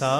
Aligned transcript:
सा 0.00 0.10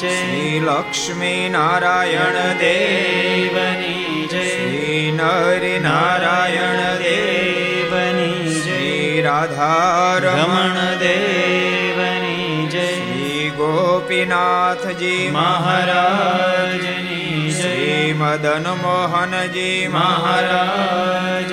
જય 0.00 0.12
શ્રી 0.12 0.54
લક્ષ્મી 0.60 1.42
નારાયણ 1.48 2.38
દેવની 2.60 4.24
જય 4.26 4.44
શ્રી 4.46 5.02
નર 5.12 5.62
નારાયણ 5.80 6.80
દેવની 7.02 8.54
શ્રી 8.54 9.12
રાધારમણ 9.22 10.80
દેવની 10.98 12.56
જય 12.68 12.86
શ્રી 12.94 13.52
ગોપીનાથજી 13.58 15.28
મહારાજની 15.30 17.07
મદન 18.18 18.66
મોહનજી 18.82 19.88
મહારાજ 19.88 21.52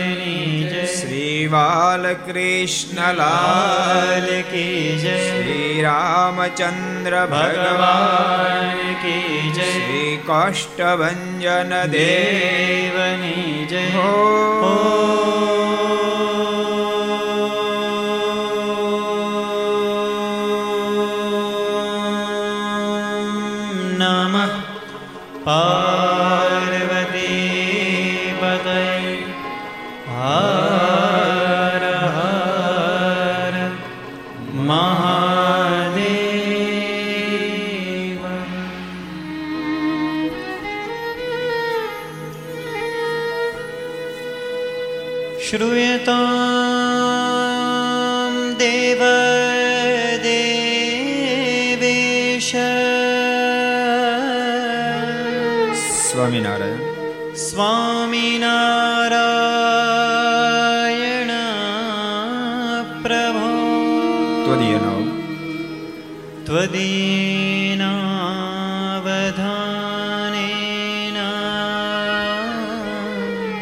શ્રી 0.96 1.48
બાલકૃષ્ણ 1.48 3.02
લાલ 3.14 4.30
કી 4.52 4.82
જય 4.98 5.16
શ્રી 5.20 5.70
રામચંદ્ર 5.82 7.16
ભગવાન 7.28 8.82
કી 9.02 9.42
જય 9.52 9.70
શ્રી 9.70 10.12
કાષ્ટભન 10.26 11.76
દેવની 11.92 13.68
જય 13.68 13.86
હો 13.96 14.10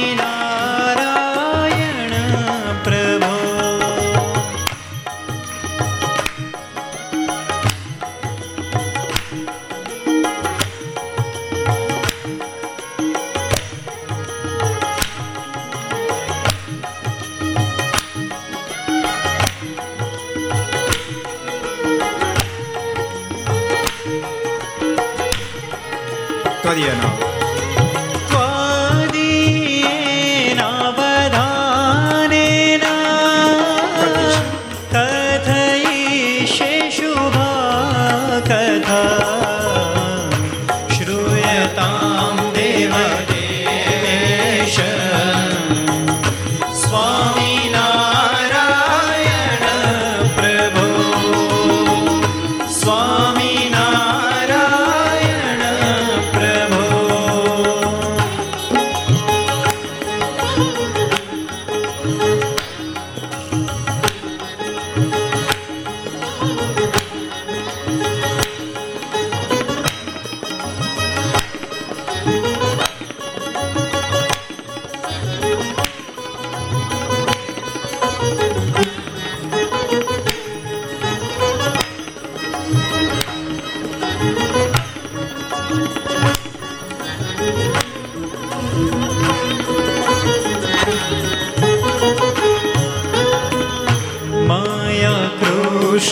Iya. 26.78 27.17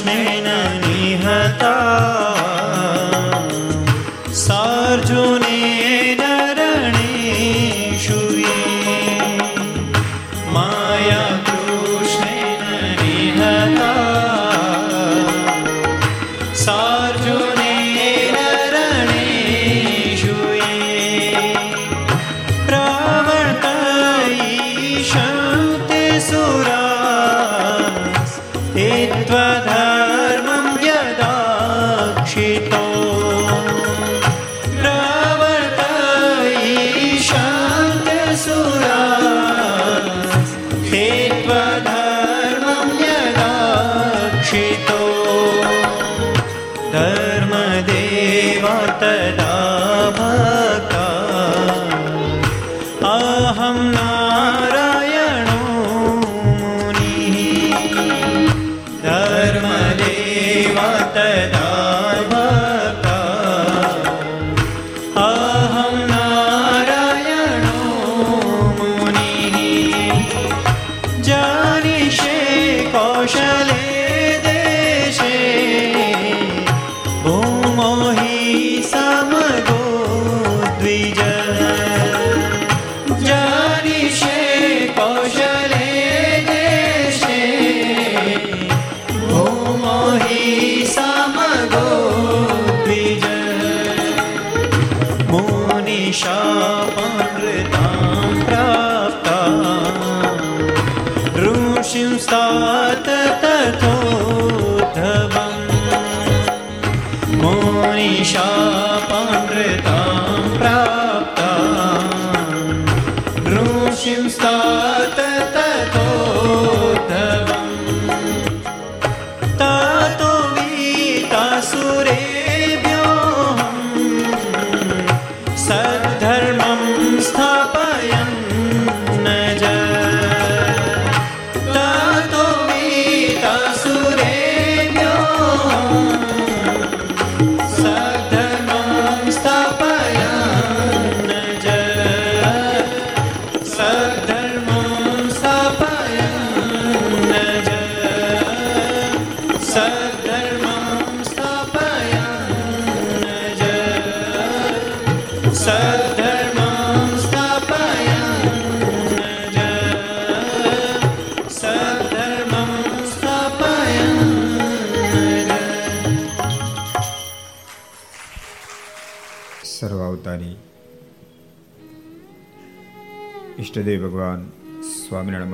man. 0.05 0.34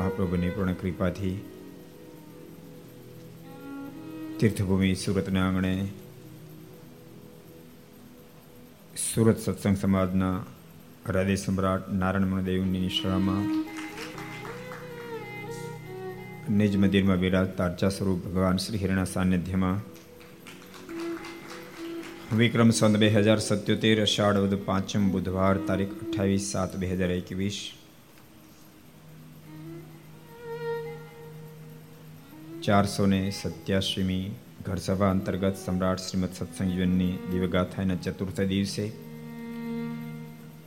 મહાપ્રભુની 0.01 0.51
પૂર્ણ 0.51 0.77
કૃપાથી 0.77 1.35
તીર્થભૂમિ 4.37 4.93
સુરતના 4.97 5.41
આંગણે 5.43 5.73
સુરત 9.03 9.39
સત્સંગ 9.39 9.77
સમાજના 9.77 10.35
હૃદય 11.05 11.35
સમ્રાટ 11.37 11.91
નારાયણ 11.95 12.45
દેવની 12.45 12.81
નિશ્રામાં 12.81 13.45
નિજ 16.53 16.77
મંદિરમાં 16.77 17.19
વિરાજતા 17.19 17.65
અર્ચા 17.65 17.91
સ્વરૂપ 17.91 18.23
ભગવાન 18.25 18.59
શ્રી 18.59 18.81
હિરણા 18.81 19.05
સાનિધ્યમાં 19.07 19.79
વિક્રમ 22.35 22.71
સંત 22.71 22.95
બે 22.97 23.11
હજાર 23.11 23.39
સત્યોતેર 23.41 24.01
અષાઢ 24.01 24.57
પાંચમ 24.65 25.05
બુધવાર 25.11 25.55
તારીખ 25.63 25.93
અઠ્ઠાવીસ 25.95 26.49
સાત 26.49 26.75
બે 26.77 26.91
હજાર 26.91 27.11
એકવીસ 27.13 27.61
ચારસો 32.61 33.03
ને 33.07 33.19
સત્યાસીમી 33.31 34.25
ઘરસભા 34.65 35.07
અંતર્ગત 35.09 35.55
સમ્રાટ 35.57 36.01
શ્રીમદ 36.01 36.33
સત્સંગ 36.33 36.71
જીવનની 36.71 37.13
દિવ્યગાથાના 37.29 38.01
ચતુર્થ 38.05 38.41
દિવસે 38.45 38.85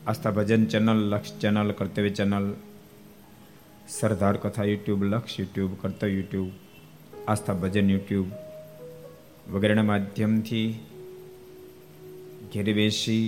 Aastha 0.06 0.32
Bhajan 0.32 0.64
channel 0.66 1.02
Laksh 1.02 1.36
channel 1.38 1.70
Kartavya 1.72 2.12
channel 2.12 2.48
Sardar 3.88 4.36
Katha 4.36 4.66
YouTube 4.66 5.04
Laksh 5.04 5.38
YouTube 5.38 5.76
કર્તવ્ય 5.82 6.10
યુટ્યુબ 6.14 6.50
આસ્થા 7.28 7.56
ભજન 7.56 7.94
યુટ્યુબ 7.94 8.28
વગેરેના 9.48 9.84
માધ્યમથી 9.84 10.68
ઘેર 12.52 12.68
બેસી 12.72 13.26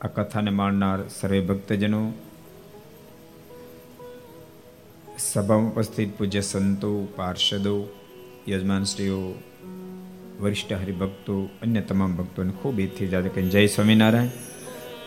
આ 0.00 0.12
કથાને 0.14 0.52
માણનાર 0.54 1.00
સર્વે 1.10 1.40
ભક્તજનો 1.48 2.02
સભામાં 5.20 5.72
ઉપસ્થિત 5.72 6.18
પૂજ્ય 6.18 6.40
સંતો, 6.40 7.04
પાર્ષદો, 7.04 7.88
યજમાનશ્રીઓ, 8.48 9.34
વરિષ્ઠ 10.40 10.72
હરિભક્તો, 10.72 11.48
અન્ય 11.62 11.80
તમામ 11.80 12.16
ભક્તોને 12.16 12.52
ખૂબ 12.52 12.80
એથી 12.80 13.08
જાતે 13.08 13.28
કહીને 13.28 13.48
જય 13.48 13.66
સ્વામિનારાયણ, 13.66 14.26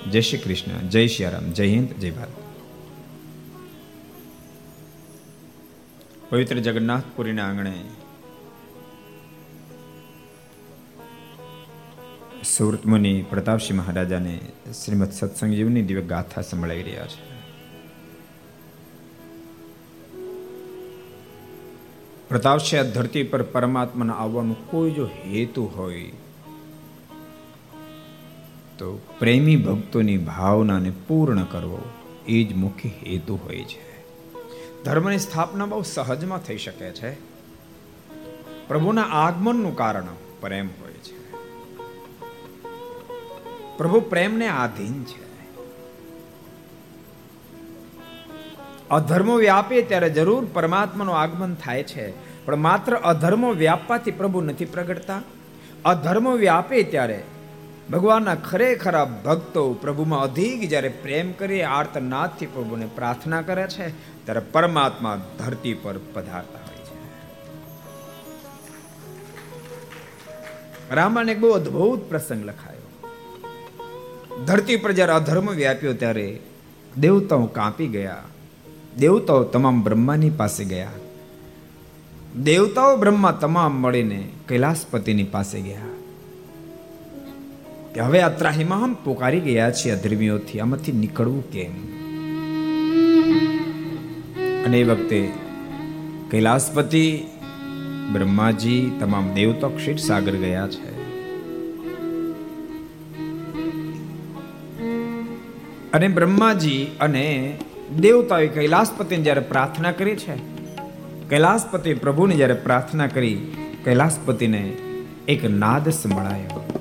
જય 0.10 0.22
શ્રી 0.22 0.38
કૃષ્ણ, 0.38 0.88
જય 0.88 1.08
શ્રી 1.08 1.26
રામ, 1.26 1.52
જય 1.52 1.68
હિન્દ, 1.68 1.90
જય 1.90 2.12
ભારત. 2.12 2.30
પવિત્ર 6.30 6.56
જગન્નાથપુરીના 6.56 7.46
આંગણે 7.46 7.74
સુરત 12.44 12.86
મુનિ 12.86 13.26
પ્રતાપસિંહ 13.30 13.80
મહારાજાને 13.80 14.40
શ્રીમદ 14.86 15.12
સત્સંગ 15.12 15.54
જીવની 15.54 15.82
દિવ્ય 15.82 16.02
ગાથા 16.02 16.42
સંભળાવી 16.42 16.84
રહ્યા 16.84 17.06
છે. 17.06 17.33
પ્રતાપસિંહ 22.34 22.82
આ 22.82 22.84
ધરતી 22.84 23.24
પર 23.24 23.42
પરમાત્માના 23.44 24.14
આવવાનું 24.14 24.72
કોઈ 24.72 24.92
જો 24.92 25.06
હેતુ 25.06 25.72
હોય 25.76 26.12
તો 28.78 29.00
પ્રેમી 29.20 29.56
ભક્તોની 29.56 30.18
ભાવનાને 30.18 30.92
પૂર્ણ 31.08 31.44
કરવો 31.44 31.80
એ 32.28 32.44
જ 32.44 32.54
મુખ્ય 32.54 32.90
હેતુ 32.90 33.36
હોય 33.36 33.64
છે. 33.64 34.06
ધર્મની 34.84 35.18
સ્થાપના 35.18 35.66
બહુ 35.66 35.82
સહજમાં 35.82 36.40
થઈ 36.40 36.58
શકે 36.58 36.92
છે. 36.92 37.14
પ્રભુના 38.68 39.02
આગમનનું 39.02 39.76
કારણ 39.76 40.04
પ્રેમ 40.42 40.68
હોય 40.68 40.94
છે. 40.94 41.32
પ્રભુ 43.78 44.00
પ્રેમને 44.00 44.48
આધીન 44.48 45.04
છે. 45.04 45.23
અધર્મો 48.94 49.36
વ્યાપે 49.38 49.82
ત્યારે 49.82 50.10
જરૂર 50.10 50.48
પરમાત્માનું 50.54 51.18
આગમન 51.18 51.54
થાય 51.54 51.84
છે. 51.84 52.06
પણ 52.46 52.56
માત્ર 52.56 52.96
અધર્મો 52.96 53.54
વ્યાપવાથી 53.54 54.12
પ્રભુ 54.12 54.42
નથી 54.42 54.66
પ્રગટતા. 54.66 55.22
અધર્મો 55.86 56.32
વ્યાપે 56.32 56.84
ત્યારે 56.84 57.24
ભગવાનના 57.92 58.36
ખરેખરા 58.36 59.06
ભક્તો 59.06 59.74
પ્રભુમાં 59.74 60.22
અધિક 60.22 60.70
જ્યારે 60.70 60.90
પ્રેમ 60.90 61.32
કરી 61.32 61.62
આર્તનાથથી 61.62 62.46
પ્રભુને 62.46 62.86
પ્રાર્થના 62.96 63.42
કરે 63.42 63.68
છે, 63.68 63.88
ત્યારે 64.26 64.40
પરમાત્મા 64.40 65.22
ધરતી 65.40 65.74
પર 65.74 65.98
પધારતા 65.98 66.60
હોય 66.60 66.82
છે. 71.18 71.32
એક 71.32 71.40
બહુ 71.40 71.50
અદ્ભુત 71.50 72.10
પ્રસંગ 72.10 72.46
લખાયો. 72.46 73.10
ધરતી 74.46 74.76
પર 74.76 74.92
જ્યારે 74.92 75.14
અધર્મ 75.14 75.52
વ્યાપ્યો 75.52 75.94
ત્યારે 75.94 76.40
દેવતાઓ 76.98 77.46
કાપી 77.46 77.88
ગયા. 77.88 78.24
દેવતાઓ 78.98 79.44
તમામ 79.44 79.84
બ્રહ્માની 79.84 80.30
પાસે 80.30 80.66
ગયા. 80.66 80.92
દેવતાઓ 82.44 82.98
બ્રહ્મા 82.98 83.32
તમામ 83.32 83.72
મળીને 83.72 84.28
કૈલાસપતિની 84.48 85.24
પાસે 85.24 85.62
ગયા. 85.62 85.82
કે 87.94 88.02
હવે 88.02 88.22
આ 88.22 88.30
ત્રાહીમાં 88.30 88.84
હમ 88.84 88.94
પોકારી 88.94 89.40
ગયા 89.40 89.72
છીએ 89.72 89.92
અધર્મીઓથી 89.92 90.60
આમાંથી 90.60 90.92
નીકળવું 90.92 91.52
કેમ? 91.52 91.72
અને 94.66 94.80
એ 94.80 94.84
વખતે 94.84 95.32
કૈલાસપતિ 96.32 97.24
બ્રહ્માજી 98.14 98.92
તમામ 99.00 99.34
દેવતા 99.34 99.68
ક્ષીર 99.68 99.98
સાગર 99.98 100.36
ગયા 100.36 100.68
છે. 100.68 100.94
અને 105.92 106.08
બ્રહ્માજી 106.08 106.88
અને 107.00 107.58
દેવતાએ 108.00 108.48
કૈલાસપતિને 108.48 109.24
જ્યારે 109.24 109.42
પ્રાર્થના 109.42 109.92
કરી 109.92 110.16
છે, 110.16 110.34
કૈલાસપતિ 111.30 111.94
પ્રભુને 111.94 112.36
જ્યારે 112.36 112.54
પ્રાર્થના 112.54 113.08
કરી, 113.08 113.56
કૈલાસપતિને 113.84 114.74
એક 115.28 115.50
નાદ 115.50 115.90
સંભળાયો. 115.90 116.72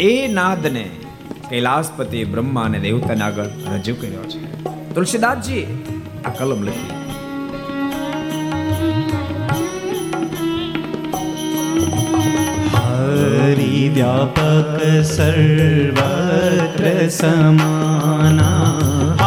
એ 0.00 0.28
નાદને 0.28 0.90
કૈલાસપતિ 1.50 2.24
બ્રહ્મા 2.24 2.62
અને 2.62 2.78
દેવતાને 2.78 3.20
આગળ 3.20 3.44
રજૂ 3.44 3.94
કર્યો 3.94 4.22
છે. 4.22 4.64
તુલસીદાસજી, 4.94 5.84
આ 6.24 6.30
કલમ 6.30 6.62
લખી. 6.62 6.90
व्यापक 13.90 15.02
सर्वत्र 15.02 17.08
સમાના 17.08 19.19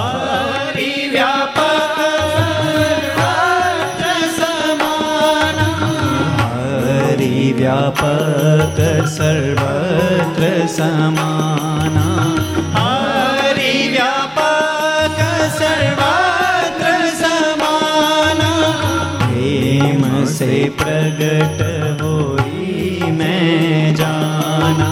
व्यापक 7.74 8.80
सर्वत्र 9.10 10.50
समाना 10.74 12.04
हरि 12.76 13.72
व्यापक 13.94 15.18
सर्वत्र 15.56 16.92
समाना 17.22 18.52
प्रेम 19.24 20.04
से 20.36 20.64
प्रगट 20.82 21.64
होई 22.02 23.12
मैं 23.20 23.96
जाना 23.96 24.92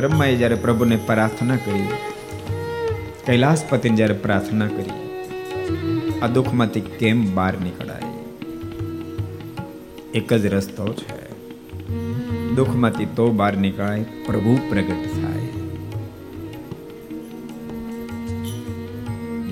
બ્રહ્માએ 0.00 0.36
જ્યારે 0.36 0.54
પ્રભુને 0.54 0.96
પ્રાર્થના 0.96 1.56
કરી, 1.56 1.88
કૈલાસપતિને 3.26 3.96
જ્યારે 3.96 4.14
પ્રાર્થના 4.14 4.68
કરી, 4.68 4.92
આ 6.22 6.26
દુઃખમાંથી 6.26 6.80
કેમ 6.80 7.34
બહાર 7.34 7.54
નીકળાય? 7.58 8.02
એક 10.14 10.32
જ 10.32 10.46
રસ્તો 10.46 10.92
છે. 10.92 11.32
દુઃખમાંથી 12.54 13.04
તો 13.04 13.30
બહાર 13.30 13.56
નીકળાય, 13.56 14.06
પ્રભુ 14.26 14.58
પ્રગટ 14.68 15.04
થાય. 15.12 15.46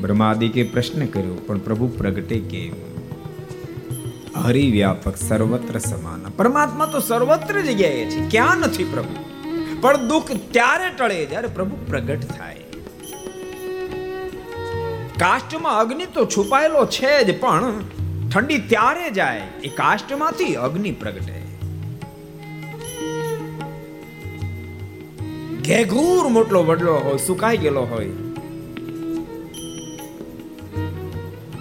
બ્રહ્માદિકે 0.00 0.62
પ્રશ્ન 0.62 1.06
કર્યો, 1.06 1.34
પણ 1.34 1.58
પ્રભુ 1.58 1.88
પ્રગટે 1.88 2.40
કેમ? 2.40 2.74
હરિવ્યાપક 4.42 5.16
સર્વત્ર 5.16 5.78
સમાન. 5.78 6.30
પરમાત્મા 6.36 6.86
તો 6.86 7.00
સર્વત્ર 7.00 7.60
જગ્યાએ 7.60 8.10
છે. 8.10 8.28
ક્યાં 8.30 8.56
નથી 8.56 8.84
પ્રભુ? 8.84 9.27
પણ 9.80 10.06
દુઃખ 10.08 10.30
ત્યારે 10.50 10.86
ટળે 10.90 11.18
જ્યારે 11.26 11.48
પ્રભુ 11.56 11.76
પ્રગટ 11.88 12.22
થાય. 12.38 12.62
કાષ્ટમાં 15.20 15.76
અગ્નિ 15.80 16.06
તો 16.14 16.24
છુપાયેલો 16.26 16.82
છે 16.86 17.12
જ, 17.24 17.34
પણ 17.40 17.76
ઠંડી 18.30 18.58
ત્યારે 18.68 19.10
જાય 19.10 19.42
એ 19.64 19.70
કાષ્ટમાંથી 19.76 20.54
અગ્નિ 20.66 20.92
પ્રગટે. 21.02 21.36
ઘેઘૂર 25.68 26.24
મોટલો 26.28 26.60
વડલો 26.62 26.96
હોય, 27.06 27.22
સુકાઈ 27.26 27.56
ગયેલો 27.56 27.84
હોય. 27.84 28.12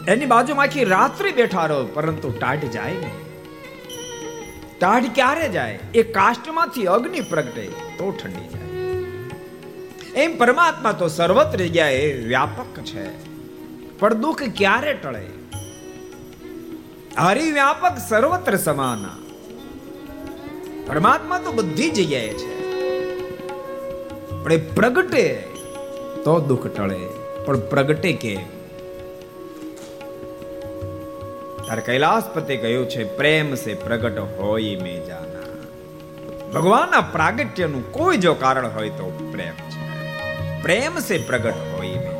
એની 0.08 0.26
બાજુમાં 0.26 0.66
આખી 0.66 0.84
રાત્રિ 0.96 1.32
બેઠા 1.32 1.66
રહો, 1.66 1.80
પરંતુ 1.94 2.30
ટાટ 2.40 2.62
જાય 2.76 3.00
ને 3.06 3.12
ટાઢ 4.80 5.04
ક્યારે 5.16 5.50
જાય? 5.50 5.80
એ 5.94 6.04
કાષ્ટમાંથી 6.04 6.86
અગ્નિ 6.86 7.20
પ્રગટે, 7.22 7.68
તો 7.98 8.20
ઠંડી 8.24 8.48
જાય. 8.48 8.62
એમ 10.24 10.38
પરમાત્મા 10.38 10.92
તો 10.92 11.08
સર્વત્ર 11.08 11.58
જગ્યાએ 11.58 12.14
વ્યાપક 12.14 12.80
છે. 12.80 13.28
પણ 14.00 14.14
દુઃખ 14.14 14.44
ક્યારે 14.44 14.94
ટળે? 14.94 15.26
હરિવ્યાપક 17.18 17.98
સર્વત્ર 18.10 18.58
સમાના. 18.58 19.18
પરમાત્મા 20.88 21.40
તો 21.40 21.52
બધી 21.52 21.90
જગ્યાએ 21.90 22.30
છે. 22.30 22.72
પણ 24.44 24.54
એ 24.54 24.58
પ્રગટે, 24.58 25.34
તો 26.24 26.40
દુઃખ 26.48 26.68
ટળે. 26.68 27.00
પણ 27.46 27.60
પ્રગટે 27.60 28.14
કે 28.14 28.57
તારે 31.68 31.82
કૈલાસપતિ 31.82 32.58
કહ્યું 32.58 32.90
છે, 32.90 33.04
પ્રેમ 33.18 33.56
સે 33.56 33.74
પ્રગટ 33.74 34.20
હોય 34.20 34.76
મે 34.76 34.94
જાના. 35.08 35.48
ભગવાનના 36.54 37.02
પ્રાગટ્યનું 37.02 37.92
કોઈ 37.92 38.18
જો 38.18 38.34
કારણ 38.34 38.68
હોય 38.68 38.90
તો 38.90 39.30
પ્રેમ 39.32 39.58
છે. 39.72 39.82
પ્રેમ 40.62 41.00
સે 41.00 41.18
પ્રગટ 41.18 41.66
હોય 41.74 41.96
મે 41.96 42.14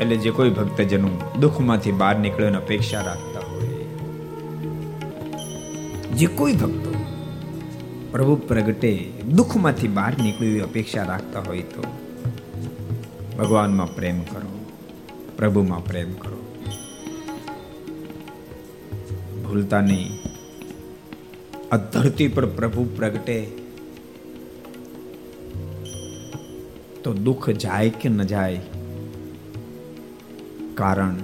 એટલે 0.00 0.16
જે 0.16 0.30
કોઈ 0.30 0.50
ભક્તજનો 0.50 1.10
દુઃખમાંથી 1.40 1.92
બહાર 1.92 2.16
નીકળવાની 2.18 2.56
અપેક્ષા 2.56 3.00
રાખતા 3.00 3.40
હોય, 3.40 3.68
જે 6.14 6.26
કોઈ 6.26 6.52
ભક્તો 6.52 6.94
પ્રભુ 8.12 8.34
પ્રગટે 8.36 8.90
દુઃખમાંથી 9.36 9.88
બહાર 9.88 10.12
નીકળવી 10.22 10.60
અપેક્ષા 10.60 11.02
રાખતા 11.02 11.40
હોય 11.40 11.62
તો 11.62 11.84
ભગવાનમાં 13.38 13.94
પ્રેમ 13.94 14.20
કરો. 14.20 14.66
પ્રભુમાં 15.36 15.84
પ્રેમ 15.84 16.12
કરો. 16.12 16.56
ભૂલતા 19.42 19.80
નહીં. 19.80 20.10
આ 21.72 21.76
ધરતી 21.76 22.28
પર 22.28 22.46
પ્રભુ 22.46 22.84
પ્રગટે. 22.84 23.50
તો 27.04 27.14
દુઃખ 27.14 27.50
જાય 27.50 27.90
કે 27.90 28.08
ન 28.08 28.22
જાય? 28.22 28.60
કારણ 30.74 31.16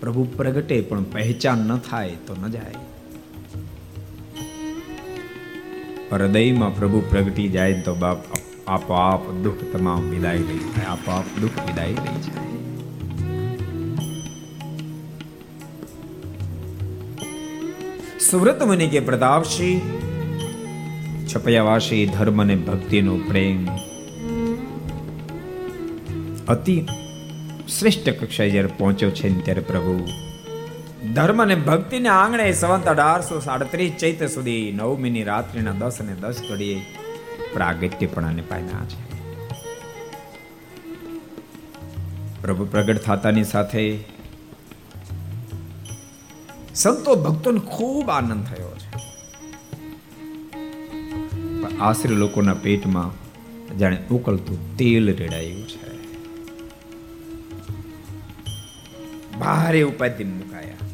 પ્રભુ 0.00 0.24
પ્રગટે 0.24 0.80
પણ 0.80 1.04
પહેચાન 1.04 1.58
ન 1.58 1.76
થાય 1.76 2.10
તો 2.26 2.36
ન 2.42 2.48
જાય. 2.50 2.74
હૃદયમાં 6.12 6.76
પ્રભુ 6.76 7.02
પ્રગટી 7.10 7.48
જાય 7.48 7.80
તો 7.80 7.94
બાપ 7.94 8.35
આપોઆપ 8.66 9.26
દુઃખ 9.44 9.60
તમામ 9.72 10.06
વિદાય 10.12 10.46
લઈ 10.46 10.62
જાય, 10.62 10.86
આપોઆપ 10.92 11.26
દુઃખ 11.42 11.58
વિદાય 11.66 12.04
લઈ 12.04 12.20
જાય. 12.24 12.44
સુવ્રત 18.26 18.64
મુનિ 18.70 18.88
કે 18.94 19.02
પ્રતાપસિંહ 19.08 19.84
છપયાવાસી 21.30 22.02
ધર્મ 22.16 22.44
અને 22.46 22.56
ભક્તિનો 22.68 23.14
પ્રેમ 23.28 23.62
અતિ 26.48 26.76
શ્રેષ્ઠ 27.76 28.12
કક્ષાએ 28.18 28.50
જ્યારે 28.50 28.74
પહોંચ્યો 28.82 29.12
છે 29.20 29.34
ને 29.36 29.40
ત્યારે 29.46 29.66
પ્રભુ 29.70 29.96
ધર્મ 31.14 31.46
અને 31.46 31.56
ભક્તિને 31.70 32.12
આંગણે 32.18 32.52
સંવંત 32.52 32.94
અઢારસો 32.96 33.42
સાડત્રીસ 33.48 33.98
ચૈત્ર 34.04 34.28
સુધી 34.36 34.62
નવમીની 34.76 35.26
રાત્રિના 35.32 35.80
દસ 35.82 35.98
અને 36.04 36.14
દસ 36.22 36.46
ઘડીએ 36.46 36.78
પ્રાગટ્યપણાને 37.54 38.42
પામ્યા 38.42 38.84
છે. 38.84 39.06
પ્રભુ 42.42 42.64
પ્રગટ 42.64 42.96
થતાની 42.96 43.44
સાથે 43.44 44.04
સંતો 46.74 47.14
ભક્તોને 47.14 47.58
ખૂબ 47.58 48.10
આનંદ 48.10 48.44
થયો 48.44 48.76
છે. 48.76 48.96
આશરે 51.80 52.14
લોકોના 52.14 52.54
પેટમાં 52.54 53.26
જાણે 53.78 54.04
ઉકળતું 54.10 54.76
તેલ 54.76 55.16
રેડાયું 55.16 55.68
છે. 55.68 55.86
ભારે 59.38 59.82
ઉપાધિ 59.82 60.24
મુકાયા. 60.24 60.85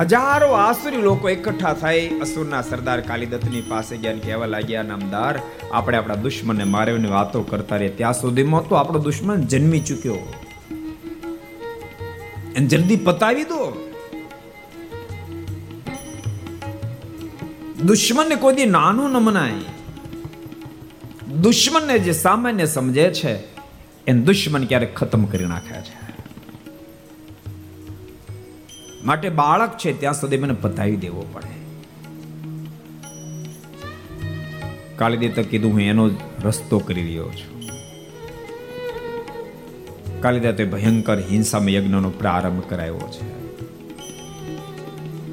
હજારો 0.00 0.52
આસુરી 0.52 0.96
લોકો 0.96 1.30
એકઠા 1.30 1.72
થઈ 1.72 2.08
અસુરના 2.08 2.62
સરદાર 2.62 3.00
કાલિદત્તની 3.00 3.60
પાસે 3.60 3.96
ગયા 3.96 4.12
કહેવા 4.12 4.46
લાગ્યા, 4.46 4.82
નામદાર, 4.82 5.40
આપણે 5.72 5.96
આપણા 5.96 6.14
દુશ્મનને 6.14 6.64
મારવાની 6.64 7.08
વાતો 7.08 7.42
કરતા 7.42 7.76
રહે 7.76 7.88
ત્યાં 7.88 8.12
સુધીમાં 8.12 8.68
તો 8.68 8.74
આપણો 8.74 8.98
દુશ્મન 8.98 9.36
જન્મી 9.36 9.80
ચૂક્યો. 9.80 10.32
જલ્દી 12.66 12.96
પતાવી 12.96 13.44
દો. 13.44 13.90
દુશ્મનને 17.84 18.34
કોઈ 18.34 18.54
દી 18.54 18.64
નાનું 18.64 19.10
ન 19.10 19.16
મનાય. 19.16 19.52
દુશ્મનને 21.40 21.98
જે 21.98 22.12
સામાન્ય 22.12 22.66
સમજે 22.66 23.10
છે, 23.10 23.34
એને 24.06 24.20
દુશ્મન 24.20 24.64
ક્યારેક 24.64 24.94
ખતમ 24.94 25.24
કરી 25.24 25.44
નાખ્યા 25.44 25.80
છે. 25.80 26.01
માટે 29.04 29.28
બાળક 29.28 29.78
છે, 29.78 30.00
ત્યાં 30.00 30.14
સુધી 30.14 30.38
મને 30.38 30.52
પતાવી 30.52 30.96
દેવો 30.96 31.26
પડે. 31.32 31.62
કાલિદાતે 34.96 35.42
કીધું, 35.42 35.72
હું 35.72 35.80
એનો 35.80 36.10
રસ્તો 36.44 36.78
કરી 36.78 37.02
રહ્યો 37.02 37.30
છું. 37.30 37.62
કાલિદાતે 40.20 40.64
ભયંકર 40.64 41.18
હિંસામાં 41.18 41.68
યજ્ઞનો 41.68 42.10
પ્રારંભ 42.10 42.62
કરાયો 42.68 42.98
છે. 42.98 43.42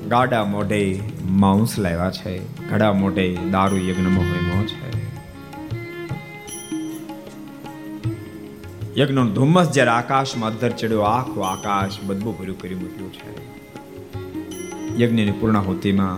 ગાડા 0.08 0.43
મોઢે 0.43 0.99
માંસ 1.25 1.79
લાવ્યા 1.79 2.12
છે 2.12 2.41
ઘડા 2.69 2.93
મોઢે 2.93 3.38
દારૂ 3.51 3.77
યજ્ઞમાં 3.77 4.17
હોમ્યો 4.17 4.65
છે. 4.65 4.89
યજ્ઞનો 9.01 9.25
ધુમ્મસ 9.25 9.71
જ્યારે 9.71 9.89
આકાશમાં 9.89 10.49
અધર 10.49 10.69
ચડ્યો, 10.69 11.01
આખું 11.01 11.49
આકાશ 11.49 11.91
બદબુ 12.03 12.32
ભર્યું 12.32 12.62
કરી 12.62 12.75
મૂક્યું 12.75 13.13
છે. 13.13 13.48
યજ્ઞની 15.01 15.31
પૂર્ણાહુતિમાં 15.31 16.17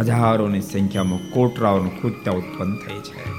હજારોની 0.00 0.60
સંખ્યામાં 0.60 1.30
કોટરાઓનું 1.30 2.02
કૃત્ય 2.02 2.30
ઉત્પન્ન 2.30 2.76
થઈ 2.76 3.00
છે. 3.00 3.34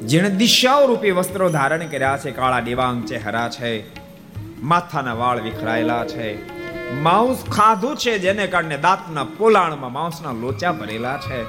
જેણે 0.00 0.30
દિશાઓ 0.30 0.86
રૂપી 0.86 1.10
વસ્ત્રો 1.10 1.50
ધારણ 1.50 1.86
કર્યા 1.86 2.16
છે, 2.16 2.30
કાળા 2.30 2.60
દેવાંગ 2.60 3.04
ચહેરા 3.04 3.48
છે, 3.48 3.84
માથાના 4.62 5.14
વાળ 5.14 5.40
વિખરાયેલા 5.40 6.04
છે 6.04 6.54
માંસ 7.02 7.44
ખાધું 7.50 7.96
છે 7.96 8.18
જેને 8.18 8.46
કારણે 8.46 8.78
દાંતના 8.78 9.24
પોલાણમાં 9.24 9.92
માંસના 9.92 10.32
લોચા 10.32 10.72
ભરેલા 10.72 11.18
છે. 11.18 11.44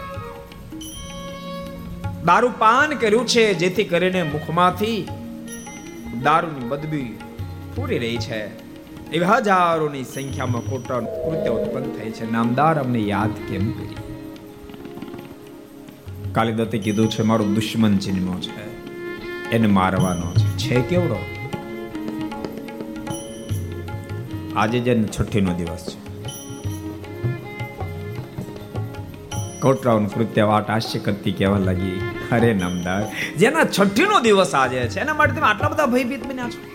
દારૂ 2.24 2.50
પાન 2.58 2.89
કર્યું 2.89 3.28
છે 3.28 3.54
જેથી 3.54 3.84
કરીને 3.84 4.24
મુખમાંથી 4.24 5.08
દારૂની 6.24 6.68
બદબી 6.68 7.20
પૂરી 7.76 7.98
રહી 7.98 8.18
છે. 8.18 8.64
એવી 9.13 9.26
હજારોની 9.26 10.04
સંખ્યામાં 10.04 10.62
ખોટા 10.62 11.00
કૃત્ય 11.00 11.50
ઉત્પન્ન 11.50 11.86
થઈ 11.86 12.12
છે. 12.12 12.32
નામદાર 12.32 12.80
અમને 12.80 13.00
યાદ 13.00 13.30
કેમ 13.30 13.72
કરી? 13.72 13.96
કાલિદત્તે 16.32 16.78
કીધું 16.78 17.10
છે, 17.10 17.22
મારો 17.22 17.46
દુશ્મન 17.46 17.98
જન્મ્યો 17.98 18.39
છે. 18.39 18.65
એને 19.50 19.68
મારવાનો 19.68 20.34
છે. 20.34 20.58
છે 20.58 20.82
કેવડો? 20.82 21.15
આજે 24.56 24.80
જે 24.80 25.04
છઠ્ઠીનો 25.20 25.54
દિવસ 25.54 25.86
છે. 25.89 26.06
કોટરાઓનું 29.60 30.13
કૃત્ય 30.13 30.44
વાટ 30.44 30.70
આશ્ચર્ય 30.70 31.00
કરતી 31.00 31.32
કહેવા 31.32 31.58
લાગી, 31.58 32.02
અરે 32.32 32.54
નામદાર, 32.54 33.04
જેના 33.38 33.63
છઠ્ઠી 33.63 34.04
નો 34.04 34.20
દિવસ 34.20 34.56
આજે 34.56 34.80
છે, 34.80 35.00
એના 35.00 35.13
માટે 35.13 35.32
તમે 35.32 35.48
આટલા 35.48 35.70
બધા 35.70 35.86
ભયભીત 35.86 36.28
બન્યા 36.28 36.50
છો. 36.50 36.75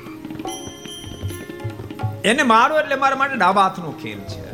એને 2.24 2.42
મારો 2.42 2.78
એટલે 2.78 2.94
મારા 2.94 3.16
માટે 3.16 3.36
ડાબા 3.36 3.62
હાથનો 3.62 3.90
ખેલ 3.90 4.18
છે. 4.18 4.50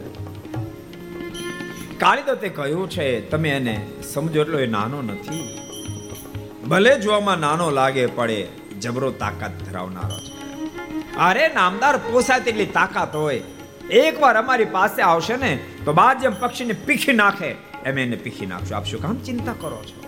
કાળીદત્તે 1.99 2.49
કહ્યું 2.49 2.91
છે, 2.91 3.21
તમે 3.21 3.51
એને 3.51 3.87
સમજો 4.13 4.41
એટલો 4.41 4.59
એ 4.59 4.67
નાનો 4.67 5.03
નથી. 5.03 5.59
ભલે 6.69 7.01
જોવામાં 7.01 7.39
નાનો 7.39 7.71
લાગે 7.71 8.07
પડે 8.07 8.49
જબરો 8.81 9.11
તાકાત 9.11 9.51
ધરાવનારો 9.63 10.19
છે. 10.21 10.47
અરે, 11.17 11.49
નામદાર 11.49 11.97
પોસાય 11.97 12.41
તેટલી 12.41 12.67
તાકાત 12.67 13.17
હોય. 13.17 13.43
એકવાર 13.91 14.37
અમારી 14.37 14.65
પાસે 14.65 15.03
આવશે 15.03 15.37
ને, 15.37 15.59
તો 15.85 15.93
બાદ 15.93 16.21
જેમ 16.21 16.33
પક્ષીને 16.41 16.73
પીખી 16.73 17.13
નાખે. 17.13 17.55
એમ 17.87 17.99
એને 17.99 18.17
પીખી 18.17 18.47
નાખશો. 18.47 18.75
આપ 18.75 18.85
કામ 19.03 19.17
ચિંતા 19.19 19.53
કરો 19.53 19.85
છો? 19.85 20.03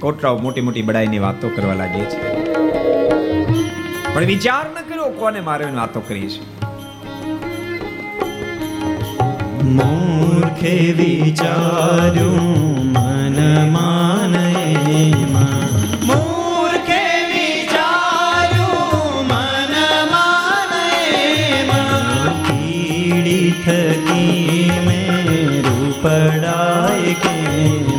કોટરાઓ 0.00 0.38
મોટી 0.38 0.60
મોટી 0.60 0.82
બડાઈની 0.82 1.18
વાતો 1.18 1.48
કરવા 1.48 1.74
લાગે 1.74 2.04
છે. 2.04 2.44
પણ 4.14 4.24
વિચાર 4.24 4.70
ન 4.70 4.83
કોને 5.24 5.40
મારે 5.40 5.64
વાતો 5.74 6.00
કરી 6.00 6.28
છે 6.28 6.40
મૂર્ખે 9.68 10.92
વિચાર્યું 10.98 12.92
મન 12.94 13.38
માને 13.70 14.46
મૂર્ખે 16.08 17.04
વિચાર્યું 17.30 19.24
મન 19.30 19.72
માને 20.12 20.86
કીડી 22.44 23.50
થકી 23.64 24.70
મેં 24.86 25.64
રૂપડાય 25.64 27.12
કે 27.18 27.93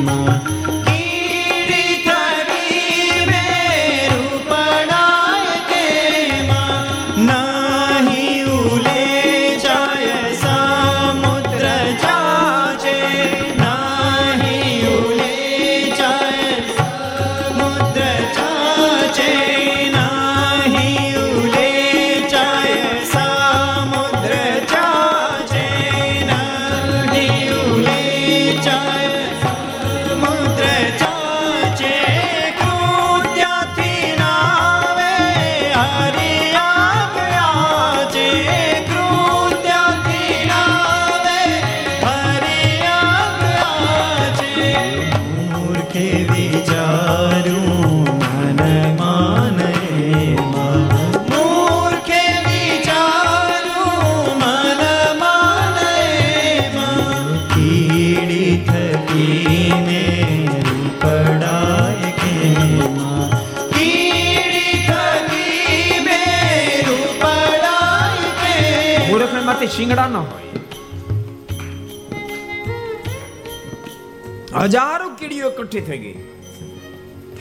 હજારો 74.65 75.09
કીડીઓ 75.09 75.49
એકઠી 75.49 75.81
થઈ 75.81 75.97
ગઈ. 75.97 76.13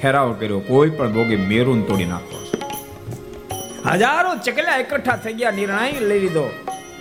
ઠેરાવ 0.03 0.33
કર્યો, 0.33 0.61
કોઈ 0.61 0.91
પણ 0.91 1.13
ભોગે 1.13 1.37
મેરુન 1.37 1.83
તોડી 1.83 2.05
નાખો. 2.05 2.39
હજારો 3.87 4.35
ચકલા 4.37 4.77
એકઠા 4.77 5.17
થઈ 5.17 5.33
ગયા, 5.33 5.51
નિર્ણય 5.51 5.93
લઈ 6.01 6.21
લીધો. 6.21 6.51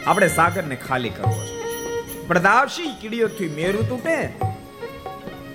આપણે 0.07 0.27
સાગરને 0.27 0.75
ખાલી 0.75 1.09
કરવો 1.09 1.45
છે. 1.45 2.27
પ્રતાપસિંહ 2.27 2.93
કીડીઓથી 3.01 3.49
મેરુ 3.49 3.83
તૂટે. 3.89 4.17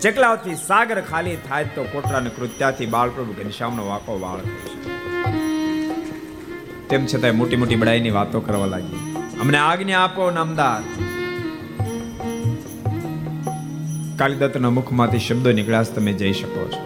ચકલાઓથી 0.00 0.54
સાગર 0.54 1.00
ખાલી 1.00 1.36
થાય 1.36 1.64
તો 1.64 1.82
કોટરાને 1.84 2.30
કૃત્યાથી 2.30 2.86
બાળપ્રભુ 2.86 3.32
ઘનશ્યામનો 3.32 3.86
વાકો 3.86 4.20
વાળ 4.20 4.40
તેમ 6.90 7.06
છતાંય 7.06 7.30
મોટી 7.30 7.56
મોટી 7.56 7.76
બડાઈની 7.76 8.10
વાતો 8.10 8.40
કરવા 8.40 8.66
લાગી. 8.66 9.14
અમને 9.40 9.58
આજ્ઞા 9.58 10.04
આપો 10.04 10.30
નામદાર 10.30 11.07
કાલિદત્તના 14.18 14.70
મુખમાંથી 14.70 15.18
શબ્દો 15.18 15.52
નીકળ્યા 15.52 15.82
તમે 15.82 16.12
જઈ 16.12 16.32
શકો 16.32 16.68
છો. 16.68 16.84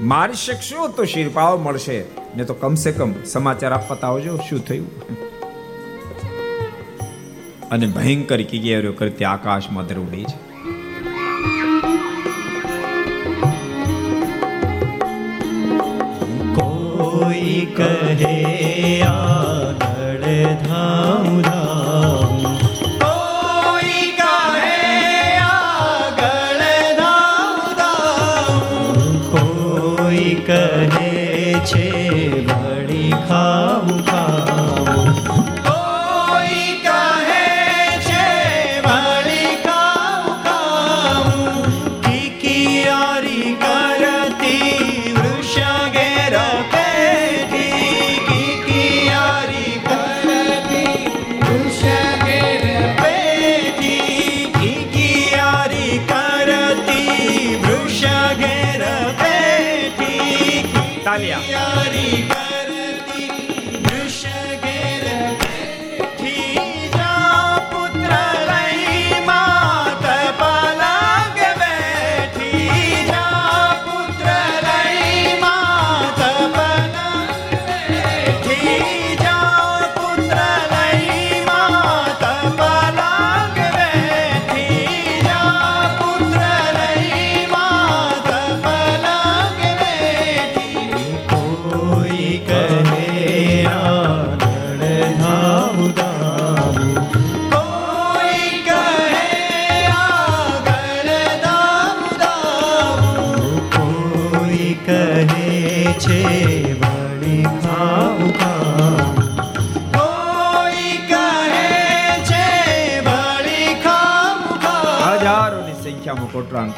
મારી 0.00 0.32
શકશો 0.32 0.88
તો 0.88 1.04
શિરપાઓ 1.04 1.56
મળશે. 1.56 2.04
ને 2.36 2.44
તો 2.44 2.54
કમસે 2.54 2.92
કમ 2.92 3.12
સમાચાર 3.24 3.72
આપવા 3.72 3.96
આવજો, 4.08 4.36
શું 4.48 4.64
થયું? 4.64 4.90
અને 7.70 7.86
ભયંકર 7.86 8.42
કિગેરો 8.42 8.92
કરતી 8.92 9.24
આકાશમાં 9.24 9.86
દર 9.86 9.98
ઉડી 9.98 10.24
છે 10.24 10.46
કોઈ 16.54 17.66
કહે 17.76 19.00
આગળ 19.00 20.20
ધામ 20.66 21.40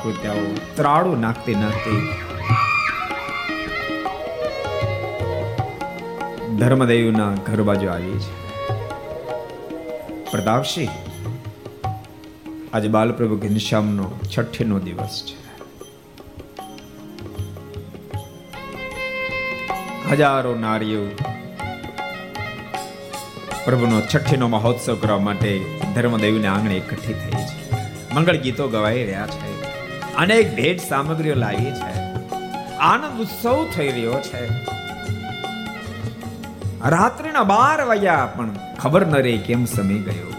કૃત્યાઓ 0.02 0.54
ત્રાળું 0.74 1.20
નાખતી 1.20 1.54
નાખતી. 1.54 2.00
ધર્મદેવના 6.58 7.34
ઘર 7.46 7.62
બાજુ 7.62 7.88
આવી 7.88 8.18
છે 8.18 8.48
પ્રતાપસિંહ 10.30 10.90
આજે 12.74 12.88
બાલપ્રભુ 12.88 13.36
ઘનશ્યામનો 13.36 14.06
છઠ્ઠીનો 14.38 14.78
દિવસ 14.78 15.22
છે. 15.26 15.36
હજારો 20.10 20.54
નારીઓ 20.54 21.02
પ્રભુનો 23.64 24.00
છઠ્ઠીનો 24.00 24.48
મહોત્સવ 24.48 24.94
કરવા 24.94 25.18
માટે 25.18 25.60
ધર્મદેવને 25.94 26.48
આંગણે 26.48 26.76
એકઠી 26.76 27.12
થઈ 27.12 27.42
છે. 27.42 27.70
મંગળ 28.14 28.36
ગીતો 28.36 28.68
ગવાઈ 28.68 29.04
રહ્યા 29.04 29.26
છે. 29.26 29.47
અનેક 30.18 30.56
ભેટ 30.56 30.80
સામગ્રીઓ 30.80 31.34
લાવી 31.34 31.64
છે. 31.64 31.98
આનંદ 32.76 33.20
ઉત્સવ 33.20 33.66
થઈ 33.76 33.88
રહ્યો 33.88 34.20
છે. 34.20 34.46
રાત્રિના 36.88 37.42
બાર 37.42 37.84
વાગ્યા 37.84 38.26
પણ 38.36 38.50
ખબર 38.78 39.06
ન 39.06 39.14
રહી 39.14 39.38
કેમ 39.38 39.64
સમય 39.64 39.98
ગયો. 39.98 40.32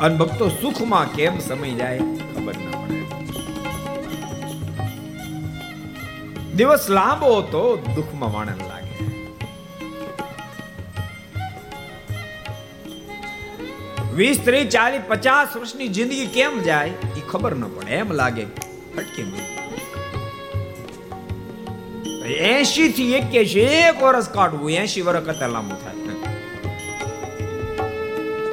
અને 0.00 0.16
ભક્તો 0.16 0.48
સુખમાં 0.48 1.12
કેમ 1.12 1.38
સમય 1.38 1.70
જાય 1.70 1.98
ખબર 1.98 2.54
ન 2.54 2.70
પડે. 2.70 3.00
દિવસ 6.54 6.90
લાંબો 6.90 7.38
હતો 7.38 7.76
દુઃખમાં 7.94 8.32
માણસ 8.32 8.58
લાગે. 8.68 9.04
વીસ, 14.12 14.40
ત્રીસ, 14.44 14.68
ચાલીસ, 14.68 15.00
પચાસ 15.08 15.56
વર્ષની 15.56 15.88
જિંદગી 15.88 16.26
કેમ 16.26 16.62
જાય 16.62 16.88
એ 16.88 17.22
ખબર 17.30 17.56
ન 17.56 17.64
પડે. 17.64 17.90
એમ 17.90 18.12
લાગે 18.12 18.71
ફટકે 18.94 19.22
એસી 22.50 22.88
થી 22.92 23.12
એક્યાસી 23.12 23.60
એક 23.60 24.02
વર્ષ 24.02 24.28
કાઢવું 24.28 24.70
એસી 24.72 25.02
વર્ષ 25.02 25.24
કરતા 25.26 25.46
લાંબુ 25.46 25.76
થાય. 25.76 26.00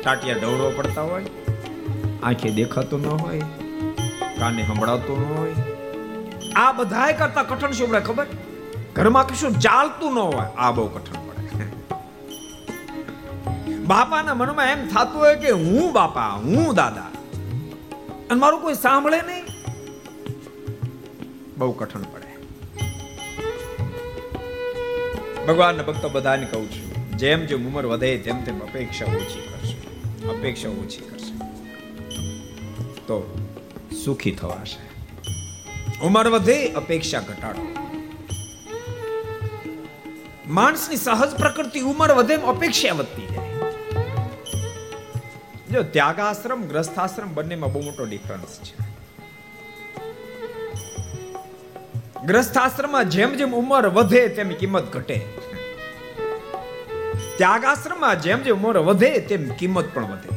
ટાટિયા 0.01 0.35
ઢવડો 0.35 0.67
પડતા 0.77 1.01
હોય, 1.01 1.25
આંખે 2.23 2.49
દેખાતું 2.49 2.99
ન 3.01 3.07
હોય, 3.15 3.41
કાને 4.39 4.61
સંભળાતું 4.63 5.17
ન 5.19 5.23
હોય. 5.33 5.53
આ 6.55 6.71
બધાય 6.71 7.13
કરતા 7.13 7.43
કઠણ 7.43 7.71
શું 7.71 7.87
પડે 7.91 7.99
ખબર? 7.99 8.27
ઘરમાં 8.95 9.25
કશું 9.27 9.51
ચાલતું 9.59 10.11
ન 10.13 10.19
હોય, 10.19 10.47
આ 10.57 10.71
બહુ 10.71 10.87
કઠણ 10.87 11.21
પડે. 11.27 11.67
બાપાના 13.83 14.33
મનમાં 14.33 14.71
એમ 14.71 14.81
થતું 14.87 15.19
હોય 15.21 15.35
કે 15.35 15.49
હું 15.59 15.93
બાપા, 15.93 16.31
હું 16.39 16.75
દાદા. 16.75 17.09
અને 18.29 18.39
મારું 18.39 18.61
કોઈ 18.61 18.77
સાંભળે 18.81 19.21
નહીં. 19.21 19.48
બહુ 21.59 21.71
કઠણ 21.71 22.01
પડે. 22.01 22.29
ભગવાનના 25.47 25.83
ભક્તો 25.83 26.09
બધાને 26.09 26.45
કહું 26.45 26.67
છું, 26.71 27.17
જેમ 27.17 27.45
જેમ 27.45 27.67
ઉંમર 27.67 27.85
વધે 27.85 28.17
તેમ 28.17 28.43
તેમ 28.43 28.59
અપેક્ષા 28.59 29.05
ઓછી 29.05 29.43
કરશે. 29.47 29.77
અપેક્ષા 30.27 30.69
ઓછી 30.69 31.03
કરશે. 31.09 31.33
તો 33.07 33.17
સુખી 34.05 34.31
થવાશે 34.31 34.81
ઉંમર 36.05 36.27
વધે, 36.27 36.57
અપેક્ષા 36.73 37.19
ઘટાડો. 37.19 37.63
માણસની 40.47 40.97
સહજ 40.97 41.31
પ્રકૃતિ 41.37 41.79
ઉંમર 41.79 42.11
વધે 42.11 42.35
અપેક્ષા 42.35 42.93
વધતી 42.93 43.27
જાય 43.27 43.47
જો 45.71 45.83
ત્યાગાશ્રમ, 45.83 46.61
ગ્રસ્થાશ્રમ 46.67 47.33
બંનેમાં 47.33 47.73
બહુ 47.73 47.81
મોટો 47.81 48.05
ડિફરન્સ 48.05 48.53
છે. 48.67 48.88
ગ્રસ્થાશ્રમમાં 52.25 53.09
જેમ 53.09 53.31
જેમ 53.33 53.51
ઉંમર 53.55 53.87
વધે 53.87 54.27
તેમ 54.27 54.49
કિંમત 54.49 54.91
ઘટે. 54.93 55.19
ત્યાગાશ્રમમાં 57.37 58.21
જેમ 58.21 58.39
જેમ 58.43 58.55
ઉંમર 58.55 58.77
વધે 58.77 59.19
તેમ 59.19 59.49
કિંમત 59.49 59.93
પણ 59.93 60.05
વધે. 60.05 60.29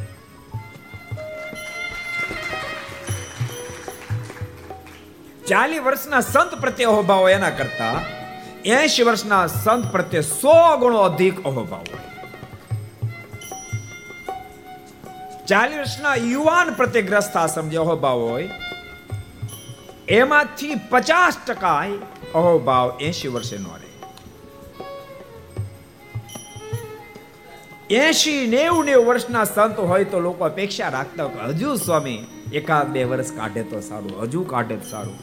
ચાલી 5.47 5.79
વર્ષના 5.79 6.19
સંત 6.19 6.61
પ્રત્યે 6.61 6.85
અહોભાવ 6.85 7.29
એના 7.29 7.49
કરતા 7.49 7.95
એસી 8.65 9.03
વર્ષના 9.03 9.47
સંત 9.47 9.91
પ્રત્યે 9.91 10.21
સો 10.21 10.77
ગણો 10.77 10.97
અધિક 10.97 11.45
અહોભાવ 11.45 11.85
હોય. 11.91 12.03
ચાલીસ 15.47 15.77
વર્ષના 15.77 16.15
યુવાન 16.15 16.73
પ્રત્યે 16.73 17.01
ગ્રસ્ત 17.01 17.37
આશ્રમ 17.37 17.69
જે 17.69 17.77
અહોભાવ 17.77 18.19
હોય 18.19 18.49
એમાંથી 20.07 20.75
પચાસ 20.89 21.37
ટકા 21.47 21.85
અહોભાવ 22.35 22.97
એસી 23.01 23.27
વર્ષે 23.27 23.57
નો 23.57 23.69
રહે. 23.69 23.93
એસી 27.95 28.47
નેવું 28.47 28.85
નેવું 28.85 29.05
વર્ષના 29.05 29.43
સંત 29.43 29.79
હોય 29.79 30.03
તો 30.03 30.19
લોકો 30.19 30.45
અપેક્ષા 30.45 30.89
રાખતા 30.89 31.25
હજુ 31.25 31.75
સ્વામી 31.75 32.27
એકાદ 32.53 32.87
બે 32.87 33.03
વર્ષ 33.03 33.31
કાઢે 33.31 33.63
તો 33.63 33.79
સારું, 33.79 34.21
હજુ 34.21 34.43
કાઢે 34.43 34.75
તો 34.75 34.89
સારું. 34.89 35.17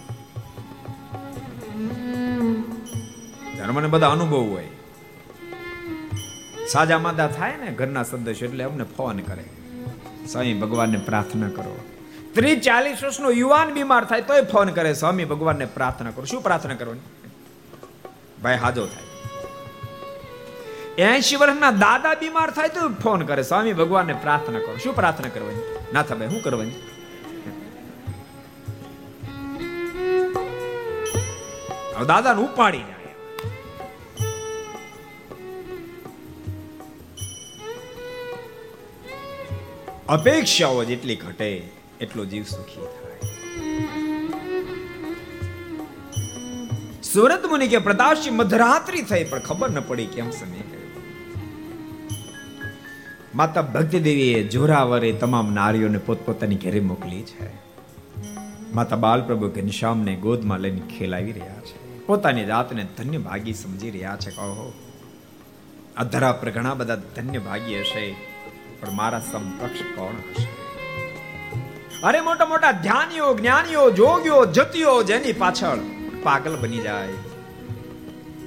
ધર્મને 3.57 3.89
બધા 3.89 4.09
અનુભવ 4.09 4.41
હોય. 4.41 4.69
સાજા 6.69 6.99
માદા 6.99 7.27
થાય 7.27 7.57
ને 7.57 7.73
ઘરના 7.73 8.03
સદસ્યો 8.03 8.49
એટલે 8.49 8.65
અમને 8.65 8.85
ફોન 8.85 9.19
કરે. 9.19 9.45
સ્વામી 10.27 10.55
ભગવાનને 10.55 10.99
પ્રાર્થના 10.99 11.49
કરો. 11.49 11.90
ત્રીસ 12.35 12.59
ચાલીસ 12.59 13.05
વર્ષનો 13.05 13.31
યુવાન 13.31 13.71
બીમાર 13.71 14.05
થાય 14.05 14.21
તોય 14.21 14.43
ફોન 14.43 14.69
કરે 14.69 14.95
સ્વામી 14.95 15.25
ભગવાનને 15.25 15.65
પ્રાર્થના 15.65 16.11
કરો 16.11 16.25
શું 16.25 16.43
પ્રાર્થના 16.43 16.75
કરવાની? 16.75 17.01
ભાઈ, 18.43 18.57
હાજો 18.57 18.87
થાય. 18.87 19.03
એસી 21.03 21.37
વર્ષના 21.37 21.71
દાદા 21.71 22.15
બીમાર 22.15 22.51
થાય 22.51 22.69
તો 22.69 22.89
ફોન 22.89 23.27
કરે 23.27 23.43
સ્વામી 23.43 23.73
ભગવાનને 23.73 24.13
પ્રાર્થના 24.13 24.59
કરો. 24.59 24.77
શું 24.77 24.95
પ્રાર્થના 24.95 25.29
કરવાની? 25.29 25.63
ના 25.93 26.03
થાય 26.03 26.29
શું 26.29 26.43
કરવાની? 26.43 26.71
દાદાને 32.07 32.41
ઉપાડી 32.41 32.79
જાય. 32.79 32.97
અપેક્ષાઓ 40.09 40.85
જેટલી 40.85 41.17
ઘટે. 41.17 41.80
એટલો 42.01 42.25
જીવ 42.25 42.45
સુખી 42.45 42.89
થાય. 42.97 43.19
સુરત 47.03 47.47
મુનિ 47.51 47.67
કે 47.69 47.79
પ્રતાપસિંહ 47.79 48.37
મધરાત્રિ 48.37 49.01
થઈ, 49.03 49.25
પણ 49.25 49.39
ખબર 49.39 49.71
ન 49.71 49.81
પડી 49.81 50.11
કેમ 50.17 50.31
સમય 50.31 50.65
માતા 53.35 53.63
ભક્તિ 53.63 53.99
દેવીએ 54.01 54.39
જોરાવરે 54.49 55.11
તમામ 55.13 55.53
નારીઓને 55.55 55.99
પોતપોતાની 55.99 56.57
ઘેરે 56.57 56.81
મોકલી 56.81 57.23
છે. 57.23 57.49
માતા 58.75 58.97
બાલપ્રભુ 58.97 59.49
ઘનશ્યામને 59.49 60.15
ગોદમાં 60.17 60.61
લઈને 60.61 60.83
ખેલાવી 60.99 61.33
રહ્યા 61.33 61.61
છે. 61.61 61.77
પોતાની 62.07 62.45
જાતને 62.45 62.87
ધન્ય 62.99 63.19
ભાગી 63.19 63.55
સમજી 63.55 63.91
રહ્યા 63.91 64.17
છે. 64.17 64.31
કહો 64.31 64.73
આ 65.97 66.05
ધરા 66.05 66.33
પર 66.33 66.51
ઘણા 66.51 66.75
બધા 66.75 66.99
ધન્ય 67.17 67.39
ભાગી 67.39 67.79
હશે, 67.81 68.05
પણ 68.81 68.93
મારા 68.93 69.23
સમકક્ષ 69.33 69.81
કોણ 69.97 70.17
હશે? 70.31 70.60
અરે 72.03 72.21
મોટા 72.21 72.47
મોટા 72.47 72.73
ધ્યાનીઓ, 72.73 73.35
જ્ઞાનીઓ, 73.35 73.91
જોગીઓ, 73.91 74.45
જતીઓ 74.45 75.03
જેની 75.03 75.33
પાછળ 75.33 75.79
પાગલ 76.23 76.57
બની 76.57 76.79
જાય. 76.79 77.09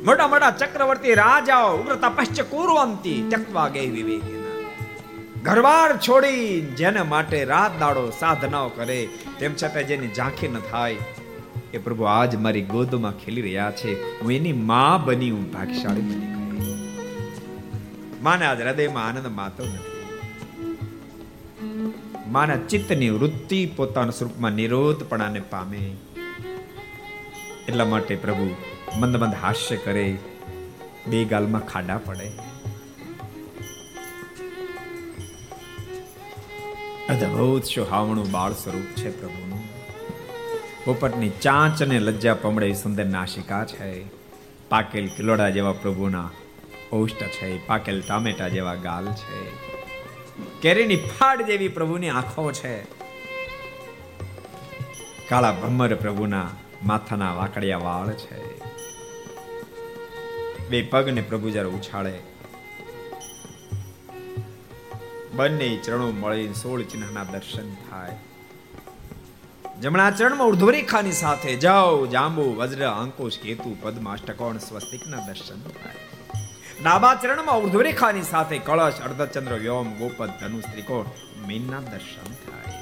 મોટા 0.05 0.27
મોટા 0.27 0.51
ચક્રવર્તી 0.51 1.13
રાજાઓ 1.13 1.77
ઉગ્ર 1.77 1.95
તપશ્ચ 1.95 2.41
કુરવંતી 2.41 3.25
ત્યક્વા 3.29 3.67
ગઈ 3.67 3.89
વિવેકીના. 3.89 4.69
ઘરવાર 5.43 5.97
છોડી 5.97 6.61
જેને 6.61 7.01
માટે 7.01 7.43
રાત 7.43 7.79
દાડો 7.79 8.09
સાધનાઓ 8.09 8.69
કરે, 8.69 9.09
તેમ 9.39 9.53
છતાં 9.63 9.87
જેની 9.87 10.07
ઝાંખી 10.07 10.47
ન 10.47 10.59
થાય. 10.71 10.97
એ 11.73 11.77
પ્રભુ 11.77 12.03
આજ 12.03 12.35
મારી 12.35 12.61
ગોદમાં 12.61 13.19
ખેલી 13.19 13.41
રહ્યા 13.41 13.71
છે. 13.71 14.19
હું 14.19 14.31
એની 14.31 14.53
માં 14.53 15.05
બની, 15.05 15.31
હું 15.31 15.51
ભાગ્યશાળી 15.51 16.01
બની 16.01 16.59
ગઈ. 16.59 16.89
માને 18.21 18.45
આજ 18.45 18.61
હૃદયમાં 18.61 19.07
આનંદ 19.07 19.27
માતો 19.27 19.63
નથી. 19.63 19.92
માના 22.33 22.55
ચિત્તની 22.55 23.09
વૃત્તિ 23.09 23.65
પોતાના 23.65 24.09
સ્વરૂપમાં 24.09 24.51
નિરોધપણાને 24.51 25.39
પામે. 25.39 25.95
એટલા 27.67 27.85
માટે 27.85 28.15
પ્રભુ 28.15 28.55
મંદ 28.99 29.17
મંદ 29.17 29.33
હાસ્ય 29.41 29.77
કરે. 29.77 30.17
બે 31.07 31.25
ગાલમાં 31.25 31.61
ખાડા 31.61 31.97
પડે. 31.97 32.31
અદ્ભુત 37.09 37.63
સુહાવણું 37.63 38.31
બાળ 38.31 38.53
સ્વરૂપ 38.53 38.81
છે 38.81 39.19
પ્રભુનું. 39.19 39.63
પોપટની 40.85 41.29
ચાંચ 41.29 41.83
અને 41.83 41.99
લજ્જા 41.99 42.33
પમડે 42.33 42.73
સુંદર 42.73 43.05
નાશિકા 43.05 43.65
છે. 43.65 44.05
પાકેલ 44.69 45.07
કિલોડા 45.07 45.49
જેવા 45.49 45.71
પ્રભુના 45.71 46.29
ઓષ્ટ 46.91 47.23
છે. 47.23 47.67
પાકેલ 47.67 48.01
ટામેટા 48.01 48.47
જેવા 48.47 48.75
ગાલ 48.75 49.05
છે. 49.05 49.72
કેરીની 50.61 50.95
ફાડ 50.95 51.41
જેવી 51.41 51.67
પ્રભુની 51.67 52.09
આંખો 52.09 52.51
છે. 52.51 52.83
કાળા 55.29 55.51
ભમર 55.51 55.95
પ્રભુના 55.95 56.49
માથાના 56.83 57.33
વાકડિયા 57.33 57.77
વાળ 57.77 58.13
છે. 58.13 58.59
બે 60.69 60.81
પગને 60.81 61.21
પ્રભુ 61.21 61.49
જ્યારે 61.49 61.69
ઉછાળે. 61.69 62.19
બંને 65.35 65.79
ચરણો 65.83 66.11
મળી 66.11 66.53
સોળ 66.53 66.81
ચિહ્નના 66.81 67.23
દર્શન 67.23 67.73
થાય. 67.73 68.17
જમણા 69.81 70.11
ચરણમાં 70.11 70.47
ઉર્ધ્વરેખાની 70.47 71.11
સાથે 71.11 71.55
જાઓ, 71.55 72.05
જાંબુ, 72.05 72.55
વજ્ર, 72.55 72.85
અંકુશ, 72.85 73.39
કેતુ 73.39 73.77
પદ્મ 73.81 74.13
અષ્ટકોણ 74.13 74.57
સ્વસ્તિકના 74.57 75.27
દર્શન 75.27 75.61
થાય. 75.61 76.02
ડાબા 76.81 77.15
ચરણમાં 77.15 77.57
ઉર્ધ્વરેખાની 77.57 78.21
સાથે 78.21 78.57
કળશ, 78.57 78.99
અર્ધચંદ્ર, 79.03 79.53
વ્યોમ, 79.53 79.93
ગોપદ, 79.93 80.29
ધનુષ, 80.41 80.63
ત્રિકોણ, 80.71 81.05
મીનના 81.47 81.79
દર્શન 81.79 82.29
થાય. 82.33 82.73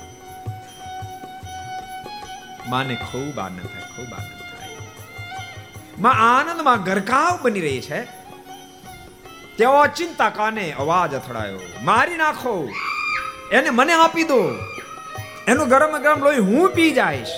માને 2.69 2.95
ખૂબ 2.95 3.39
આનંદ 3.39 3.67
થાય 3.67 3.87
ખૂબ 3.95 4.13
આનંદ 4.13 4.41
થાય. 4.51 4.77
માં 5.99 6.17
આનંદમાં 6.37 6.83
ગરકાવ 6.83 7.39
બની 7.41 7.59
રહી 7.59 7.81
છે. 7.81 8.01
તેઓ 9.57 9.85
ચિંતા 9.87 10.29
કાને 10.29 10.65
અવાજ 10.71 11.13
અથડાયો. 11.13 11.59
મારી 11.83 12.17
નાખો, 12.17 12.55
એને 13.51 13.69
મને 13.69 13.93
આપી 13.93 14.23
દો. 14.23 14.41
એનું 15.47 15.67
ગરમ 15.67 15.97
ગરમ 15.97 16.19
લોહી 16.19 16.39
હું 16.39 16.69
પી 16.69 16.91
જઈશ. 16.91 17.33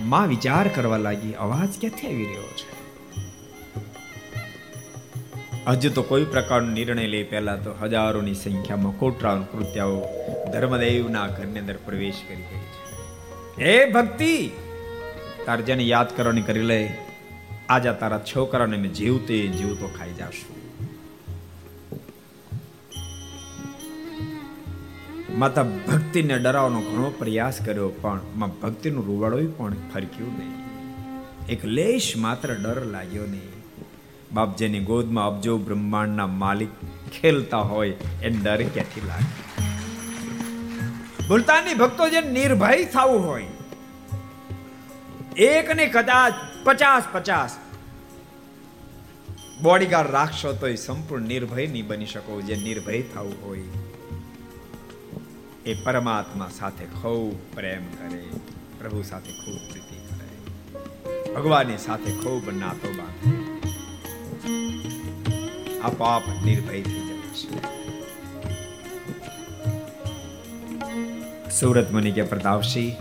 માં 0.00 0.28
વિચાર 0.28 0.68
કરવા 0.68 0.96
લાગી, 0.96 1.34
અવાજ 1.34 1.80
ક્યાંથી 1.80 2.06
આવી 2.06 2.24
રહ્યો 2.24 2.50
છે? 2.56 2.69
હજુ 5.66 5.90
તો 5.90 6.02
કોઈ 6.02 6.24
પ્રકારનો 6.24 6.72
નિર્ણય 6.72 7.06
લે 7.06 7.22
પહેલા 7.22 7.56
તો 7.56 7.74
હજારોની 7.82 8.34
સંખ્યામાં 8.34 8.98
કોટરાઓ 8.98 9.42
કૃત્યાઓ 9.42 10.02
ધર્મદેવના 10.52 11.26
ઘરની 11.26 11.58
અંદર 11.58 11.76
પ્રવેશ 11.76 12.14
કરી 12.28 12.36
ગઈ 12.36 12.42
છે. 12.42 12.90
હે 13.64 13.90
ભક્તિ! 13.90 14.50
તાર 15.46 15.60
જેને 15.60 15.82
યાદ 15.82 16.16
કરવાની 16.16 16.42
કરી 16.42 16.62
લે. 16.62 16.96
આજા 17.68 17.92
તારા 17.92 18.18
છોકરાને 18.18 18.76
મેં 18.76 18.92
જીવતે 18.92 19.46
જીવતો 19.46 19.86
ખાઈ 19.98 20.12
જાશું. 20.12 20.60
માતા 25.38 25.62
ભક્તિને 25.62 26.38
ડરાવવાનો 26.38 26.80
ઘણો 26.80 27.14
પ્રયાસ 27.18 27.60
કર્યો, 27.60 27.88
પણ 27.88 28.20
માં 28.36 28.60
ભક્તિનું 28.60 29.06
રૂવાડો 29.06 29.38
પણ 29.56 29.74
ફરક્યું 29.94 30.38
નહીં. 30.38 30.52
એક 31.46 31.64
લેશ 31.64 32.12
માત્ર 32.16 32.54
ડર 32.54 32.84
લાગ્યો 32.84 33.26
નહીં. 33.26 33.59
બાપ 34.32 34.50
જેની 34.56 34.82
ગોદમાં 34.88 35.26
અબજો 35.26 35.52
બ્રહ્માંડના 35.58 36.26
માલિક 36.42 36.72
ખેલતા 37.12 37.62
હોય 37.70 37.94
એ 38.22 38.30
ડર 38.30 38.60
ક્યાંથી 38.74 39.06
લાગે? 39.06 39.32
ભૂલતાની 41.28 41.74
ભક્તો 41.74 42.04
જે 42.08 42.20
નિર્ભય 42.28 42.84
થવું 42.94 43.26
હોય, 43.26 43.50
એક 45.48 45.74
ને 45.76 45.86
કદાચ 45.86 46.34
પચાસ 46.64 47.04
પચાસ 47.12 47.52
બોડીગાર્ડ 49.62 50.10
રાખશો 50.10 50.50
તો 50.54 50.72
સંપૂર્ણ 50.76 51.30
નિર્ભય 51.32 51.66
નહીં 51.66 51.86
બની 51.86 52.06
શકો. 52.06 52.40
જે 52.40 52.56
નિર્ભય 52.56 53.02
થવું 53.12 53.36
હોય 53.44 53.68
એ 55.66 55.72
પરમાત્મા 55.84 56.50
સાથે 56.58 56.84
ખૂબ 56.96 57.34
પ્રેમ 57.54 57.84
કરે, 57.98 58.24
પ્રભુ 58.80 59.02
સાથે 59.02 59.32
ખૂબ 59.40 59.62
પ્રીતિ 59.70 59.98
કરે, 60.08 60.28
ભગવાનની 61.34 61.80
સાથે 61.86 62.12
ખૂબ 62.22 62.44
નાતો 62.58 62.88
બાંધે. 62.98 63.49
આપોઆપ 65.84 66.22
નિર્ભય 66.44 66.82
થઈ 66.82 66.82
જશે 66.82 67.48
સુરત 71.50 71.90
મની 71.90 72.12
કે 72.12 72.22
પ્રતાપસિંહ 72.22 72.92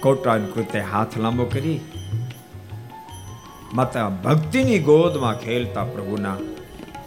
કોટાન 0.00 0.46
કૃત્ય 0.46 0.80
હાથ 0.80 1.18
લાંબો 1.18 1.44
કરી, 1.44 1.80
માતા 3.74 4.08
ભક્તિની 4.08 4.78
ગોદમાં 4.78 5.40
ખેલતા 5.40 5.84
પ્રભુના 5.84 6.36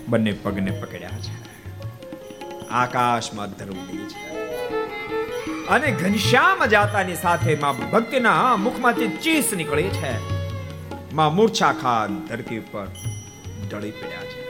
બંને 0.08 0.32
પગને 0.32 0.71
પકડ્યા 0.71 1.10
છે. 1.10 1.36
આકાશમાં 2.69 3.52
ધરુડી 3.52 3.97
છે. 3.97 4.30
અને 5.67 5.91
ઘનશ્યામ 5.91 6.65
જાતાની 6.65 7.15
સાથે 7.15 7.56
માં 7.56 7.91
ભક્તિના 7.91 8.56
મુખમાંથી 8.56 9.08
ચીસ 9.08 9.54
નીકળી 9.54 9.84
છે. 9.84 10.38
માં 11.13 11.35
મૂર્છા 11.35 11.73
ખાન 11.73 12.19
ધરતી 12.27 12.57
ઉપર 12.57 12.87
ઢળી 13.71 13.91
પડ્યા 13.91 14.23
છે. 14.23 14.43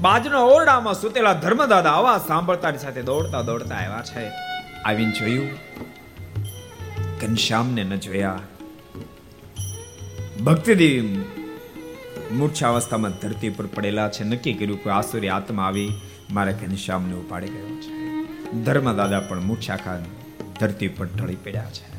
બાજુના 0.00 0.38
ઓરડામાં 0.38 0.94
સુતેલા 0.94 1.32
ધર્મદાદા 1.32 1.90
આવા 1.90 2.18
સાંભળતાની 2.18 2.78
સાથે 2.78 3.02
દોડતા 3.02 3.42
દોડતા 3.42 3.74
આવ્યા 3.74 4.02
છે. 4.02 4.28
આવીને 4.84 5.12
જોયું, 5.12 5.48
ઘનશ્યામને 7.20 7.84
ન 7.84 7.96
જોયા. 7.96 8.38
ભક્તિદેવી 10.44 11.24
મૂર્છા 12.32 12.68
અવસ્થામાં 12.68 13.10
ધરતી 13.10 13.48
પર 13.48 13.66
પડેલા 13.66 14.08
છે. 14.08 14.24
નક્કી 14.24 14.54
કર્યું 14.54 14.84
કે 14.84 14.90
આસુરી 14.90 15.28
આત્મા 15.28 15.66
આવી 15.66 15.92
મારા 16.30 16.52
ઘનશ્યામને 16.52 17.14
ઉપાડી 17.14 17.48
ગયો 17.48 17.76
છે. 17.80 17.92
ધર્મદાદા 18.64 19.20
પણ 19.20 19.40
મૂર્છા 19.40 19.76
ખાન 19.76 20.04
ધરતી 20.60 20.88
પર 20.88 21.06
ઢળી 21.06 21.36
પડ્યા 21.36 21.70
છે. 21.70 21.95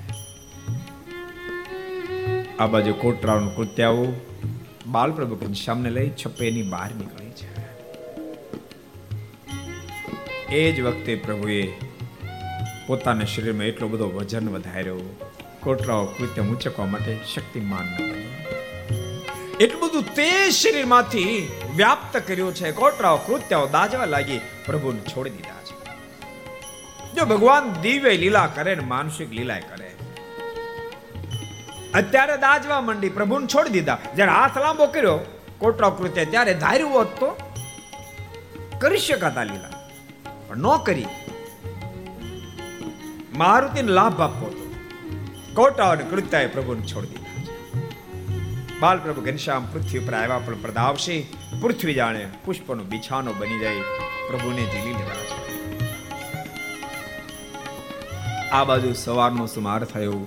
આ 2.60 2.68
બાજુ 2.68 2.94
કોટરાવનું 2.94 3.56
બાલ 3.56 4.14
બાલપ્રભુ 4.86 5.36
ઘનશ્યામને 5.36 5.90
લઈ 5.90 6.10
છપ્પેની 6.10 6.62
બહાર 6.62 6.96
નીકળે 6.96 7.30
છે. 7.30 7.58
એ 10.56 10.72
જ 10.72 10.82
વખતે 10.82 11.16
પ્રભુએ 11.16 11.74
પોતાના 12.88 13.26
શરીરમાં 13.26 13.66
એટલો 13.66 13.88
બધો 13.88 14.10
વજન 14.10 14.50
વધાર્યો. 14.50 15.00
કોટરાઓ 15.60 16.06
કૃત્ય 16.06 16.42
મૂચકવા 16.42 16.86
માટે 16.86 17.18
શક્તિમાન 17.36 17.86
એટલું 19.60 19.82
બધું 19.82 20.16
તે 20.16 20.52
શરીરમાંથી 20.52 21.48
વ્યાપ્ત 21.76 22.18
કર્યું 22.18 22.56
છે. 22.56 22.72
કોટરાઓ 22.72 23.18
કૃત્યાઓ 23.18 23.68
દાજવા 23.68 24.06
લાગી 24.06 24.40
પ્રભુને 24.66 25.00
છોડી 25.00 25.30
દીધા 25.30 25.62
છે. 25.64 25.76
જો 27.14 27.26
ભગવાન 27.26 27.82
દિવ્ય 27.82 28.18
લીલા 28.18 28.48
કરે 28.48 28.76
ને 28.76 28.82
માનસિક 28.82 29.32
લીલા 29.32 29.60
કરે 29.60 29.87
અત્યારે 31.98 32.38
દાજવા 32.38 32.82
માંડી 32.82 33.10
પ્રભુને 33.10 33.48
છોડી 33.48 33.70
દીધા. 33.70 33.98
જ્યારે 34.16 34.32
હાથ 34.32 34.58
લાંબો 34.58 34.86
કર્યો, 34.86 35.20
કોટરા 35.58 35.90
કૃત્ય 35.90 36.26
ત્યારે 36.26 36.54
ધાર્યું 36.54 36.94
હોત 36.94 37.10
તો 37.20 37.30
કરી 38.80 38.98
શકાતા 38.98 39.44
લીલા. 39.44 39.72
પણ 40.48 40.58
ન 40.58 40.68
કરી. 40.86 41.08
મારુતિને 43.34 43.92
લાભ 43.92 44.22
આપવો 44.22 44.48
હતો. 44.48 44.66
કોટા 45.54 45.90
અને 45.90 46.04
કૃત્યાએ 46.04 46.48
પ્રભુને 46.48 46.86
છોડી 46.86 47.08
દીધા 47.08 47.24
બાલ 48.80 48.98
પ્રભુ 49.00 49.22
ઘનશ્યામ 49.22 49.66
પૃથ્વી 49.66 50.00
પર 50.00 50.14
આવ્યા, 50.14 50.40
પણ 50.40 50.56
પ્રદાવશે. 50.56 51.16
પૃથ્વી 51.62 51.94
જાણે 51.94 52.24
પુષ્પનો 52.46 52.84
બિછાનો 52.84 53.32
બની 53.34 53.60
જાય. 53.60 53.82
પ્રભુને 54.30 54.64
ઝીલી 54.64 54.94
લીધા 54.94 55.26
આ 58.52 58.64
બાજુ 58.64 58.94
સવારનો 58.94 59.46
સુમાર 59.48 59.82
થયો. 59.84 60.20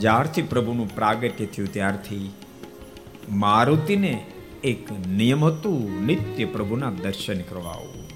જ્યારથી 0.00 0.42
પ્રભુનું 0.42 0.94
પ્રાગટ્ય 0.94 1.46
થયું, 1.46 1.72
ત્યારથી 1.72 2.30
મારુતિને 3.30 4.26
એક 4.64 4.92
નિયમ 4.92 5.44
હતું, 5.44 6.06
નિત્ય 6.06 6.44
પ્રભુના 6.44 6.90
દર્શન 6.90 7.40
કરવા 7.42 7.70
આવવું 7.70 8.06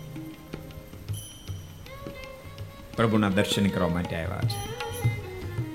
પ્રભુના 2.96 3.28
દર્શન 3.28 3.66
કરવા 3.66 3.88
માટે 3.88 4.16
આવ્યા 4.16 4.40
છે. 4.40 4.58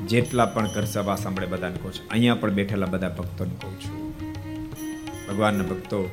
જેટલા 0.07 0.45
પણ 0.45 0.67
ઘર 0.67 0.85
સભા 0.85 1.15
સાંભળે 1.15 1.45
બધાને 1.45 1.77
કહું 1.77 1.93
છું, 1.93 2.09
અહીંયા 2.11 2.35
પણ 2.35 2.53
બેઠેલા 2.53 2.85
બધા 2.85 3.09
ભક્તોને 3.09 3.55
કહું 3.61 3.79
છું. 3.81 4.13
ભગવાનના 5.27 5.63
ભક્તો, 5.63 6.09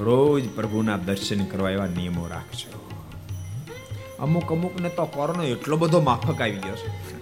રોજ 0.00 0.48
પ્રભુના 0.48 0.96
દર્શન 0.96 1.44
કરવા 1.44 1.70
એવા 1.70 1.86
નિયમો 1.86 2.28
રાખજો. 2.28 2.70
અમુક 4.20 4.52
અમુક 4.52 4.80
ને 4.80 4.88
તો 4.88 5.04
કોરોનો 5.04 5.42
એટલો 5.44 5.76
બધો 5.76 6.00
માફક 6.00 6.40
આવી 6.40 6.56
ગયો 6.56 6.76
છે. 6.76 7.13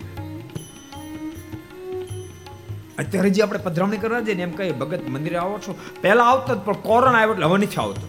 અત્યારે 2.99 3.31
જે 3.31 3.43
આપણે 3.43 3.59
પધરામણી 3.59 3.97
કરવા 3.97 4.21
જઈએ 4.21 4.35
ને 4.35 4.43
એમ 4.43 4.51
કહીએ, 4.51 4.73
ભગત, 4.73 5.09
મંદિરે 5.09 5.37
આવો 5.37 5.59
છો. 5.59 5.79
પહેલાં 6.01 6.29
આવતો 6.29 6.55
પણ 6.55 6.73
કોરોના 6.73 7.19
આવ્યો 7.19 7.35
એટલે 7.35 7.47
હવે 7.47 7.59
નથી 7.59 7.77
આવતો. 7.77 8.09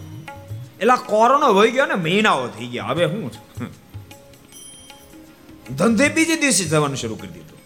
એટલે 0.80 1.06
કોરોના 1.06 1.46
વહી 1.46 1.70
ગયો 1.70 1.86
ને, 1.86 1.94
મહિનાઓ 1.94 2.48
થઈ 2.48 2.66
ગયા. 2.66 2.84
હવે 2.84 3.06
શું 3.06 3.32
છે? 3.32 3.64
ધંધે 5.76 6.08
બીજે 6.08 6.36
દિવસે 6.36 6.64
જવાનું 6.64 6.96
શરૂ 6.96 7.14
કરી 7.14 7.28
દીધું. 7.28 7.58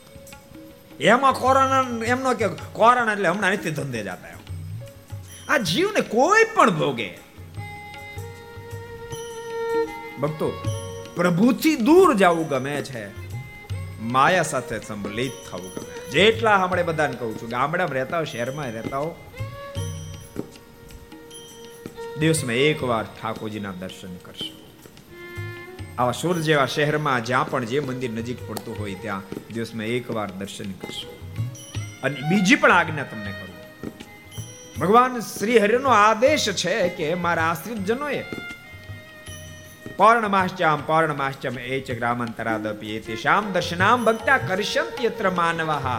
એમાં 1.01 1.33
કોરોના 1.33 2.05
એમનો 2.05 2.35
કે 2.35 2.49
કોરોના 2.49 3.13
એટલે 3.13 3.29
હમણાં 3.29 3.53
નથી 3.53 3.71
ધંધે 3.71 4.03
જતા 4.03 4.17
આ 5.49 5.59
જીવને 5.59 6.01
કોઈ 6.01 6.45
પણ 6.55 6.71
ભોગે. 6.71 7.19
ભક્તો, 10.21 10.63
પ્રભુથી 11.17 11.77
દૂર 11.77 12.15
જવું 12.15 12.49
ગમે 12.49 12.83
છે. 12.83 13.28
માયા 14.01 14.43
સાથે 14.43 14.81
સંબલિત 14.81 15.33
થવું 15.51 15.75
ગમે 15.75 16.11
જેટલા 16.11 16.57
હમણે 16.57 16.83
બધાને 16.83 17.17
કહું 17.17 17.43
છું, 17.43 17.49
ગામડામાં 17.49 17.95
રહેતા 17.95 18.19
હો 18.19 18.25
શહેરમાં 18.25 18.71
રહેતા 18.71 18.99
હો 18.99 19.17
દિવસમાં 22.21 22.55
એકવાર 22.55 23.05
ઠાકોરજીના 23.05 23.73
દર્શન 23.73 24.17
કરશો. 24.17 24.53
આવા 25.99 26.13
સુર 26.13 26.39
જેવા 26.39 26.67
શહેરમાં 26.67 27.25
જ્યાં 27.25 27.51
પણ 27.51 27.65
જે 27.65 27.81
મંદિર 27.81 28.11
નજીક 28.11 28.49
પડતું 28.49 28.79
હોય, 28.79 28.95
ત્યાં 28.95 29.23
દિવસમાં 29.55 29.87
એકવાર 29.87 30.31
દર્શન 30.31 30.73
કરશો. 30.73 31.09
અને 32.03 32.17
બીજી 32.29 32.55
પણ 32.55 32.73
આજ્ઞા 32.73 33.03
તમને 33.03 33.33
કરું. 33.33 33.49
ભગવાન 34.79 35.21
શ્રી 35.21 35.59
હરિનો 35.59 35.89
આદેશ 35.89 36.49
છે 36.49 36.89
કે 36.89 37.15
મારા 37.15 37.43
આશ્રિત 37.43 37.79
જનોએ 37.79 38.25
પૌર્ણમાશ્ચામ 39.99 40.83
પૌર્ણમાશ્ચમ 40.85 41.57
એ 41.67 41.77
ચ 41.81 41.95
ગ્રામાંતરાદપી 41.97 42.99
તે 43.03 43.15
શ્યામ 43.17 43.47
દર્શનામ 43.53 44.05
ભક્તા 44.07 44.37
કરશંત 44.43 45.01
યત્ર 45.03 45.27
માનવાહ 45.33 45.95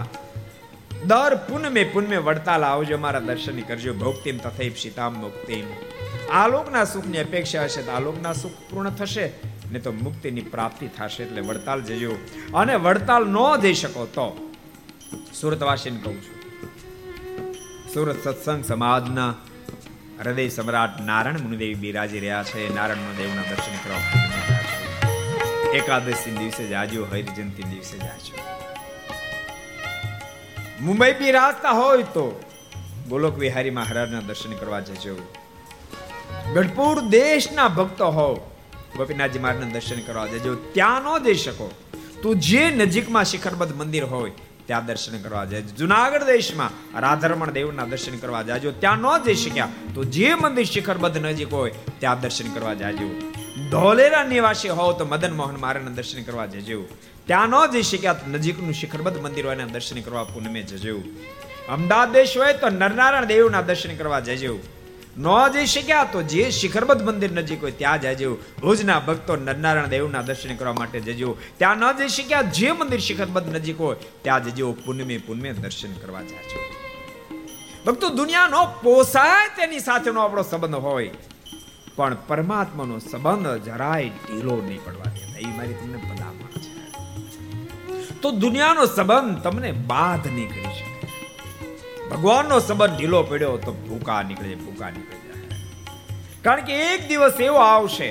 દર 1.03 1.35
પુનમે 1.47 1.83
પુનમે 1.87 2.17
વડતાલ 2.19 2.65
આવજો 2.65 2.97
મારા 2.97 3.23
દર્શન 3.23 3.59
કરજો 3.65 3.93
ભોક્તિમ 3.95 4.39
તથૈપ 4.39 4.77
સીતામ 4.77 5.17
મુક્તિમ 5.17 5.65
આલોકના 6.33 6.85
સુખની 6.85 7.21
અપેક્ષા 7.21 7.65
હશે 7.65 7.83
તો 7.83 7.91
આલોકના 7.93 8.33
સુખ 8.35 8.57
પૂર્ણ 8.65 8.95
થશે 8.95 9.25
ને 9.69 9.79
તો 9.79 9.91
મુક્તિની 9.97 10.47
પ્રાપ્તિ 10.47 10.91
થશે 10.91 11.21
એટલે 11.23 11.43
વડતાલ 11.43 11.83
જજો 11.83 12.15
અને 12.55 12.75
વડતાલ 12.79 13.27
ન 13.27 13.37
જઈ 13.61 13.75
શકો 13.75 14.07
તો 14.11 14.27
સુરતવાસીને 15.33 15.99
કહું 15.99 16.17
છું 16.19 16.37
સુરત 17.89 18.17
સત્સંગ 18.17 18.63
સમાજના 18.63 19.31
હૃદય 20.25 20.49
સમ્રાટ 20.49 21.01
નારાયણ 21.01 21.39
મુનિદેવ 21.39 21.77
બિરાજી 21.77 22.19
રહ્યા 22.19 22.43
છે. 22.43 22.75
નારાયણ 22.75 22.97
મુનિદેવના 22.97 23.41
દર્શન 23.41 23.75
કરવા 23.83 24.17
એકાદશી 25.73 26.31
દિવસે 26.31 26.67
જાજો 26.67 27.05
હરિજયંતિ 27.05 27.63
દિવસે 27.63 27.97
જાજો 27.97 28.33
મુંબઈ 30.81 31.13
બિરાજતા 31.13 31.71
હોય 31.71 32.03
તો 32.03 32.43
ગોલોક 33.09 33.37
વિહારી 33.37 33.69
મહારાજના 33.69 34.19
દર્શન 34.19 34.53
કરવા 34.53 34.79
જજો. 34.79 35.15
ગઢપુર 36.53 37.01
દેશના 37.01 37.67
ભક્તો 37.67 38.11
હો 38.11 38.51
ગોપીનાથજી 38.97 39.39
મહારાજના 39.39 39.71
દર્શન 39.71 40.01
કરવા 40.01 40.27
જજો. 40.27 40.55
ત્યાં 40.55 41.01
ન 41.01 41.23
જઈ 41.23 41.35
શકો. 41.35 41.71
તો 42.21 42.33
જે 42.33 42.69
નજીકમાં 42.69 43.25
શિખરબદ્ધ 43.25 43.75
મંદિર 43.75 44.03
હોય 44.03 44.31
ત્યાં 44.69 44.85
દર્શન 44.85 45.17
કરવા 45.21 45.45
જાય 45.45 45.61
જુનાગઢ 45.79 46.23
દેશમાં 46.23 46.99
રાધારમણ 46.99 47.51
દેવના 47.51 47.85
દર્શન 47.85 48.17
કરવા 48.17 48.41
જાજો. 48.41 48.71
ત્યાં 48.71 48.97
ન 48.97 49.07
જઈ 49.25 49.35
શક્યા 49.35 49.69
તો 49.95 50.03
જે 50.03 50.29
મંદિર 50.33 50.65
શિખરબદ્ધ 50.65 51.17
નજીક 51.17 51.53
હોય 51.53 51.73
ત્યાં 51.99 52.21
દર્શન 52.21 52.53
કરવા 52.53 52.73
જાજો. 52.73 53.09
ધોલેરા 53.71 54.23
નિવાસી 54.23 54.69
હોવ 54.69 54.91
તો 54.99 55.05
મદન 55.05 55.33
મોહન 55.35 55.57
મારાના 55.59 55.97
દર્શન 55.99 56.23
કરવા 56.23 56.45
જજો. 56.45 56.79
ત્યાં 57.25 57.47
ન 57.47 57.65
જઈ 57.71 57.85
શક્યા 57.91 58.15
નજીકનું 58.31 58.73
શિખરબદ્ધ 58.73 59.21
મંદિર 59.21 59.45
હોય 59.45 59.69
દર્શન 59.75 60.01
કરવા 60.01 60.23
પૂનમે 60.23 60.61
જજો. 60.61 60.97
અમદાવાદ 61.69 62.11
દેશ 62.11 62.37
હોય 62.37 62.53
તો 62.53 62.69
નરનારાયણ 62.81 63.25
દેવના 63.25 63.61
દર્શન 63.61 63.95
કરવા 63.95 64.19
જજો. 64.19 64.53
ન 65.17 65.25
જઈ 65.53 65.65
શક્યા 65.65 66.03
તો 66.03 66.21
જે 66.21 66.49
શિખરબદ્ધ 66.49 67.03
મંદિર 67.03 67.31
નજીક 67.31 67.61
હોય 67.61 67.71
ત્યાં 67.71 68.01
જજો 68.01 68.37
ભુજના 68.61 68.99
ભક્તો 68.99 69.35
નરનારાયણ 69.35 69.87
દેવના 69.87 70.21
દર્શન 70.21 70.55
કરવા 70.55 70.73
માટે 70.73 70.99
જજો. 70.99 71.37
ત્યાં 71.57 71.77
ન 71.77 71.91
જઈ 71.91 72.07
શક્યા 72.07 72.41
જે 72.41 72.71
મંદિર 72.71 72.99
શિખરબદ્ધ 72.99 73.55
નજીક 73.55 73.79
હોય, 73.79 73.95
ત્યાં 74.21 74.43
જજો 74.43 74.71
પુનમે 74.71 75.17
પુનમે 75.17 75.53
દર્શન 75.53 75.93
કરવા 75.93 76.21
જાજો. 76.21 76.59
ભક્તો, 77.87 78.09
દુનિયાનો 78.09 78.65
પોસાય 78.65 79.47
તેની 79.47 79.79
સાથેનો 79.79 80.21
આપણો 80.21 80.41
સંબંધ 80.41 80.75
હોય. 80.75 81.11
પણ 81.95 82.17
પરમાત્માનો 82.27 82.99
સંબંધ 82.99 83.47
જરાય 83.47 84.09
ઢીલો 84.09 84.63
નહીં 84.67 84.85
પડવા 84.85 85.11
દે 85.11 85.39
એ 85.39 85.45
મારી 85.45 85.73
તમને 85.73 85.97
ભલામણ 85.97 86.61
છે. 86.61 86.69
તો 88.21 88.31
દુનિયાનો 88.31 88.85
સંબંધ 88.85 89.41
તમને 89.41 89.71
બાધ 89.71 90.27
નહીં 90.27 90.49
કરી 90.49 90.63
શકે. 90.63 90.98
ભગવાનનો 92.11 92.55
સંબંધ 92.67 92.95
ઢીલો 92.97 93.19
પડ્યો 93.29 93.57
તો 93.65 93.71
ભૂકા 93.87 94.21
નીકળે 94.29 94.55
ભૂકા 94.65 94.91
નીકળે 94.95 95.17
કારણ 96.43 96.67
કે 96.67 96.73
એક 96.91 97.01
દિવસ 97.09 97.39
એવો 97.47 97.59
આવશે, 97.63 98.09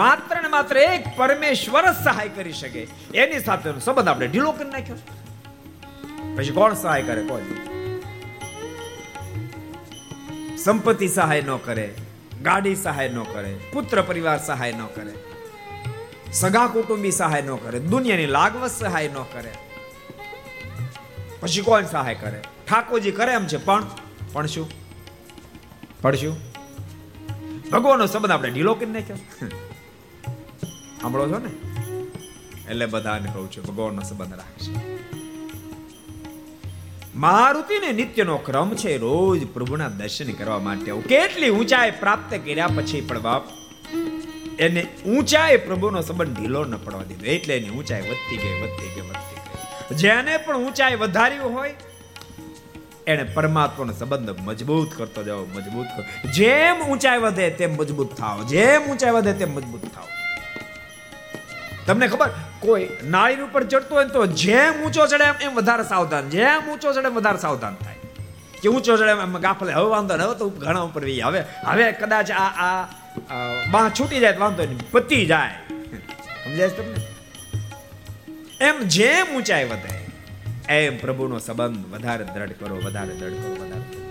માત્ર 0.00 0.36
ને 0.44 0.48
માત્ર 0.54 0.76
એક 0.84 1.02
પરમેશ્વર 1.18 1.84
જ 1.88 1.92
સહાય 2.04 2.30
કરી 2.36 2.56
શકે. 2.60 2.82
એની 3.22 3.42
સાથે 3.48 3.68
સંબંધ 3.86 4.10
આપણે 4.12 4.26
ઢીલો 4.32 4.52
કરી 4.58 4.72
નાખ્યો 4.74 4.98
પછી 6.36 6.54
કોણ 6.58 6.72
સહાય 6.82 7.02
કરે? 7.02 7.22
કોણ 7.28 7.44
સંપત્તિ 10.64 11.08
સહાય 11.08 11.42
ન 11.42 11.52
કરે, 11.66 11.86
ગાડી 12.42 12.78
સહાય 12.82 13.08
ન 13.08 13.20
કરે, 13.34 13.52
પુત્ર 13.72 13.98
પરિવાર 14.08 14.38
સહાય 14.46 14.72
ન 14.72 14.82
કરે, 14.94 15.14
સગા 16.40 16.66
કુટુંબી 16.74 17.14
સહાય 17.20 17.42
ન 17.42 17.50
કરે, 17.64 17.78
દુનિયાની 17.92 18.30
લાગવત 18.36 18.72
સહાય 18.78 19.08
ન 19.08 19.18
કરે. 19.32 19.52
પછી 21.40 21.64
કોણ 21.68 21.86
સહાય 21.92 22.16
કરે? 22.22 22.40
ઠાકોરજી 22.68 23.10
કરે 23.10 23.32
એમ 23.32 23.46
છે, 23.46 23.56
પણ 23.56 23.84
પણ 24.32 24.46
શું? 24.46 24.68
પણ 26.02 26.14
શું? 26.14 26.36
ભગવાનનો 27.70 28.06
સંબંધ 28.06 28.30
આપણે 28.30 28.50
ઢીલો 28.50 28.74
કરી 28.74 28.86
નાખ્યો. 28.86 29.16
સાંભળો 31.00 31.28
છો 31.28 31.38
ને? 31.38 31.52
એટલે 32.70 32.86
બધાને 32.86 33.30
કહું 33.32 33.50
છું, 33.50 33.64
ભગવાનનો 33.64 34.02
સંબંધ 34.02 34.34
રાખશે. 34.34 34.72
મારુતિને 37.16 37.92
નિત્યનો 37.92 38.36
ક્રમ 38.36 38.74
છે, 38.74 38.96
રોજ 38.96 39.46
પ્રભુના 39.46 39.88
દર્શન 39.88 40.32
કરવા 40.32 40.58
માટે 40.58 40.92
કેટલી 40.92 41.50
ઊંચાઈ 41.50 41.90
પ્રાપ્ત 41.90 42.34
કર્યા 42.34 42.66
પછી 42.66 43.00
પણ 43.00 43.20
બાપ, 43.20 43.42
એને 44.58 44.86
ઊંચાઈ 45.06 45.56
પ્રભુનો 45.56 46.00
સંબંધ 46.00 46.40
ઢીલો 46.40 46.64
ન 46.64 46.76
પડવા 46.76 47.02
દીધો. 47.02 47.24
એટલે 47.24 47.56
એની 47.56 47.68
ઊંચાઈ 47.68 48.00
વધતી 48.00 48.36
ગઈ 48.36 48.54
વધતી 48.62 48.94
ગઈ 48.94 49.00
વધતી 49.00 49.40
ગઈ. 49.40 49.96
જેને 49.96 50.36
પણ 50.36 50.56
ઊંચાઈ 50.56 50.94
વધારી 50.94 51.38
હોય 51.38 51.74
એને 53.06 53.24
પરમાત્માનો 53.34 53.92
સંબંધ 53.92 54.40
મજબૂત 54.48 54.90
કરતો 54.98 55.22
જાઓ, 55.22 55.44
મજબૂત 55.56 55.88
કરો. 55.94 56.04
જેમ 56.36 56.76
ઊંચાઈ 56.90 57.22
વધે 57.24 57.50
તેમ 57.58 57.72
મજબૂત 57.80 58.10
થાવ 58.20 58.38
જેમ 58.52 58.82
ઊંચાઈ 58.90 59.16
વધે 59.16 59.32
તેમ 59.40 59.50
મજબૂત 59.56 59.84
થાવ 59.94 60.08
તમને 61.86 62.06
ખબર, 62.08 62.30
કોઈ 62.60 62.86
નાળી 63.12 63.44
ઉપર 63.46 63.62
ચડતો 63.72 63.94
હોય 63.94 64.08
તો 64.14 64.20
જેમ 64.42 64.74
ઊંચો 64.84 65.06
ચડે 65.06 65.26
એમ 65.44 65.52
વધારે 65.58 65.84
સાવધાન, 65.92 66.30
જેમ 66.34 66.62
ઊંચો 66.70 66.88
ચડે 66.94 67.10
વધારે 67.18 67.40
સાવધાન 67.44 67.74
થાય. 67.82 67.98
કે 68.60 68.68
ઊંચો 68.68 68.96
ચડે 68.96 69.12
એમ 69.24 69.36
ગાફલે, 69.44 69.72
હવે 69.78 69.88
વાંધો 69.94 70.14
હવે 70.16 70.36
તો 70.40 70.48
ઘણા 70.62 70.84
ઉપર 70.88 71.02
વી 71.08 71.20
હવે 71.20 71.40
હવે 71.68 71.84
કદાચ 72.00 72.30
આ 72.42 72.50
આ 72.68 72.88
બાહ 73.72 73.86
છૂટી 73.96 74.20
જાય 74.24 74.40
વાંધો 74.44 74.62
નહીં, 74.70 74.80
પતી 74.92 75.24
જાય. 75.26 75.58
સમજાય 76.44 76.70
તમને? 76.78 77.00
એમ 78.68 78.76
જેમ 78.96 79.36
ઊંચાઈ 79.36 79.68
વધે 79.72 80.03
એમ 80.68 80.98
પ્રભુનો 80.98 81.38
સંબંધ 81.38 81.94
વધારે 81.94 82.24
દ્રઢ 82.24 82.52
કરો, 82.52 82.76
વધારે 82.76 83.14
દ્રઢ 83.14 83.32
કરો, 83.32 83.64
વધારે 83.64 84.04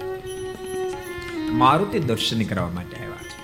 મારુતિ 1.51 1.99
દર્શન 1.99 2.43
કરવા 2.43 2.69
માટે 2.69 2.95
આવ્યા 2.95 3.11
છે. 3.11 3.43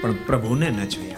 પણ 0.00 0.12
પ્રભુને 0.12 0.70
ન 0.70 0.84
જોયા. 0.84 1.16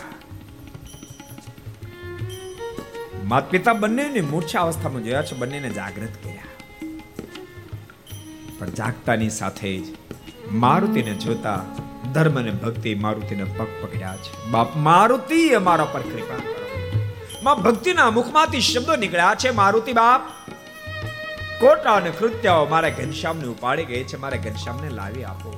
માત 3.24 3.50
પિતા 3.50 3.72
બંનેને 3.72 4.20
મૂર્છા 4.20 4.60
અવસ્થામાં 4.60 5.04
જોયા 5.04 5.22
છે, 5.22 5.36
બંનેને 5.36 5.70
જાગૃત 5.70 6.24
કર્યા. 6.24 6.42
પણ 8.58 8.70
જાગતાની 8.70 9.30
સાથે 9.30 9.78
જ 9.78 9.84
મારુતિને 10.52 11.14
જોતા 11.14 11.64
ધર્મ 12.14 12.38
અને 12.38 12.50
ભક્તિ 12.50 12.94
મારુતિને 12.94 13.44
પગ 13.44 13.66
પકડ્યા 13.82 14.16
છે. 14.16 14.50
બાપ, 14.50 14.76
મારુતિ 14.76 15.48
અમારા 15.48 15.84
પર 15.84 16.00
કૃપા 16.00 16.34
કરો. 16.34 16.63
માં 17.44 17.62
ભક્તિના 17.62 18.10
મુખમાંથી 18.10 18.60
શબ્દો 18.60 18.94
નીકળ્યા 18.96 19.34
છે, 19.34 19.50
મારુતિ 19.50 19.92
બાપ. 19.92 20.22
કોટા 21.60 21.94
અને 21.94 22.10
કૃત્યાઓ 22.10 22.64
મારા 22.66 22.88
ઘનશ્યામને 22.88 23.46
ઉપાડી 23.46 23.84
ગઈ 23.84 24.04
છે, 24.04 24.16
મારા 24.16 24.36
ઘનશ્યામને 24.36 24.88
લાવી 24.90 25.24
આપો. 25.24 25.52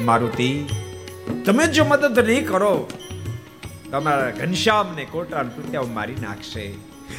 મારુતિ, 0.00 0.48
તમે 1.46 1.66
જો 1.66 1.84
મદદ 1.84 2.18
નહીં 2.18 2.48
કરો, 2.48 2.88
તમારા 3.90 4.30
ઘનશ્યામને 4.30 5.04
કોટા 5.04 5.38
અને 5.38 5.50
કૃત્યાઓ 5.56 5.92
મારી 5.92 6.18
નાખશે 6.22 6.66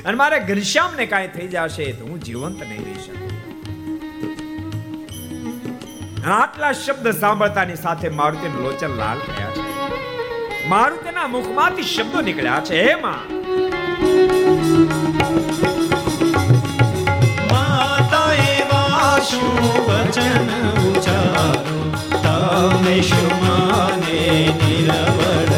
અને 0.05 0.15
મારા 0.15 0.38
ઘનશ્યામને 0.38 1.05
કાંઈ 1.05 1.28
થઈ 1.28 1.47
જશે 1.47 1.91
તો 1.91 2.03
હું 2.05 2.19
જીવંત 2.21 2.59
નહીં 2.63 2.84
રહી 2.86 3.01
શકું. 3.05 3.32
આટલા 6.34 6.71
શબ્દ 6.71 7.15
સાંભળતાની 7.19 7.76
સાથે 7.76 8.09
મારુતિ 8.09 8.47
લોચન 8.47 8.88
લાલ 8.88 9.19
થયા 9.19 9.51
છે. 9.51 9.74
મારુતિના 10.70 11.28
મુખમાંથી 11.28 11.84
શબ્દો 11.86 12.22
નીકળ્યા 12.22 12.61
છે 12.61 12.78
એમાં 12.91 13.28
માતા 17.51 18.32
એવા 18.45 19.11
શું 19.30 19.59
વચન 19.88 20.49
ઉચારો 20.86 21.80
તમે 22.24 22.95
શું 23.09 23.30
માને 23.41 24.18
નિરબળવારો 24.59 25.55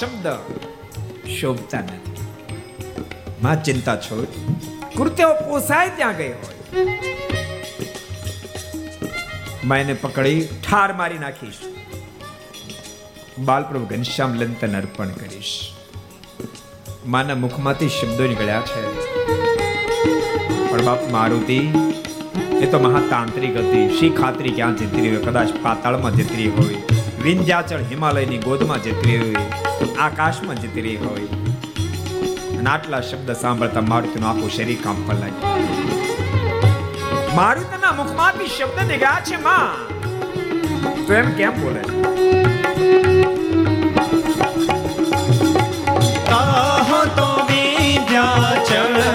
શબ્દ 0.00 0.26
શોભતા 1.40 1.80
નથી. 1.80 2.16
માં 3.42 3.62
ચિંતા 3.62 3.96
છોડ 3.96 4.26
કૃત્યો 4.98 5.32
પોસાય 5.34 5.88
ત્યાં 5.88 6.16
ગઈ 6.16 6.32
હોય. 6.32 6.86
માં 9.64 9.84
પકડી, 10.00 10.48
ઠાર 10.68 10.92
મારી 10.92 11.18
નાખીશ. 11.18 11.54
બાલપ્રભુ 13.38 13.86
ઘનશ્યામ 13.86 14.34
લંતન 14.34 14.76
અર્પણ 14.76 15.08
કરીશ. 15.08 15.70
માના 17.06 17.34
મુખમાંથી 17.34 17.88
શબ્દો 17.88 18.26
નીકળ્યા 18.26 18.60
છે. 18.60 19.06
પણ 20.70 20.82
બાપ 20.82 21.08
મારુતિ, 21.10 21.58
એ 22.62 22.66
તો 22.70 22.78
મહાતાંત્રિક 22.78 23.56
હતી. 23.56 23.98
શી 24.00 24.10
ખાતરી 24.10 24.50
ક્યાં 24.50 24.76
જીતરી 24.76 25.16
હોય 25.16 25.24
કદાચ 25.24 25.48
પાતાળમાં 25.62 26.14
જીતરી 26.14 26.48
હોય. 26.48 26.89
વિંધ્યાચળ 27.22 27.80
હિમાલયની 27.80 28.38
ગોદમાં 28.38 28.82
જતી 28.82 29.16
હોય, 29.18 29.34
આકાશમાં 29.96 30.56
જતી 30.56 30.80
રહી 30.80 30.96
હોય. 30.96 31.20
અને 32.56 32.70
આટલા 32.70 33.00
શબ્દ 33.00 33.32
સાંભળતા 33.32 33.80
મારુતિનું 33.80 34.30
આખું 34.30 34.50
શરીર 34.50 34.78
કાંપવા 34.84 35.14
લાગ્યું. 35.14 35.50
મારુતિના 37.36 37.92
મુખમાંથી 37.92 38.46
શબ્દ 38.46 38.88
નીકળ્યા 38.88 39.22
છે, 39.24 39.36
માં. 39.36 39.88
તો 41.06 41.14
એમ 41.14 41.30
કેમ 41.30 41.50
બોલે 41.50 41.80
છે? 41.80 42.00
તો 47.16 47.46
વિંધ્યાચળ 47.48 49.09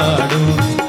ಹಾಡು 0.00 0.81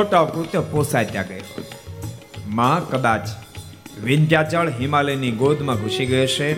કોટા 0.00 0.24
કૃત્ય 0.24 0.60
પોસાત્યા 0.60 1.22
ગયો 1.22 1.64
માં 2.48 2.88
કદાચ 2.88 3.28
વિંધ્યાચળ 4.04 4.68
હિમાલયની 4.68 5.30
ગોદમાં 5.30 5.76
ઘૂસી 5.76 6.06
ગયો 6.06 6.26
છે 6.26 6.48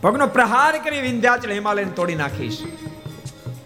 પગનો 0.00 0.26
પ્રહાર 0.26 0.78
કરી 0.78 1.00
વિંધ્યાચળ 1.00 1.52
હિમાલયને 1.52 1.90
તોડી 1.90 2.14
નાખીશ. 2.14 2.58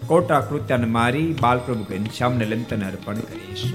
કોટા 0.07 0.39
કૃત્યને 0.39 0.85
મારી 0.85 1.35
બાલપ્રભુ 1.41 1.83
ઘનશ્યામને 1.83 2.45
લંતન 2.45 2.85
અર્પણ 2.85 3.19
કરીશ. 3.19 3.73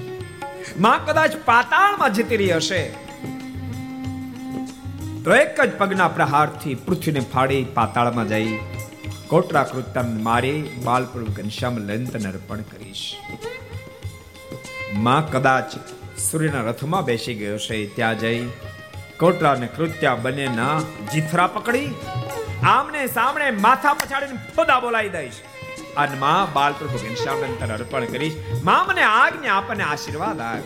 માં 0.79 1.05
કદાચ 1.05 1.35
પાતાળમાં 1.45 2.13
જતી 2.13 2.37
રહી 2.37 2.51
હશે. 2.51 2.81
તો 5.23 5.35
એક 5.35 5.61
જ 5.61 5.77
પગના 5.77 6.07
પ્રહારથી 6.07 6.75
પૃથ્વીને 6.75 7.19
ફાડી 7.19 7.63
પાતાળમાં 7.73 8.27
જઈ 8.27 8.57
કોટરા 9.27 9.63
કૃત્યને 9.63 10.21
મારી 10.21 10.63
બાલપ્રભુ 10.83 11.31
ઘનશ્યામ 11.33 11.77
લંતન 11.77 12.31
અર્પણ 12.31 12.57
કરીશ. 12.57 13.15
માં 14.97 15.31
કદાચ 15.31 15.77
સૂર્યના 16.19 16.61
રથમાં 16.61 17.03
બેસી 17.03 17.33
ગયો 17.33 17.57
છે, 17.57 17.95
ત્યાં 17.95 18.19
જઈ 18.19 18.49
કોટરા 19.19 19.55
ને 19.55 19.67
કૃત્યા 19.67 20.15
બંનેના 20.15 20.81
જીથરા 21.13 21.47
પકડી. 21.47 21.89
આમને 22.63 23.07
સામને 23.07 23.51
માથા 23.51 23.93
પછાડીને 23.93 24.51
ફોદા 24.55 24.79
બોલાવી 24.79 25.09
દઈશ. 25.09 25.33
અને 25.97 26.17
માં 26.17 26.53
બાલ 26.53 26.73
પ્રભુ 26.73 26.97
ઘનશ્યામ 26.97 27.73
અર્પણ 27.73 28.05
કરીશ. 28.05 28.33
માં 28.63 28.87
મને 28.87 29.01
આજ્ઞા 29.01 29.53
આપણને 29.53 29.83
આશીર્વાદ 29.83 30.39
આપ. 30.39 30.63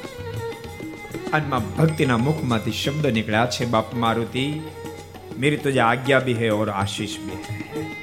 અને 1.34 1.47
માં 1.47 1.75
ભક્તિના 1.75 2.17
મુખમાંથી 2.17 2.71
શબ્દ 2.71 3.07
નીકળ્યા 3.07 3.45
છે, 3.45 3.65
બાપ 3.65 3.93
મારુતિ, 3.93 4.61
મેરી 5.39 5.57
તુજે 5.57 5.79
આજ્ઞા 5.79 6.19
બી 6.19 6.34
હે 6.34 6.49
ઓર 6.49 6.69
આશીષ 6.69 7.17
બી 7.19 7.43
હે. 7.49 8.01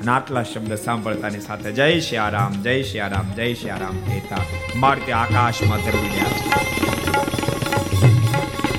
અને 0.00 0.10
આટલા 0.10 0.42
શબ્દ 0.42 0.74
સાંભળતાની 0.74 1.40
સાથે 1.40 1.70
જય 1.72 2.00
શ્રી 2.00 2.16
રામ 2.34 2.52
જય 2.62 2.82
શ્રી 2.82 3.06
રામ 3.14 3.30
જય 3.36 3.46
શ્રી 3.54 3.78
રામ 3.80 3.96
કહેતા 4.00 4.42
મારતે 4.76 5.12
આકાશમાં 5.12 5.80
ધરવી 5.86 6.08
ગયા. 6.08 6.34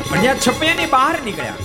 પણ 0.09 0.21
જ્યાં 0.21 0.39
છપેની 0.47 0.85
બહાર 0.85 1.15
નીકળ્યા. 1.25 1.57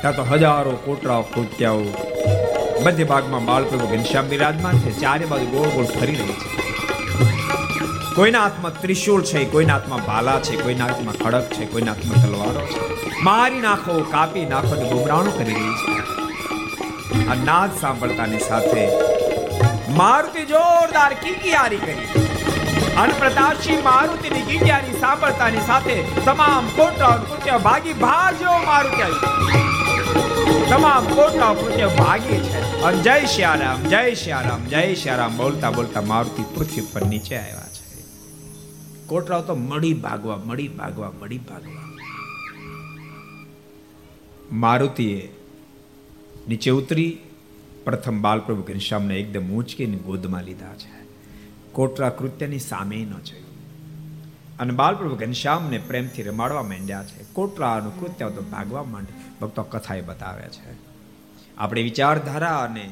ત્યાં 0.00 0.16
તો 0.16 0.22
હજારો 0.22 0.72
કોટરાઓ 0.84 1.22
કૃત્યાઓ 1.22 1.84
બધી 2.84 3.04
ભાગમાં 3.04 3.44
બાળકો 3.44 3.78
ઘનશ્યામ 3.78 4.26
બિરાજમાન 4.28 4.78
છે, 4.78 4.90
ચારે 5.00 5.26
બાજુ 5.26 5.46
ગોળ 5.46 5.68
ગોળ 5.68 5.84
ફરી 5.84 6.14
રહી 6.14 6.32
છે. 6.32 6.48
કોઈના 8.14 8.42
હાથમાં 8.42 8.80
ત્રિશૂળ 8.80 9.22
છે, 9.22 9.44
કોઈના 9.44 9.72
હાથમાં 9.72 10.06
ભાલા 10.06 10.40
છે, 10.40 10.56
કોઈના 10.56 10.84
હાથમાં 10.84 11.14
ખડક 11.14 11.46
છે, 11.52 11.66
કોઈના 11.66 11.92
હાથમાં 11.92 12.22
તલવારો 12.22 12.62
છે. 12.66 12.80
મારી 13.22 13.60
નાખો, 13.60 13.92
કાપી 14.10 14.46
નાખો 14.46 14.74
ને 14.74 14.88
ગુમરાણું 14.90 15.38
કરી 15.38 15.54
રહી 15.54 15.76
છે. 15.82 16.09
આ 17.10 17.34
નાદ 17.34 17.78
સાંભળતાની 17.80 18.38
સાથે 18.38 18.88
મારુતિ 19.96 20.44
જોરદાર 20.44 21.12
કિકિયારી 21.12 21.76
કરી. 21.76 22.26
અને 22.94 23.12
પ્રતાપસિંહ 23.18 23.82
મારુતિની 23.84 24.42
કિકિયારી 24.42 25.00
સાંભળતાની 25.00 25.58
સાથે 25.66 26.02
તમામ 26.24 26.66
કોટા 26.66 27.16
કૃત્ય 27.16 27.58
ભાગી 27.58 27.92
ભાગ્યો 27.92 28.58
મારુતિ 28.58 29.02
આવી. 29.02 29.20
તમામ 30.70 31.04
કોટા 31.04 31.54
કૃત્ય 31.54 31.86
ભાગી 31.86 32.36
છે. 32.36 32.82
અને 32.82 33.02
જય 33.02 33.26
શ્યારામ 33.26 33.82
જય 33.82 34.14
શ્યારામ 34.14 34.64
જય 34.64 34.94
શ્યારામ. 34.94 35.36
બોલતા 35.36 35.70
બોલતા 35.70 36.00
મારુતિ 36.00 36.42
પૃથ્વી 36.42 36.80
પર 36.80 37.04
નીચે 37.06 37.36
આવ્યા 37.36 37.68
છે. 37.68 38.00
કોટરાઓ 39.06 39.42
તો 39.42 39.54
મળી 39.54 39.94
ભાગવા 39.94 40.36
મળી 40.36 40.68
ભાગવા 40.68 41.10
મળી 41.20 41.38
ભાગવા. 41.38 41.80
મારુતિએ 44.52 45.39
નીચે 46.50 46.70
ઉતરી 46.70 47.18
પ્રથમ 47.84 48.22
બાલપ્રભુ 48.22 48.62
ઘનશ્યામને 48.62 49.16
એકદમ 49.16 49.50
ઊંચકીને 49.50 49.96
ગોદમાં 49.96 50.44
લીધા 50.44 50.74
છે. 50.74 51.06
કોટરા 51.72 52.08
કૃત્યની 52.08 52.58
સામે 52.58 52.96
ન 52.96 53.10
જોયું. 53.10 53.46
અને 54.58 54.72
બાલપ્રભુ 54.72 55.14
ઘનશ્યામને 55.14 55.78
પ્રેમથી 55.78 56.22
રમાડવા 56.22 56.62
માંડ્યા 56.62 57.04
છે. 57.04 57.24
કોટરાનું 57.32 58.00
કૃત્ય 58.00 58.30
તો 58.30 58.42
ભાગવા 58.42 58.84
માંડે, 58.84 59.38
ભક્તો 59.40 59.62
કથાએ 59.62 60.00
બતાવે 60.00 60.42
છે. 60.42 60.78
આપણી 61.58 61.82
વિચારધારા 61.82 62.58
અને 62.58 62.90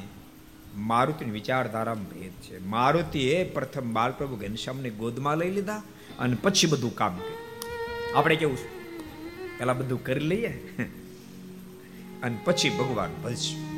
મારુતિની 0.75 1.31
વિચારધારામાં 1.31 2.05
ભેદ 2.05 2.31
છે. 2.31 2.65
મારુતિએ 2.65 3.43
પ્રથમ 3.43 3.93
બાલપ્રભુ 3.93 4.35
ઘનશ્યામને 4.35 4.89
ગોદમાં 4.89 5.37
લઈ 5.37 5.51
લીધા 5.51 5.83
અને 6.19 6.37
પછી 6.41 6.67
બધું 6.67 6.95
કામ 6.95 7.17
કર્યું. 7.17 7.37
આપણે 8.17 8.35
કેવું 8.35 8.57
પેલા 9.57 9.73
બધું 9.73 10.03
કરી 10.03 10.19
લઈએ. 10.19 10.69
અને 12.23 12.39
પછી 12.45 12.69
ભગવાન 12.69 13.09
ભજશું. 13.23 13.69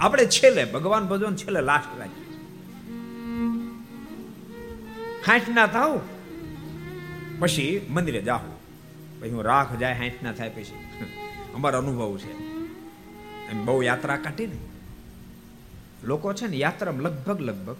આપણે 0.00 0.26
છેલ્લે, 0.26 0.64
ભગવાન 0.64 1.08
ભજવાનું 1.08 1.38
છેલ્લે 1.38 1.60
લાસ્ટ 1.60 1.98
રાખીએ. 1.98 2.24
હાંઠ 5.26 5.48
ના 5.48 5.66
થાવ, 5.66 6.00
પછી 7.38 7.86
મંદિરે 7.90 8.22
જાઓ. 8.22 8.38
પછી 9.20 9.30
હું 9.30 9.44
રાખ 9.44 9.76
જાય, 9.76 9.92
હાંઠ 9.92 10.12
ના 10.22 10.32
થાય 10.32 10.48
પછી. 10.48 10.74
અમારો 11.54 11.78
અનુભવ 11.78 12.18
છે. 12.18 12.32
એમ 13.50 13.64
બહુ 13.64 13.82
યાત્રા 13.82 14.16
કાઢી 14.16 14.46
ને. 14.46 14.58
લોકો 16.04 16.32
છે 16.32 16.46
ને 16.46 16.56
યાત્રામાં 16.56 17.02
લગભગ 17.02 17.40
લગભગ 17.40 17.76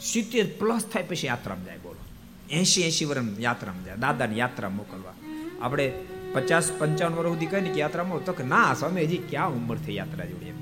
સિત્તેર 0.00 0.46
પ્લસ 0.58 0.84
થાય 0.84 1.02
પછી 1.02 1.26
યાત્રામાં 1.26 1.64
જાય 1.64 1.78
બોલો. 1.78 2.04
એસી 2.50 2.82
એસી 2.82 3.04
વર્ષ 3.04 3.38
યાત્રામાં 3.38 3.84
જાય. 3.84 3.96
દાદાની 3.96 4.38
યાત્રા 4.38 4.68
મોકલવા. 4.68 5.14
આપણે 5.62 5.92
પચાસ 6.36 6.72
પંચાવન 6.78 7.14
વર્ષ 7.14 7.28
સુધી 7.28 7.46
કઈ 7.46 7.60
ને 7.60 7.70
કે 7.70 7.80
યાત્રામાં 7.80 8.24
તો 8.24 8.32
કે 8.32 8.44
ના, 8.44 8.74
સ્વામી, 8.74 9.04
હજી 9.04 9.16
ક્યાં 9.30 9.52
ઉંમર 9.52 9.76
થઈ 9.76 9.96
યાત્રા 9.96 10.24
જોડી 10.24 10.46
એમ 10.46 10.58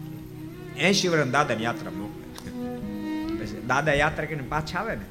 એસી 0.79 1.09
વર્ષ 1.09 1.31
દાદાની 1.31 1.65
યાત્રા 1.65 1.91
મોકલે. 1.91 2.27
પછી 3.39 3.63
દાદા 3.67 3.93
યાત્રા 3.93 4.25
કરીને 4.25 4.43
પાછા 4.49 4.81
આવે 4.81 4.95
ને, 4.97 5.07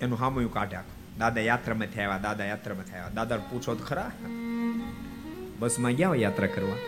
એનું 0.00 0.18
હામયું 0.18 0.52
કાઢે 0.52 0.76
આખું. 0.76 1.18
દાદા 1.18 1.40
યાત્રામાં 1.40 1.86
થયા 1.86 2.18
દાદા 2.18 2.44
યાત્રામાં 2.44 2.84
થયા 2.84 3.10
દાદા 3.14 3.36
પૂછો 3.36 3.74
તો 3.74 3.84
ખરા. 3.84 4.10
બસમાં 5.58 5.92
ગયા 5.92 6.08
હોય 6.08 6.18
યાત્રા 6.18 6.46
કરવા? 6.46 6.78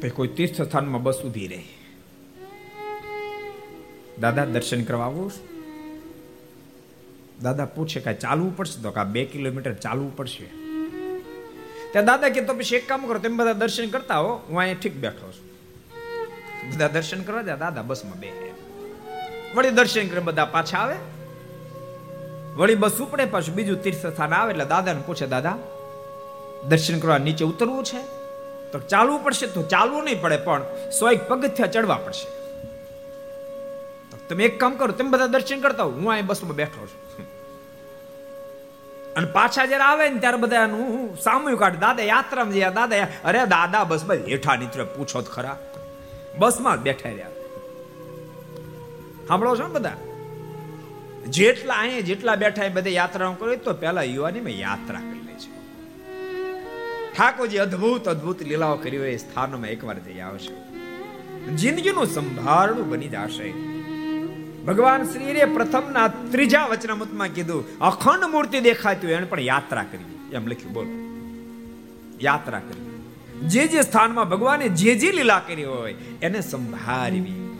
પછી 0.00 0.10
કોઈ 0.10 0.28
તીર્થ 0.28 0.62
સ્થાનમાં 0.62 1.02
બસ 1.02 1.22
ઊભી 1.24 1.46
રહે. 1.46 1.62
દાદા 4.20 4.44
દર્શન 4.44 4.82
કરવા 4.84 5.06
આવું 5.06 5.30
દાદા 7.42 7.64
પૂછે 7.64 8.00
કે 8.00 8.14
ચાલવું 8.14 8.56
પડશે? 8.56 8.82
તો 8.82 8.90
કે 8.90 9.04
બે 9.04 9.24
કિલોમીટર 9.24 9.72
ચાલવું 9.72 10.16
પડશે. 10.16 10.46
ત્યાં 11.92 12.04
દાદા 12.04 12.28
કે 12.28 12.40
તો 12.40 12.54
પછી 12.54 12.76
એક 12.76 12.88
કામ 12.88 13.06
કરો, 13.06 13.18
તમે 13.18 13.36
બધા 13.36 13.52
દર્શન 13.52 13.90
કરતા 13.90 14.18
હો, 14.18 14.40
હું 14.48 14.58
અહીંયા 14.58 14.80
ઠીક 14.82 14.96
બેઠો 14.96 15.32
છું. 15.32 15.48
બધા 16.72 16.88
દર્શન 16.88 17.22
કરવા 17.22 17.42
જાય, 17.42 17.56
દાદા 17.56 17.82
બસમાં 17.82 18.20
બે 18.20 18.32
વળી 19.54 19.70
દર્શન 19.70 20.08
કરે 20.08 20.20
બધા 20.20 20.44
પાછા 20.44 20.78
આવે. 20.78 20.94
વળી 22.56 22.74
બસ 22.74 22.92
ઉપડે, 22.92 23.24
પાછું 23.24 23.54
બીજું 23.54 23.82
તીર્થ 23.82 24.06
સ્થાન 24.06 24.34
આવે, 24.34 24.50
એટલે 24.50 24.64
દાદાને 24.64 25.00
પૂછે, 25.06 25.26
દાદા, 25.26 25.56
દર્શન 26.68 26.98
કરવા 26.98 27.18
નીચે 27.18 27.44
ઉતરવું 27.44 27.84
છે? 27.84 28.02
તો 28.72 28.78
ચાલવું 28.78 29.24
પડશે 29.24 29.46
તો 29.46 29.62
ચાલવું 29.62 30.04
નહીં 30.04 30.20
પડે, 30.20 30.36
પણ 30.36 30.62
સો 30.98 31.10
એક 31.10 31.28
પગથિયા 31.28 31.68
ચડવા 31.68 31.94
પડશે. 31.94 32.47
તમે 34.28 34.44
એક 34.44 34.60
કામ 34.60 34.74
કરો, 34.74 34.92
તમે 34.92 35.10
બધા 35.10 35.26
દર્શન 35.26 35.60
કરતા 35.60 35.82
હો 35.82 36.10
અહીં 36.10 36.26
બસમાં 36.26 36.56
બેઠો 36.56 36.86
છું. 36.86 37.28
અને 39.16 39.26
પાછા 39.26 39.66
જયારે 39.66 39.84
આવે 39.84 40.08
ને 40.08 40.20
ત્યારે 40.20 40.36
બધા 40.36 40.62
એનું 40.62 41.16
સામૂહિક 41.16 41.58
કાઢ, 41.58 41.78
દાદા, 41.78 42.02
યાત્રામાં 42.02 42.54
જયા 42.54 42.70
દાદા 42.70 43.06
અરે, 43.24 43.46
દાદા, 43.46 43.84
બસ 43.84 44.04
બસ, 44.04 44.18
હેઠા 44.28 44.56
નીચે 44.56 44.82
પૂછો 44.82 45.20
તો 45.20 45.32
ખરા. 45.32 45.58
બસમાં 46.38 46.76
જ 46.76 46.80
બેઠા 46.80 47.08
રહ્યા. 47.08 47.28
સાંભળો 49.28 49.56
છો 49.56 49.66
ને 49.66 49.74
બધા? 49.74 49.92
જેટલા 51.28 51.74
અહીંયા 51.74 52.00
જેટલા 52.00 52.34
બેઠા 52.34 52.64
એ 52.64 52.68
બધા 52.68 52.90
યાત્રા 52.90 53.36
કરી, 53.38 53.56
તો 53.56 53.72
પેલા 53.72 54.02
યુવાનીમાં 54.02 54.52
યાત્રા 54.52 55.00
કરી 55.00 55.20
લે 55.20 55.34
છે. 55.34 55.58
ઠાકોરજી 57.14 57.58
અદ્ભુત 57.58 58.08
અદ્ભુત 58.08 58.42
લીલાઓ 58.42 58.76
કરી 58.76 58.98
હોય 58.98 59.10
એ 59.10 59.16
સ્થાનોમાં 59.16 59.68
એકવાર 59.68 59.98
જઈ 59.98 60.20
આવશે. 60.20 60.52
જિંદગીનું 61.56 62.06
સંભારણું 62.06 62.88
બની 62.88 63.08
જશે. 63.08 63.77
ભગવાન 64.68 65.04
શ્રીએ 65.04 65.44
પ્રથમના 65.44 66.08
ત્રીજા 66.08 66.66
વચનામૃતમાં 66.66 67.28
કીધું, 67.28 67.78
અખંડ 67.78 68.24
મૂર્તિ 68.24 68.60
દેખાતી 68.60 69.06
હોય 69.06 69.16
એને 69.16 69.26
પણ 69.26 69.40
યાત્રા 69.40 69.82
કરવી. 69.82 70.30
એમ 70.32 70.46
લખ્યું, 70.46 70.72
બોલો. 70.72 70.88
યાત્રા 72.20 72.58
કરવી. 72.58 72.88
જે 73.48 73.66
જે 73.66 73.82
સ્થાનમાં 73.82 74.28
ભગવાને 74.28 74.68
જે 74.68 74.94
જે 74.94 75.12
લીલા 75.12 75.38
કરી 75.38 75.64
હોય 75.64 75.94
એને 76.22 76.40
સંભાળવી. 76.40 77.56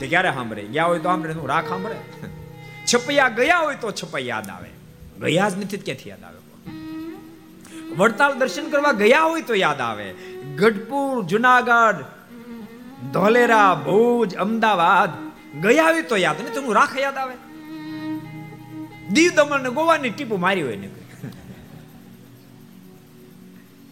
તે 0.00 0.06
ક્યારે 0.06 0.32
સાંભળે? 0.32 0.62
ગયા 0.62 0.84
હોય 0.84 0.98
તો 0.98 1.04
સાંભળે 1.04 1.32
હું 1.32 1.48
રાખ 1.48 1.68
સાંભળે? 1.68 1.96
છપૈયા 2.94 3.28
ગયા 3.28 3.58
હોય 3.58 3.74
તો 3.74 3.90
છપૈયા 3.90 4.36
યાદ 4.36 4.50
આવે. 4.50 4.68
ગયા 5.30 5.48
જ 5.48 5.58
નથી 5.58 5.76
ક્યાંથી 5.76 6.08
યાદ 6.08 6.24
આવે? 6.24 6.36
વડતાલ 7.96 8.38
દર્શન 8.38 8.70
કરવા 8.70 8.92
ગયા 8.92 9.22
હોય 9.22 9.42
તો 9.42 9.54
યાદ 9.54 9.80
આવે. 9.80 10.12
ગઢપુર, 10.56 11.24
જુનાગઢ, 11.24 12.04
ધોલેરા, 13.12 13.74
ભુજ, 13.74 14.34
અમદાવાદ 14.34 15.25
ગયા 15.64 15.86
આવી 15.88 16.04
તો 16.12 16.16
યાદ. 16.16 16.38
નહીં 16.42 16.54
તો 16.54 16.72
રાખ 16.78 16.94
યાદ 17.04 17.18
આવે. 17.22 17.36
દીવ 19.14 19.30
દમણ 19.36 19.60
ને 19.66 19.70
ગોવાની 19.76 20.12
ટીપુ 20.14 20.36
મારી 20.44 20.64
હોય 20.68 20.78
ને 20.82 20.88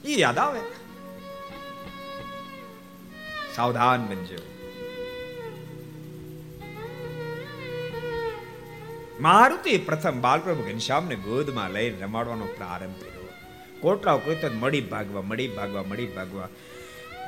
એ 0.04 0.16
યાદ 0.22 0.38
આવે. 0.38 0.60
સાવધાન 3.54 4.02
બનજો. 4.10 4.38
મારુતિ 9.20 9.72
પ્રથમ 9.88 10.16
બાલપ્રભુ 10.20 10.62
ઘનશ્યામને 10.62 11.16
ગોદમાં 11.26 11.70
લઈને 11.76 11.98
રમાડવાનો 12.00 12.46
પ્રારંભ 12.58 12.98
કર્યો. 13.02 14.18
કોઈ 14.24 14.36
તો 14.42 14.48
મળી 14.62 14.84
ભાગવા 14.92 15.22
મળી 15.30 15.48
ભાગવા 15.48 15.84
મળી 15.90 16.08
ભાગવા. 16.16 16.48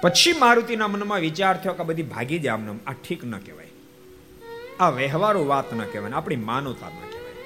પછી 0.03 0.32
મારુતિના 0.43 0.89
મનમાં 0.95 1.20
વિચાર 1.26 1.55
થયો 1.62 1.74
કે 1.78 1.84
બધી 1.84 2.07
ભાગી 2.14 2.41
જાય 2.45 2.55
આમને 2.55 2.72
આ 2.87 2.95
ઠીક 3.05 3.22
ન 3.24 3.34
કહેવાય. 3.47 3.65
આ 4.80 4.90
વ્યવહારો 4.90 5.46
વાત 5.46 5.74
ન 5.74 5.80
કહેવાય 5.84 6.12
આપણી 6.12 6.36
માનવતા 6.36 6.88
ન 6.88 6.96
કહેવાય. 7.12 7.36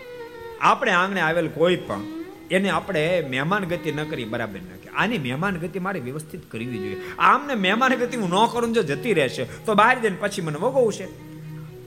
આપણે 0.61 0.93
આંગણે 0.93 1.21
આવેલ 1.21 1.49
કોઈ 1.49 1.77
પણ, 1.77 2.03
એને 2.51 2.69
આપણે 2.69 3.03
મહેમાન 3.31 3.65
ગતિ 3.65 3.93
ન 3.93 4.05
કરી, 4.05 4.25
બરાબર 4.25 4.61
ન 4.61 4.71
કે 4.83 4.89
આની 4.91 5.19
મહેમાન 5.19 5.59
ગતિ 5.59 5.79
મારે 5.79 6.01
વ્યવસ્થિત 6.01 6.43
કરવી 6.51 6.79
જોઈએ. 6.79 7.01
આમને 7.19 7.55
મહેમાન 7.55 7.95
ગતિ 7.95 8.17
હું 8.17 8.31
ન 8.31 8.47
કરું 8.47 8.73
જો 8.73 8.83
જતી 8.83 9.15
રહેશે, 9.15 9.45
તો 9.67 9.75
બહાર 9.75 9.97
જઈને 9.99 10.19
પછી 10.21 10.41
મને 10.41 10.59
વગવું 10.59 10.93
છે 10.93 11.07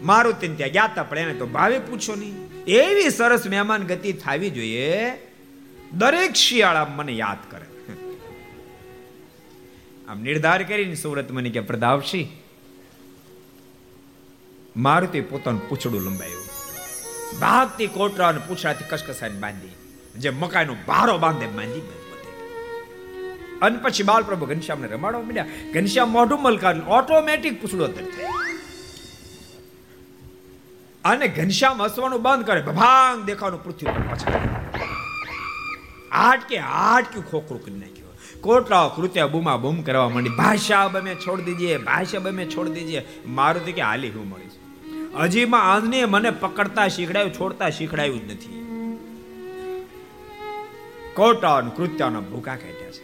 મારું 0.04 0.40
ત્યાં 0.40 0.72
ગયા 0.72 0.86
હતા 0.86 1.04
પણ 1.04 1.18
એને 1.18 1.34
તો 1.34 1.46
ભાવે 1.48 1.78
પૂછો 1.80 2.16
નહીં. 2.16 2.36
એવી 2.80 3.10
સરસ 3.10 3.44
મહેમાન 3.48 3.84
ગતિ 3.84 4.14
થવી 4.14 4.50
જોઈએ, 4.50 5.12
દરેક 5.94 6.34
શિયાળા 6.36 6.86
મને 6.96 7.14
યાદ 7.14 7.42
કરે. 7.52 7.68
આમ 10.08 10.22
નિર્ધાર 10.22 10.64
કરીને 10.64 10.96
સુરત 10.96 11.32
મને 11.32 11.50
કે 11.50 11.60
પ્રદાવશી 11.60 12.26
મારુતિ 14.78 15.22
પોતાનું 15.22 15.70
પૂછડું 15.70 16.02
લંબાયું. 16.02 16.46
ભાગતી 17.40 17.88
કોટરા 17.88 18.28
અને 18.28 18.42
પૂછડાથી 18.48 18.84
કસકસાઈને 18.90 19.40
બાંધી. 19.40 19.76
જે 20.20 20.30
મકાઈનો 20.30 20.76
ભારો 20.88 21.18
બાંધે 21.18 21.48
બાંધી 21.48 21.84
અને 23.62 23.78
પછી 23.78 24.04
બાલપ્રભુ 24.04 24.46
ઘનશ્યામને 24.46 24.88
રમાડવા 24.88 25.22
માંડ્યા. 25.22 25.46
ઘનશ્યામ 25.74 26.10
મોઢું 26.12 26.42
મલકાર 26.42 26.76
ઓટોમેટિક 26.98 27.62
પૂછડો 27.62 27.86
અંદર 27.86 28.04
અને 31.06 31.28
ઘનશ્યામ 31.28 31.82
હસવાનું 31.82 32.22
બંધ 32.22 32.46
કરે. 32.46 32.62
ભભાંગ 32.62 33.26
દેખાવાનું 33.26 33.64
પૃથ્વી 33.64 33.92
પર 33.92 34.02
પાછા 34.10 34.32
હાટકે 36.12 36.58
હાટક્યું 36.58 37.26
ખોખરું 37.32 37.66
કરી 37.66 37.76
નાખ્યું. 37.76 38.42
કોટરાઓ 38.42 38.90
કૃત્ય 38.90 39.26
બૂમા 39.28 39.58
બૂમ 39.58 39.82
કરવા 39.82 40.10
માંડી. 40.10 40.30
ભાષા 40.30 40.88
બમે 40.88 41.16
છોડ 41.16 41.40
દીજીએ 41.42 41.78
ભાષા 41.78 42.20
બમે 42.20 42.46
છોડ 42.46 42.68
દીજીએ 42.68 43.02
મારું 43.28 43.66
કે 43.66 43.82
હાલી 43.82 44.10
હું 44.10 44.30
મળીશ? 44.30 44.52
હજી 45.20 45.46
માં 45.46 45.74
આંધને 45.74 46.06
મને 46.06 46.32
પકડતા 46.32 46.88
શીખડાયું, 46.88 47.34
છોડતા 47.34 47.70
શીખડાયું 47.70 48.28
જ 48.28 48.32
નથી. 48.32 48.60
કોટા 51.16 51.62
કૃત્યનો 51.62 52.22
ભૂકા 52.22 52.56
કાઢ્યા 52.56 52.92
છે. 52.92 53.04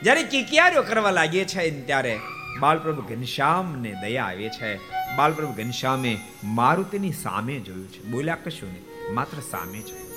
જ્યારે 0.00 0.22
કિકિયારીઓ 0.22 0.82
કરવા 0.82 1.10
લાગીએ 1.10 1.44
છે, 1.44 1.86
ત્યારે 1.86 2.18
બાલપ્રભુ 2.60 3.02
ઘનશ્યામને 3.02 3.94
દયા 4.00 4.24
આવે 4.24 4.48
છે. 4.48 4.76
બાલપ્રભુ 5.16 5.52
ઘનશ્યામે 5.52 6.18
મારુતિની 6.44 7.12
સામે 7.12 7.60
જોયું 7.60 7.88
છે. 7.88 8.02
બોલ્યા, 8.02 8.34
કશું 8.34 8.68
નહીં, 8.68 9.14
માત્ર 9.14 9.40
સામે 9.50 9.78
જોયું 9.78 10.08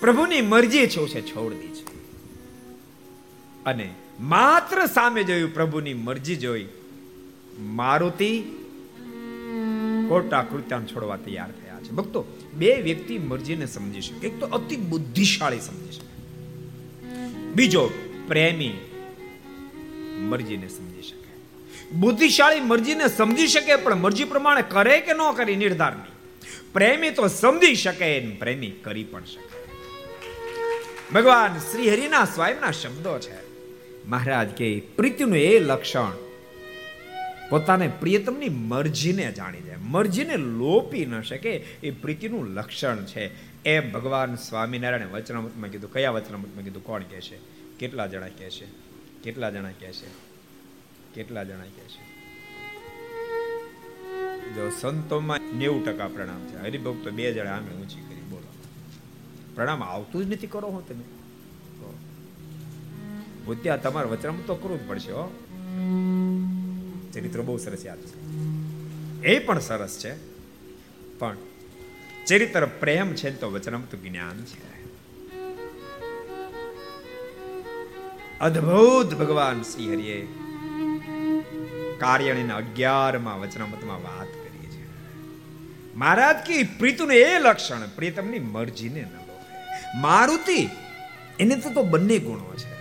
પ્રભુની 0.00 0.40
મરજી 0.42 0.86
છે 0.86 1.08
છે 1.08 1.22
છોડી 1.22 1.68
છે. 1.68 1.92
અને 3.64 3.94
માત્ર 4.20 4.86
સામે 4.86 5.24
જોયું 5.24 5.54
પ્રભુની 5.54 5.94
મરજી 5.94 6.36
જોઈ 6.36 6.66
મારુતિ 7.58 8.42
કોટા 10.12 10.42
કૃત્યાન 10.42 10.86
છોડવા 10.86 11.16
તૈયાર 11.16 11.50
થયા 11.50 11.80
છે. 11.80 11.90
ભક્તો, 11.90 12.24
બે 12.54 12.74
વ્યક્તિ 12.74 13.18
મરજીને 13.18 13.66
સમજી 13.66 14.00
શકે. 14.00 14.26
એક 14.26 14.40
તો 14.40 14.46
અતિ 14.46 14.76
બુદ્ધિશાળી 14.76 15.60
સમજી 15.60 15.92
શકે. 15.92 16.22
બીજો, 17.54 17.90
પ્રેમી 18.28 18.72
મરજીને 20.18 20.68
સમજી 20.68 21.02
શકે. 21.02 21.30
બુદ્ધિશાળી 21.92 22.60
મરજીને 22.60 23.08
સમજી 23.08 23.46
શકે, 23.46 23.76
પણ 23.76 23.94
મરજી 23.94 24.24
પ્રમાણે 24.24 24.62
કરે 24.68 25.00
કે 25.00 25.12
ન 25.12 25.32
કરે, 25.36 25.56
નિર્ધાર 25.56 25.96
નહીં. 25.96 26.42
પ્રેમી 26.72 27.10
તો 27.10 27.28
સમજી 27.28 27.74
શકે 27.74 28.20
પ્રેમી 28.20 28.70
કરી 28.70 29.04
પણ 29.04 29.24
શકે. 29.24 29.62
ભગવાન 31.14 31.58
શ્રી 31.58 31.90
હરિના 31.90 32.24
સ્વયંના 32.24 32.70
શબ્દો 32.70 33.18
છે. 33.18 33.42
મહારાજ 34.06 34.48
કે, 34.48 34.80
પ્રીતિનું 34.96 35.36
એ 35.36 35.58
લક્ષણ 35.58 36.12
પોતાને 37.52 37.88
પ્રિયતમની 37.88 38.48
મરજીને 38.48 39.32
જાણી 39.32 39.60
જાય. 39.60 39.76
મરજીને 39.76 40.36
લોપી 40.36 41.06
ન 41.06 41.20
શકે 41.20 41.50
એ 41.56 41.90
પ્રીતિનું 41.90 42.46
લક્ષણ 42.46 43.04
છે. 43.04 43.30
એમ 43.64 43.92
ભગવાન 43.92 44.34
સ્વામિનારાયણ 44.34 45.08
વચનામૃતમાં 45.08 45.70
કીધું, 45.70 45.92
કયા 45.92 46.10
વચનામૃતમાં 46.10 46.64
કીધું, 46.64 46.84
કોણ 46.84 47.02
કહે 47.02 47.20
છે? 47.20 47.38
કેટલા 47.78 48.06
જણા 48.06 48.28
કહે 48.28 48.50
છે? 48.50 48.66
કેટલા 49.22 49.50
જણા 49.50 49.70
કહે 49.70 49.92
છે? 49.92 50.06
કેટલા 51.14 51.44
જણા 51.44 51.62
કહે 51.62 51.84
છે? 51.84 52.02
જો 54.54 54.70
સંતોમાં 54.80 55.40
નેવું 55.54 55.84
ટકા 55.84 56.08
પ્રણામ 56.08 56.40
છે. 56.44 56.58
હરિભક્તો 56.58 57.10
બે 57.10 57.32
જણા 57.32 57.50
આંગળી 57.50 57.76
ઊંચી 57.76 58.00
કરી, 58.00 58.20
બોલો. 58.30 58.52
પ્રણામ 59.54 59.82
આવતું 59.82 60.24
જ 60.24 60.32
નથી 60.32 60.46
કરો 60.46 60.68
હું 60.68 60.88
તમે. 60.88 61.04
ત્યાં 63.62 63.82
તમારે 63.82 64.08
વચનામૃત 64.08 64.46
તો 64.46 64.54
કરવું 64.54 64.84
જ 64.84 64.88
પડશે 64.88 65.10
હો. 65.10 65.32
ચરિત્ર 67.12 67.40
બહુ 67.40 67.56
સરસ 67.56 67.86
યાદ 67.86 67.98
છે. 67.98 68.18
એ 69.26 69.38
પણ 69.38 69.58
સરસ 69.58 69.98
છે, 69.98 70.12
પણ 71.18 71.36
ચરિત્ર 72.26 72.66
પ્રેમ 72.66 73.14
છે 73.14 73.30
તો 73.40 73.50
વચનામૃત 73.50 73.94
જ્ઞાન 73.94 74.44
છે. 74.44 74.72
અદ્ભુત 78.40 79.14
ભગવાન 79.14 79.62
શ્રી 79.62 79.92
હરિએ 79.92 80.28
કાર્યણીના 81.98 82.56
અગિયારમાં 82.56 83.40
વચનામતમાં 83.40 84.02
વાત 84.02 84.26
કરી 84.26 84.66
છે. 84.66 84.86
મહારાજ 85.94 86.36
કી 86.46 86.62
પ્રીતુને 86.62 87.16
એ 87.16 87.38
લક્ષણ 87.38 87.88
પ્રીતમની 87.96 88.38
મરજીને 88.38 89.02
ન 89.02 89.18
મારુતિ, 90.00 90.68
એને 91.40 91.56
તો 91.56 91.82
બંને 91.82 92.18
ગુણો 92.18 92.54
છે. 92.56 92.72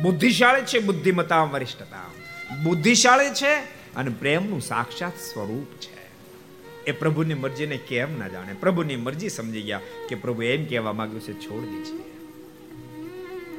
બુદ્ધિશાળી 0.00 0.62
છે 0.62 0.78
બુદ્ધિમતા 0.78 1.42
વરિષ્ઠતા. 1.42 2.15
બુદ્ધિશાળી 2.62 3.30
છે 3.30 3.54
અને 3.96 4.10
પ્રેમનું 4.10 4.60
સાક્ષાત 4.60 5.12
સ્વરૂપ 5.12 5.80
છે. 5.80 5.96
એ 6.84 6.92
પ્રભુની 6.92 7.34
મરજીને 7.34 7.76
કેમ 7.76 8.18
ના 8.18 8.28
જાણે? 8.28 8.52
પ્રભુની 8.52 8.96
મરજી 8.96 9.28
સમજી 9.28 9.62
ગયા 9.62 9.80
કે 10.08 10.14
પ્રભુ 10.14 10.42
એમ 10.42 10.64
કહેવા 10.64 10.92
માંગ્યું 10.92 11.22
છે, 11.22 11.32
છોડ 11.32 11.64
દીજે 11.64 12.06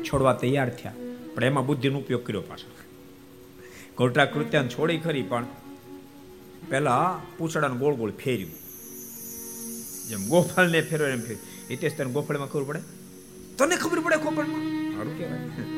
છોડવા 0.04 0.34
તૈયાર 0.34 0.70
થયા. 0.70 0.94
પણ 1.36 1.44
એમાં 1.44 1.66
બુદ્ધિનો 1.66 2.00
ઉપયોગ 2.00 2.26
કર્યો 2.26 2.42
પાછો. 2.42 2.72
કોટા 3.96 4.26
કૃત્યાન 4.26 4.68
છોડી 4.68 4.98
ખરી, 4.98 5.22
પણ 5.22 5.46
પેલા 6.70 7.22
પૂછડાને 7.38 7.78
ગોળ 7.78 7.96
ગોળ 7.96 8.12
ફેર્યું. 8.12 8.52
જેમ 10.08 10.28
ગોફળને 10.28 10.82
ફેરવે 10.82 11.12
એમ 11.12 11.20
ફેર્યું. 11.20 11.42
હિતેશ, 11.70 11.98
તને 11.98 12.06
ગોફળમાં 12.06 12.48
ખબર 12.48 12.64
પડે? 12.64 12.80
તને 13.58 13.76
ખબર 13.76 14.00
પડે 14.00 14.18
ગોફળમાં 14.18 14.94
સારું 14.96 15.18
કહેવાય. 15.18 15.77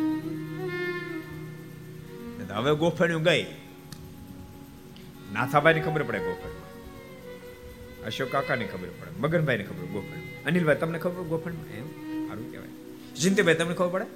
હવે 2.60 2.72
ગોફળ્યું 2.76 3.24
ગઈ. 3.24 3.44
નાથાભાઈને 5.34 5.82
ખબર 5.86 6.04
પડે 6.10 6.20
ગોફણ 6.20 6.56
અશોક 8.08 8.30
કાકાને 8.32 8.66
ખબર 8.66 8.90
પડે, 9.00 9.12
મગનભાઈને 9.20 9.64
ખબર 9.64 9.86
ગોફળ 9.96 10.20
અનિલભાઈ, 10.48 10.80
તમને 10.84 11.00
ખબર 11.00 11.24
ગોફણ 11.32 11.56
એમ? 11.78 11.88
સારું 12.28 12.46
કહેવાય. 12.52 12.74
જિંતીભાઈ, 13.22 13.60
તમને 13.62 13.76
ખબર 13.76 13.92
પડે? 13.96 14.08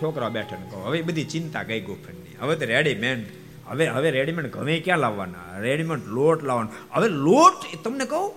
છોકરા 0.00 0.28
બેઠા 0.28 0.56
કહો. 0.70 0.78
હવે 0.86 0.98
બધી 1.02 1.28
ચિંતા 1.34 1.64
ગઈ 1.68 1.80
ગોફળની 1.80 2.34
હવે 2.40 2.54
તો 2.56 2.64
રેડીમેડ. 2.74 3.22
હવે 3.68 3.84
હવે 3.94 4.08
રેડીમેડ 4.10 4.46
ઘમે 4.50 4.74
ક્યાં 4.84 5.00
લાવવાના? 5.04 5.46
રેડીમેડ 5.66 6.06
લોટ 6.16 6.40
લાવવાનો. 6.48 6.70
હવે 6.94 7.08
લોટ 7.26 7.60
તમને 7.84 8.06
કહું? 8.12 8.28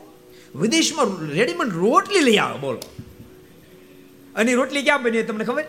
વિદેશમાં 0.61 1.07
રેડીમેડ 1.29 1.71
રોટલી 1.84 2.23
લઈ 2.27 2.39
આવે, 2.45 2.57
બોલો. 2.59 2.79
અને 4.36 4.53
રોટલી 4.53 4.82
ક્યાં 4.82 5.03
બની 5.03 5.17
હોય 5.17 5.23
તમને 5.23 5.45
ખબર? 5.45 5.65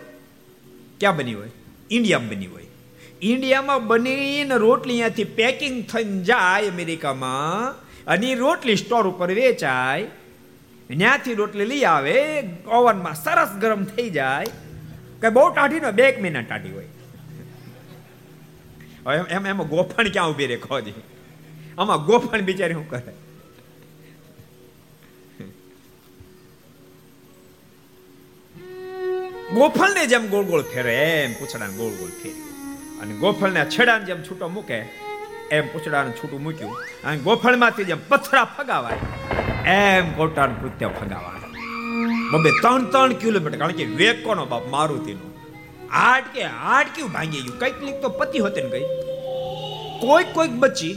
ક્યાં 0.99 1.17
બની 1.17 1.33
હોય? 1.33 1.51
ઇન્ડિયામાં 1.91 2.29
બની 2.29 2.45
હોય. 2.47 2.67
ઇન્ડિયામાં 3.21 3.87
બનીને 3.87 4.55
રોટલી 4.55 4.93
અહીંયાથી 4.93 5.23
પેકિંગ 5.23 5.83
થઈને 5.83 6.23
જાય 6.23 6.69
અમેરિકામાં 6.69 7.71
અને 8.05 8.35
રોટલી 8.35 8.75
સ્ટોર 8.75 9.07
ઉપર 9.07 9.31
વેચાય. 9.31 10.03
ત્યાંથી 10.87 11.33
રોટલી 11.33 11.65
લઈ 11.65 11.83
આવે, 11.83 12.17
ઓવનમાં 12.67 13.15
સરસ 13.15 13.51
ગરમ 13.61 13.83
થઈ 13.83 14.09
જાય. 14.09 14.45
કે 15.21 15.29
બહુ 15.29 15.53
ટાઢી 15.53 15.79
ને 15.79 15.91
બે 15.91 16.03
એક 16.03 16.21
મહિના 16.21 16.41
ટાઢી 16.41 16.71
હોય. 16.71 16.87
એમ 19.29 19.45
એમ 19.47 19.63
ગોફણ 19.63 20.09
ક્યાં 20.09 20.29
ઊભી 20.29 20.47
રે 20.47 20.57
ખોજી 20.57 20.93
આમાં 21.77 22.05
ગોફણ 22.05 22.41
બિચારી 22.41 22.73
શું 22.73 22.89
કરે? 22.89 23.13
ગોફળને 29.55 30.03
જેમ 30.11 30.23
ગોળ 30.29 30.45
ગોળ 30.45 30.63
ફેરે, 30.63 30.93
એમ 31.23 31.33
પૂછડાને 31.39 31.73
ગોળ 31.79 31.93
ગોળ 31.97 32.13
ફેર્યું 32.21 33.01
અને 33.01 33.13
ગોફળને 33.15 33.61
છેડાને 33.73 34.05
જેમ 34.05 34.19
છૂટો 34.27 34.47
મૂકે, 34.47 34.79
એમ 35.51 35.65
પૂછડાને 35.73 36.11
છૂટું 36.19 36.41
મૂક્યું. 36.43 36.73
અને 37.05 37.17
ગોફળમાંથી 37.27 37.87
જેમ 37.89 38.01
પથરા 38.09 38.45
ફગાવાય, 38.55 38.99
એમ 39.75 40.05
કોટાનું 40.11 40.57
કૃત્ય 40.61 40.89
ફગાવાય. 40.99 41.39
બબે 42.31 42.51
ત્રણ 42.61 42.83
ત્રણ 42.93 43.13
કિલોમીટર, 43.23 43.57
કારણ 43.57 43.77
કે 43.79 43.85
વેગ 43.99 44.17
કોનો 44.25 44.45
બાપ? 44.51 44.63
મારુતિનો. 44.75 45.27
આઠ 46.03 46.27
કેવું 46.95 47.11
ભાંગી 47.11 47.41
ગયું. 47.41 47.59
કંઈક 47.59 47.77
લીક 47.87 47.97
તો 48.01 48.09
પતિ 48.19 48.37
હોતે 48.45 48.59
ને 48.61 48.69
ગઈ. 48.69 48.87
કોઈક 50.01 50.29
કોઈક 50.37 50.53
બચી 50.63 50.95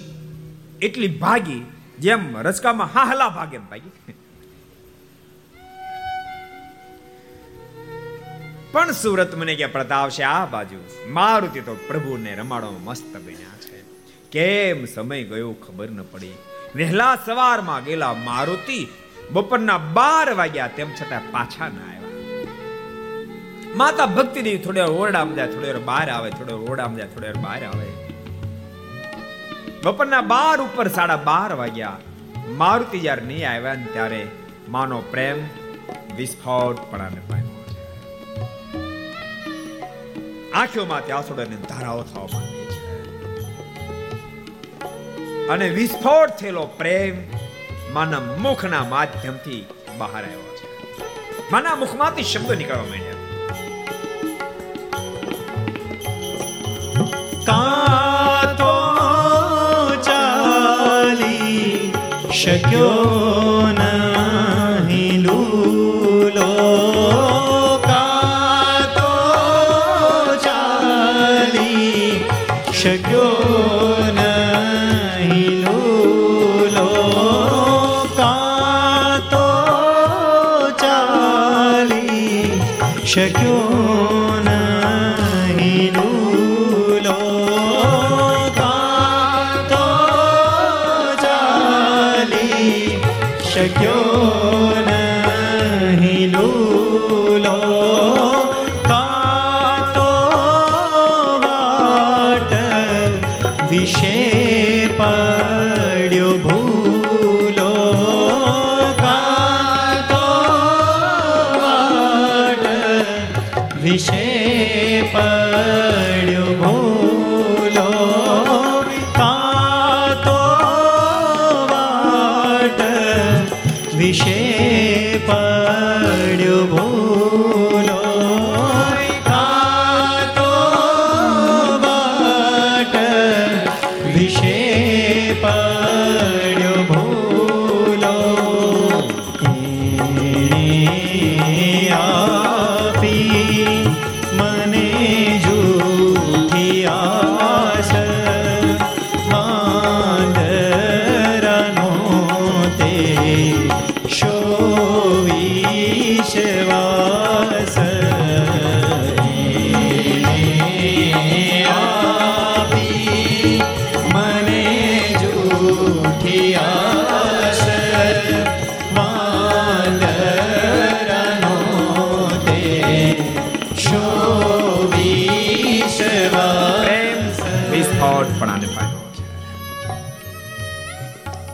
એટલી 0.82 1.12
ભાગી, 1.24 1.62
જેમ 1.98 2.22
રચકામાં 2.48 2.88
હાહલા 2.94 3.28
ભાગે 3.40 3.58
ભાગી. 3.72 3.92
પણ 8.76 8.92
સુરત 8.92 9.34
મને 9.34 9.54
કે 9.54 9.66
પ્રતાપ 9.66 10.10
છે, 10.10 10.22
આ 10.22 10.46
બાજુ. 10.46 10.80
મારુતિ 11.08 11.60
તો 11.60 11.74
પ્રભુને 11.74 12.34
રમાડો 12.34 12.80
મસ્ત 12.84 13.16
બન્યા 13.16 13.58
છે. 13.60 13.82
કેમ 14.30 14.84
સમય 14.84 15.22
ગયો 15.24 15.52
ખબર 15.52 15.90
ન 15.90 16.02
પડી. 16.02 16.34
વહેલા 16.76 17.16
સવારમાં 17.26 17.84
ગયેલા 17.84 18.12
મારુતિ 18.12 18.88
બપોરના 19.30 19.78
બાર 19.78 20.34
વાગ્યા 20.34 20.66
તેમ 20.66 20.90
છતાં 20.90 21.30
પાછા 21.30 21.68
ના 21.68 21.86
આવ્યા. 21.92 22.44
માતા 23.76 24.06
ભક્તિ 24.06 24.42
દેવી 24.42 24.58
થોડે 24.58 24.80
ઓરડામાં 24.80 25.34
જાય 25.34 25.46
થોડી 25.46 25.72
બહાર 25.84 26.10
આવે, 26.10 26.30
થોડે 26.30 26.52
ઓરડામાં 26.52 26.96
જાય 26.96 27.06
થોડી 27.06 27.42
બહાર 27.42 27.64
આવે. 27.64 27.88
બપોરના 29.84 30.20
બાર 30.20 30.60
ઉપર 30.60 30.88
સાડા 30.88 31.16
બાર 31.16 31.52
વાગ્યા 31.54 31.98
મારુતિ 32.48 33.00
જ્યારે 33.00 33.22
નહીં 33.22 33.50
આવ્યા 33.50 33.74
ને 33.74 33.84
ત્યારે 33.84 34.26
માનો 34.68 35.00
પ્રેમ 35.00 35.38
વિસ્ફોટ 36.16 36.76
પડાને 36.90 37.20
પામ્યો. 37.30 37.55
આંખોમાંથી 40.56 41.12
આંસુડાની 41.12 41.56
ધારાઓ 41.56 42.02
થવા 42.02 42.22
માંડે 42.32 42.64
છે. 42.64 42.82
અને 45.48 45.68
વિસ્ફોટ 45.68 46.30
થયેલો 46.30 46.66
પ્રેમ 46.66 47.14
માના 47.94 48.20
મુખના 48.20 48.84
માધ્યમથી 48.84 49.66
બહાર 49.98 50.24
આવ્યો 50.24 50.56
છે. 50.56 50.66
માના 51.50 51.74
મુખમાંથી 51.76 52.22
શબ્દો 52.22 52.54
નીકળવા 52.54 52.82
માંડ્યા. 52.82 53.12
કાતો 57.46 58.72
ચાલી 60.02 61.92
શક્યો 62.44 62.94
નહીં 63.78 64.35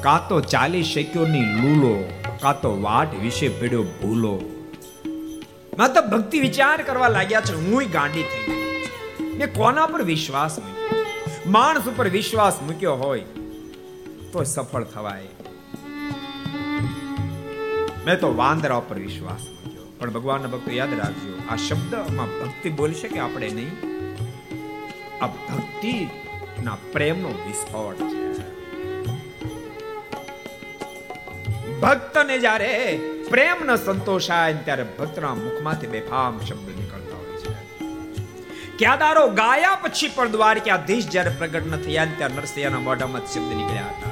કાં 0.03 0.23
તો 0.29 0.37
ચાલી 0.53 0.83
શક્યોની 0.83 1.45
લૂલો, 1.61 1.93
કાં 2.41 2.61
તો 2.61 2.71
વાટ 2.83 3.15
વિશે 3.15 3.49
પડ્યો 3.49 3.83
ભૂલો. 3.83 4.33
માં 5.79 5.93
તો 5.95 6.01
ભક્તિ 6.03 6.41
વિચાર 6.41 6.79
કરવા 6.83 7.09
લાગ્યા 7.09 7.41
છે 7.41 7.55
હું 7.67 7.85
ગાંડી 7.93 8.23
થઈ 8.23 8.57
મેં 9.39 9.55
કોના 9.55 9.87
પર 9.87 10.03
વિશ્વાસ 10.03 10.59
મૂક્યો? 10.59 11.05
માણસ 11.47 11.87
ઉપર 11.89 12.09
વિશ્વાસ 12.09 12.59
મૂક્યો 12.63 12.95
હોય, 12.95 13.21
તો 14.33 14.45
સફળ 14.45 14.85
થવાય. 14.85 15.29
મેં 18.07 18.21
તો 18.21 18.33
વાંદરા 18.37 18.77
ઉપર 18.77 18.99
વિશ્વાસ 18.99 19.47
મૂક્યો. 19.51 19.87
પણ 19.99 20.11
ભગવાનના 20.11 20.49
ભક્તો 20.49 20.71
યાદ 20.71 20.95
રાખજો, 20.95 21.37
આ 21.51 21.57
શબ્દમાં 21.57 22.35
ભક્તિ 22.41 22.71
બોલી 22.71 22.95
શકે 22.95 23.19
આપણે 23.19 23.49
નહીં? 23.51 23.73
આ 25.25 25.27
ભક્તિ 25.27 25.95
ના 26.65 26.77
પ્રેમનો 26.93 27.33
વિસ્ફોટ 27.47 28.05
છે. 28.11 28.22
ભક્તને 31.83 32.39
જ્યારે 32.39 33.01
પ્રેમ 33.31 33.77
સંતોષાય 33.77 34.55
ત્યારે 34.55 34.83
ભક્તના 34.83 35.35
મુખમાંથી 35.35 35.87
બેફામ 35.87 36.41
શબ્દ 36.41 36.69
નીકળતા 36.69 37.17
હોય 37.17 37.37
છે. 37.37 37.51
ક્યાદારો 38.77 39.29
ગાયા 39.29 39.75
પછી 39.75 40.11
પણ 40.15 40.31
દ્વારકાધીશ 40.31 41.09
જ્યારે 41.09 41.31
પ્રગટ 41.31 41.67
ન 41.67 41.77
થયા 41.77 42.05
ત્યારે 42.05 42.35
નરસિંહના 42.35 42.79
મોઢામાં 42.79 43.27
શબ્દ 43.27 43.57
નીકળ્યા 43.57 43.87
હતા. 43.87 44.09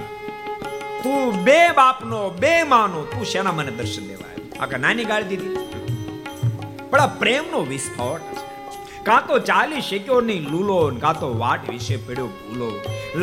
તું 1.02 1.44
બે 1.44 1.68
બાપનો, 1.68 2.30
બે 2.30 2.62
માનો, 2.62 3.02
તું 3.02 3.24
શેના 3.24 3.52
મને 3.52 3.70
દર્શન 3.70 4.08
દેવાય 4.08 4.74
આ 4.74 4.78
નાની 4.78 5.04
ગાળી 5.04 5.24
દીધી. 5.24 5.56
પણ 6.90 7.00
આ 7.00 7.06
પ્રેમનો 7.06 7.60
વિસ્ફોટ 7.60 8.20
છે 8.20 8.49
કાં 9.04 9.26
તો 9.28 9.36
ચાલી 9.50 9.82
શક્યો 9.88 10.20
નહીં 10.28 10.48
લૂલો, 10.52 10.78
કાં 11.04 11.20
તો 11.20 11.28
વાટ 11.42 11.62
વિશે 11.70 11.96
પડ્યો 12.06 12.28
ભૂલો. 12.38 12.68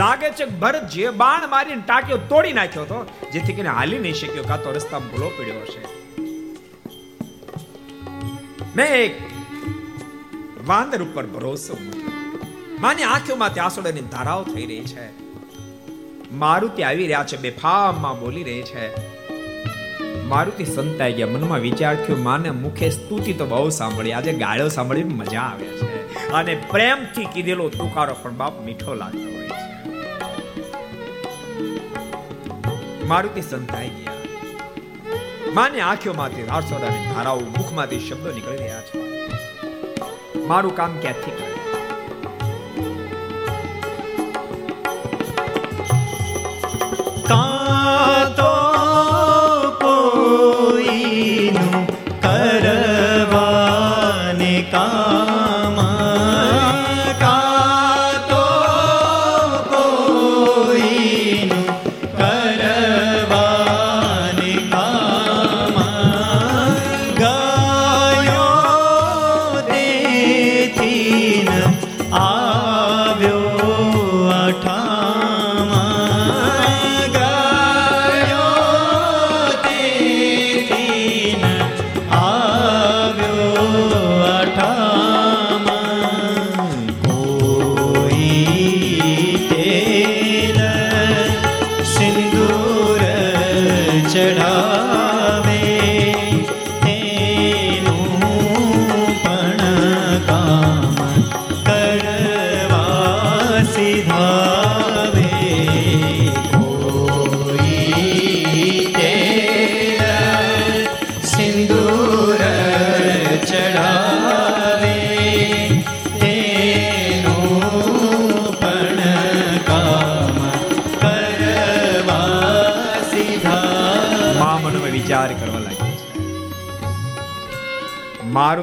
લાગે 0.01 0.30
છે 0.39 0.45
ભરત 0.61 0.89
જે 0.95 1.11
બાણ 1.21 1.43
મારીને 1.49 1.84
ટાંક્યો 1.88 2.19
તોડી 2.32 2.55
નાખ્યો 2.59 2.86
હતો 2.88 2.99
જેથી 3.34 3.55
કરીને 3.57 3.71
હાલી 3.80 4.01
નહીં 4.05 4.17
શક્યો, 4.21 4.45
કાં 4.51 4.63
તો 4.63 4.71
રસ્તા 4.71 5.01
ભૂલો 5.09 5.28
પડ્યો 5.38 5.61
હશે. 5.67 5.82
મેં 8.75 8.89
એક 9.03 9.13
વાંદર 10.71 10.99
ઉપર 11.05 11.25
ભરોસો 11.36 11.78
માની 12.86 13.07
આંખોમાંથી 13.11 13.63
આસોડાની 13.67 14.07
ધારાઓ 14.15 14.43
થઈ 14.49 14.65
રહી 14.71 14.88
છે. 14.93 15.05
મારુતિ 16.41 16.82
આવી 16.84 17.07
રહ્યા 17.11 17.30
છે, 17.34 17.38
બેફામમાં 17.45 18.19
બોલી 18.19 18.43
રહી 18.49 18.65
છે. 18.71 18.86
મારુતિ 20.26 20.65
સંતાઈ 20.65 21.13
ગયા. 21.13 21.28
મનમાં 21.28 21.59
વિચાર 21.59 21.95
થયો, 21.95 22.15
માને 22.15 22.49
મુખે 22.49 22.89
સ્તુતિ 22.89 23.34
તો 23.34 23.45
બહુ 23.45 23.70
સાંભળી. 23.70 24.11
આજે 24.11 24.34
ગાળો 24.34 24.68
સાંભળી 24.68 25.03
મજા 25.03 25.41
આવે 25.41 25.68
છે. 25.68 26.13
અને 26.32 26.63
પ્રેમથી 26.72 27.26
કીધેલો 27.26 27.70
તુકારો 27.70 28.15
પણ 28.22 28.32
બાપ 28.32 28.65
મીઠો 28.65 28.93
લાગતો 28.93 29.20
હોય 29.20 29.49
છે. 29.49 29.57
મારુતિ 33.05 33.41
સંતાઈ 33.41 33.89
ગયા. 33.89 34.13
માને 35.53 35.82
આંખોમાંથી 35.82 36.43
રાસોડાની 36.43 37.13
ધારાઓ 37.13 37.39
મુખમાંથી 37.39 37.99
શબ્દો 37.99 38.32
નીકળી 38.32 38.57
રહ્યા 38.57 38.82
છે. 38.82 38.99
મારું 40.47 40.76
કામ 40.76 40.97
ક્યાંથી 41.01 41.32
કરે? 41.32 41.57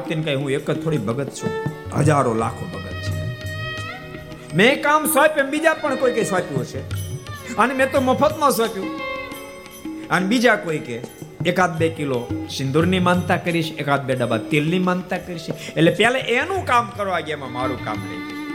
મારુતિને 0.05 0.23
કહે, 0.23 0.33
હું 0.33 0.51
એક 0.51 0.71
જ 0.71 0.83
થોડી 0.83 0.97
ભગત 0.97 1.29
છું. 1.29 1.49
હજારો 1.99 2.33
લાખો 2.33 2.65
ભગત 2.73 2.93
છે. 2.93 3.13
મેં 4.55 4.81
કામ 4.81 5.05
સોંપ્યું 5.05 5.49
બીજા 5.49 5.73
પણ 5.73 5.95
કોઈ 5.95 6.13
કે 6.13 6.23
સોંપ્યું 6.23 6.61
હશે? 6.61 6.79
અને 7.55 7.73
મેં 7.73 7.91
તો 7.91 8.01
મફતમાં 8.01 8.51
સોંપ્યું. 8.51 8.99
અને 10.09 10.27
બીજા 10.27 10.55
કોઈ 10.55 10.77
કે, 10.77 11.01
એકાદ 11.45 11.77
બે 11.77 11.89
કિલો 11.89 12.27
સિંદૂરની 12.57 12.99
માનતા 12.99 13.37
કરીશ, 13.37 13.71
એકાદ 13.77 14.05
બે 14.05 14.15
ડબ્બા 14.15 14.37
તેલની 14.37 14.79
માનતા 14.79 15.17
કરીશ. 15.17 15.45
એટલે 15.77 15.91
પહેલા 15.91 16.19
એનું 16.19 16.65
કામ 16.65 16.89
કરવા 16.89 17.19
ગયા, 17.19 17.37
એમાં 17.37 17.51
મારું 17.51 17.85
કામ 17.85 17.95
રહી 17.95 18.17
ગયું. 18.17 18.45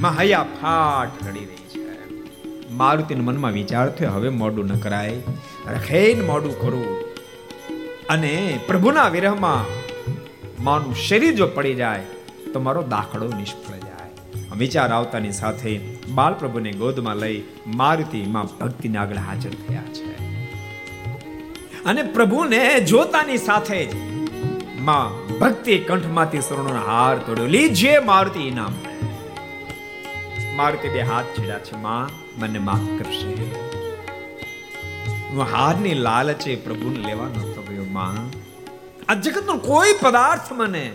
માં 0.00 0.18
હૈયા 0.18 0.46
ફાટ 0.62 1.28
રડી 1.28 1.44
રહી 1.44 1.68
છે. 1.68 2.70
મારુતિના 2.70 3.22
મનમાં 3.22 3.52
વિચાર 3.52 3.90
થયો, 3.90 4.10
હવે 4.10 4.28
મોડું 4.28 4.66
ન 4.66 4.78
કરાય. 4.78 5.12
રખેન 5.70 6.26
મોડું 6.26 6.60
કરું. 6.60 7.09
અને 8.10 8.60
પ્રભુના 8.66 9.08
વિરહમાં 9.08 9.64
માનું 10.64 10.94
શરીર 10.96 11.34
જો 11.34 11.46
પડી 11.46 11.74
જાય, 11.74 12.02
તો 12.52 12.60
મારો 12.60 12.82
દાખલો 12.82 13.26
નિષ્ફળ 13.26 13.74
જાય. 13.74 14.10
વિચાર 14.56 14.92
આવતાની 14.92 15.32
સાથે 15.32 15.80
બાલ 16.14 16.34
પ્રભુને 16.34 16.72
ગોદમાં 16.72 17.16
લઈ 17.16 17.42
મારુતિ 17.66 18.22
માં 18.22 18.46
ભક્તિને 18.46 18.98
આગળ 18.98 19.16
હાજર 19.16 19.50
થયા 19.50 19.82
છે. 19.82 20.14
અને 21.84 22.02
પ્રભુને 22.02 22.80
જોતાની 22.80 23.38
સાથે 23.38 23.84
જ 23.84 23.94
માં 24.80 25.32
ભક્તિ 25.38 25.78
કંઠમાંથી 25.78 26.40
શરણોનો 26.40 26.80
હાર 26.86 27.16
તોડ્યો. 27.16 27.46
લીજે 27.46 27.98
મારુતિ 27.98 28.40
ઇનામ. 28.40 28.72
મારુતિ 30.56 30.88
બે 30.88 31.00
હાથ 31.00 31.24
છેડ્યા 31.24 31.58
છે, 31.58 31.76
માં, 31.76 32.08
મને 32.40 32.58
માફ 32.58 32.98
કરશે. 32.98 33.60
હું 35.28 35.42
હારની 35.42 35.94
લાલચે 35.94 36.56
પ્રભુને 36.56 37.06
લેવા 37.06 37.24
નતો 37.24 37.64
ગયો 37.68 37.69
માં. 37.90 38.16
આ 39.08 39.14
જગતનો 39.14 39.56
કોઈ 39.56 39.92
પદાર્થ 40.02 40.52
મને 40.52 40.90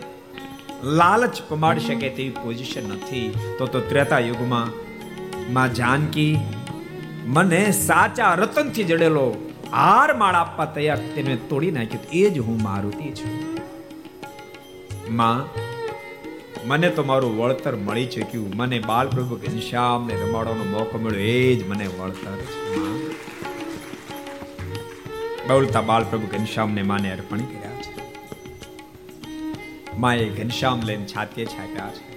લાલચ 0.83 1.41
પમાડી 1.49 1.79
શકે 1.79 2.09
તેવી 2.09 2.29
પોઝિશન 2.29 2.89
નથી. 2.89 3.33
તો 3.57 3.65
તો 3.65 3.79
ત્રેતા 3.79 4.19
યુગમાં 4.19 4.67
માં 5.53 5.73
જાનકી 5.73 6.37
મને 7.25 7.71
સાચા 7.71 8.33
રતનથી 8.33 8.83
જડેલો 8.83 9.27
હાર 9.71 10.13
માળ 10.13 10.35
આપવા 10.35 10.65
તૈયાર 10.65 10.97
તેને 10.97 11.35
તોડી 11.35 11.71
નાખ્યું. 11.71 12.03
એ 12.11 12.29
જ 12.29 12.39
હું 12.39 12.61
મારુતિ 12.63 13.11
છું. 13.11 13.33
માં, 15.15 15.39
મને 16.67 16.89
તો 16.89 17.03
મારું 17.03 17.37
વળતર 17.37 17.75
મળી 17.75 18.05
ચૂક્યું. 18.05 18.51
મને 18.55 18.79
બાલ 18.79 19.07
પ્રભુ 19.07 19.35
ઘનશ્યામને 19.35 20.13
રમાડવાનો 20.13 20.63
મોકો 20.63 20.97
મળ્યો. 20.97 21.19
એ 21.19 21.55
જ 21.55 21.69
મને 21.69 21.87
વળતર 21.87 22.37
છે. 22.37 23.24
બોલતા 25.49 25.81
બાલ 25.81 26.03
પ્રભુ 26.03 26.27
ઘનશ્યામને 26.27 26.81
માને 26.81 27.11
અર્પણ 27.11 27.37
કર્યા 27.37 27.81
છે. 27.81 27.93
માએ 29.97 30.29
ઘનશ્યામ 30.29 30.81
લઈને 30.81 31.05
છાતીએ 31.05 31.45
છાપ્યા 31.45 31.89
છે. 31.89 32.15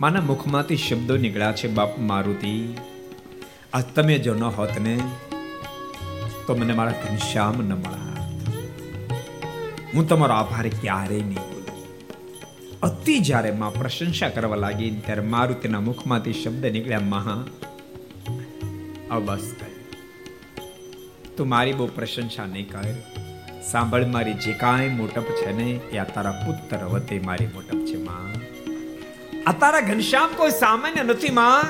માના 0.00 0.20
મુખમાંથી 0.20 0.76
શબ્દો 0.76 1.16
નીકળ્યા 1.16 1.52
છે, 1.52 1.68
બાપ 1.68 1.98
મારુતિ, 1.98 2.74
આ 3.72 3.80
તમે 3.80 4.18
જો 4.18 4.34
ન 4.34 4.42
હોત 4.42 4.78
ને, 4.80 4.98
તો 6.46 6.56
મને 6.56 6.72
મારા 6.72 6.90
ઘનશ્યામ 6.90 7.62
ન 7.62 7.72
મળા 7.72 8.30
હું 9.94 10.08
તમારો 10.08 10.34
આભાર 10.34 10.68
ક્યારેય 10.68 11.22
નહીં 11.22 11.38
અતિ 12.82 13.18
જ્યારે 13.18 13.50
માં 13.50 13.74
પ્રશંસા 13.74 14.28
કરવા 14.28 14.56
લાગી, 14.56 14.90
ત્યારે 14.90 15.22
મારુતિના 15.22 15.80
મુખમાંથી 15.80 16.32
શબ્દ 16.32 16.66
નીકળ્યા, 16.66 17.00
મહા 17.00 17.44
કર 19.10 19.69
તું 21.40 21.48
મારી 21.48 21.72
બહુ 21.72 21.86
પ્રશંસા 21.86 22.46
નહીં 22.46 22.68
કર. 22.70 22.84
સાંભળ, 23.70 24.06
મારી 24.06 24.32
જે 24.34 24.52
કાંઈ 24.52 24.88
મોટપ 24.88 25.22
છે 25.22 25.52
ને, 25.52 25.70
એ 25.70 25.98
આ 25.98 26.04
તારા 26.04 26.30
પુત્ર 26.30 26.84
વતે 26.84 27.20
મારી 27.24 27.46
મોટપ 27.46 27.86
છે, 27.86 27.96
માં. 27.96 28.32
આ 29.50 29.52
તારા 29.52 29.80
ઘનશ્યામ 29.80 30.28
કોઈ 30.36 30.50
સામાન્ય 30.50 31.02
નથી, 31.02 31.30
માં. 31.30 31.62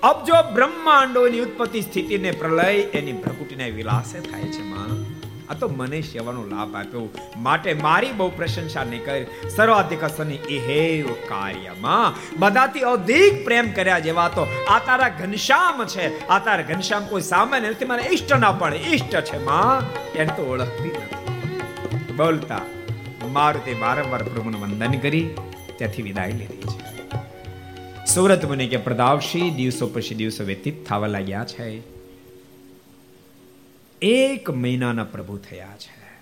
અબજો 0.00 0.34
બ્રહ્માંડોની 0.54 1.40
ઉત્પત્તિ 1.40 1.80
સ્થિતિને 1.80 2.30
પ્રલય, 2.30 2.72
એની 2.72 3.12
ભ્રકુટીને 3.12 3.70
વિલાસે 3.70 4.20
થાય 4.20 4.42
છે, 4.42 4.62
માં. 4.62 5.13
આ 5.50 5.54
તો 5.54 5.68
મને 5.68 6.00
સેવાનો 6.00 6.42
લાભ 6.44 6.76
આપ્યો. 6.76 7.08
માટે 7.36 7.74
મારી 7.74 8.12
બહુ 8.12 8.28
પ્રશંસા 8.36 8.84
નહીં 8.84 9.04
કરી 9.04 9.50
સર્વાધિક 9.56 10.04
સની 10.16 10.40
એ 10.56 11.02
કાર્યમાં. 11.28 12.14
બધાથી 12.38 12.80
અધિક 12.80 13.44
પ્રેમ 13.44 13.72
કર્યા 13.72 13.98
જેવા 13.98 14.28
તો 14.28 14.46
આ 14.68 14.78
તારા 14.78 15.08
ઘનશ્યામ 15.08 15.84
છે. 15.86 16.06
આ 16.28 16.38
તારા 16.38 16.62
ઘનશ્યામ 16.62 17.06
કોઈ 17.06 17.22
સામાન્ય 17.22 17.70
નથી, 17.70 17.84
મારા 17.84 18.12
ઈષ્ટ 18.12 18.32
ના 18.34 18.52
પણ 18.52 18.74
ઈષ્ટ 18.74 19.20
છે 19.20 19.44
માં. 19.44 19.92
એને 20.12 20.32
તો 20.36 20.42
ઓળખતી 20.42 20.88
નથી. 20.88 22.16
બોલતા, 22.16 22.60
મારુતે 23.32 23.72
વારંવાર 23.80 24.22
પ્રભુનું 24.22 24.60
વંદન 24.60 24.98
કરી, 24.98 25.26
ત્યાંથી 25.76 26.02
વિદાય 26.02 26.32
લીધી 26.32 26.68
છે. 26.72 26.84
સુરત 28.06 28.44
મને 28.44 28.66
કે 28.66 28.76
પ્રદાવશી 28.76 29.50
દિવસો 29.50 29.86
પછી 29.86 30.14
દિવસો 30.14 30.44
વ્યતીત 30.44 30.86
થવા 30.88 31.06
લાગ્યા 31.06 31.44
છે. 31.44 31.93
એક 34.04 34.50
મહિનાના 34.50 35.04
પ્રભુ 35.04 35.38
થયા 35.38 35.68
છે. 35.78 36.20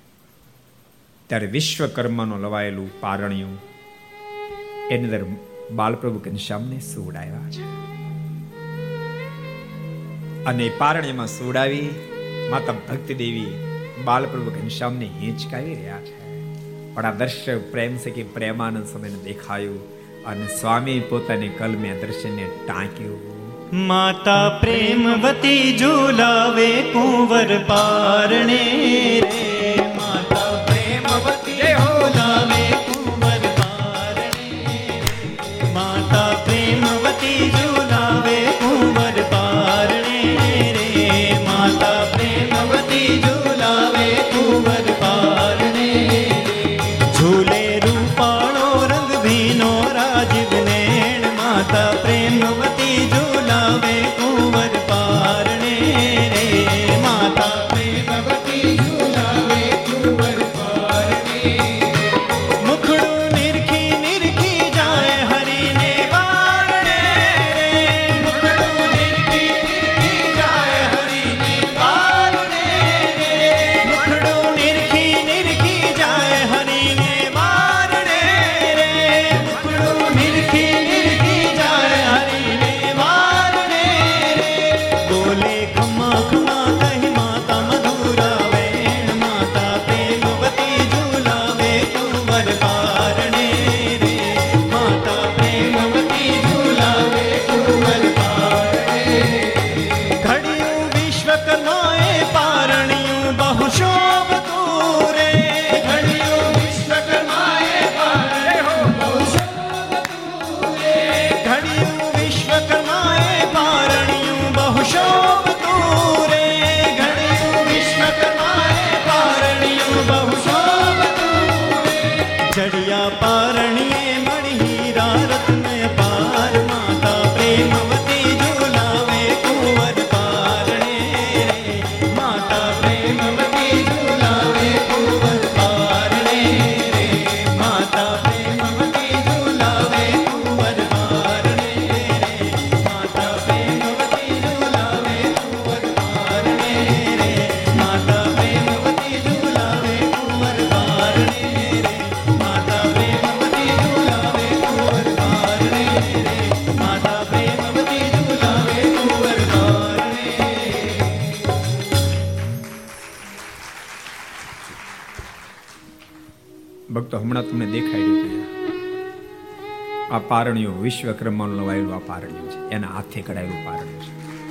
ત્યારે 1.26 1.46
વિશ્વકર્માનું 1.46 2.38
લવાયેલું 2.38 3.00
પારણિયું 3.00 3.58
એની 4.90 5.04
અંદર 5.04 5.24
બાલપ્રભુ 5.70 6.18
ઘનશ્યામને 6.18 6.80
સુવડાવ્યા 6.80 7.50
છે. 7.50 7.62
અને 10.44 10.70
પારણ્યમાં 10.78 11.26
સુવડાવી 11.26 11.90
માતા 12.50 12.72
ભક્તિ 12.72 13.14
દેવી 13.14 13.46
બાલપ્રભુ 14.04 14.50
ઘનશ્યામને 14.50 15.10
હિંચકાવી 15.20 15.74
રહ્યા 15.74 16.00
છે. 16.00 16.48
પણ 16.94 17.04
આ 17.04 17.12
દર્શક 17.12 17.70
પ્રેમ 17.70 17.96
છે 17.96 18.10
કે 18.10 18.22
પ્રેમાનંદ 18.22 18.86
સમયને 18.86 19.18
દેખાયું 19.18 19.80
અને 20.24 20.46
સ્વામી 20.46 21.00
પોતાની 21.00 21.48
કલમે 21.48 22.00
દર્શનને 22.00 22.50
ટાંક્યું. 22.66 23.31
માતા 23.72 24.50
પ્રેમવતી 24.60 25.76
ઝુલાવે 25.78 26.66
કુંવર 26.88 27.52
પારણે 27.66 28.58
રે 29.22 29.86
માતા 29.96 30.41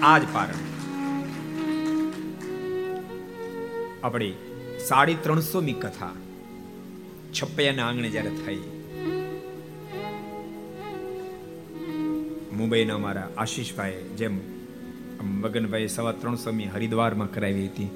આ 0.09 0.19
જ 0.21 0.27
પારણ. 0.33 0.61
આપણી 4.05 4.35
સાડી 4.85 5.17
ત્રણસો 5.25 5.59
મી 5.65 5.75
કથા 5.81 6.13
છપ્પૈયાના 7.35 7.87
આંગણે 7.87 8.09
જ્યારે 8.15 8.31
થઈ, 8.39 8.63
મુંબઈના 12.59 12.95
મારા 13.03 13.27
આશીષભાઈ 13.43 13.99
જેમ 14.21 14.39
મગનભાઈ 15.43 15.91
સવા 15.95 16.13
ત્રણસો 16.21 16.53
મી 16.59 16.69
હરિદ્વારમાં 16.75 17.29
કરાવી 17.35 17.67
હતી, 17.67 17.89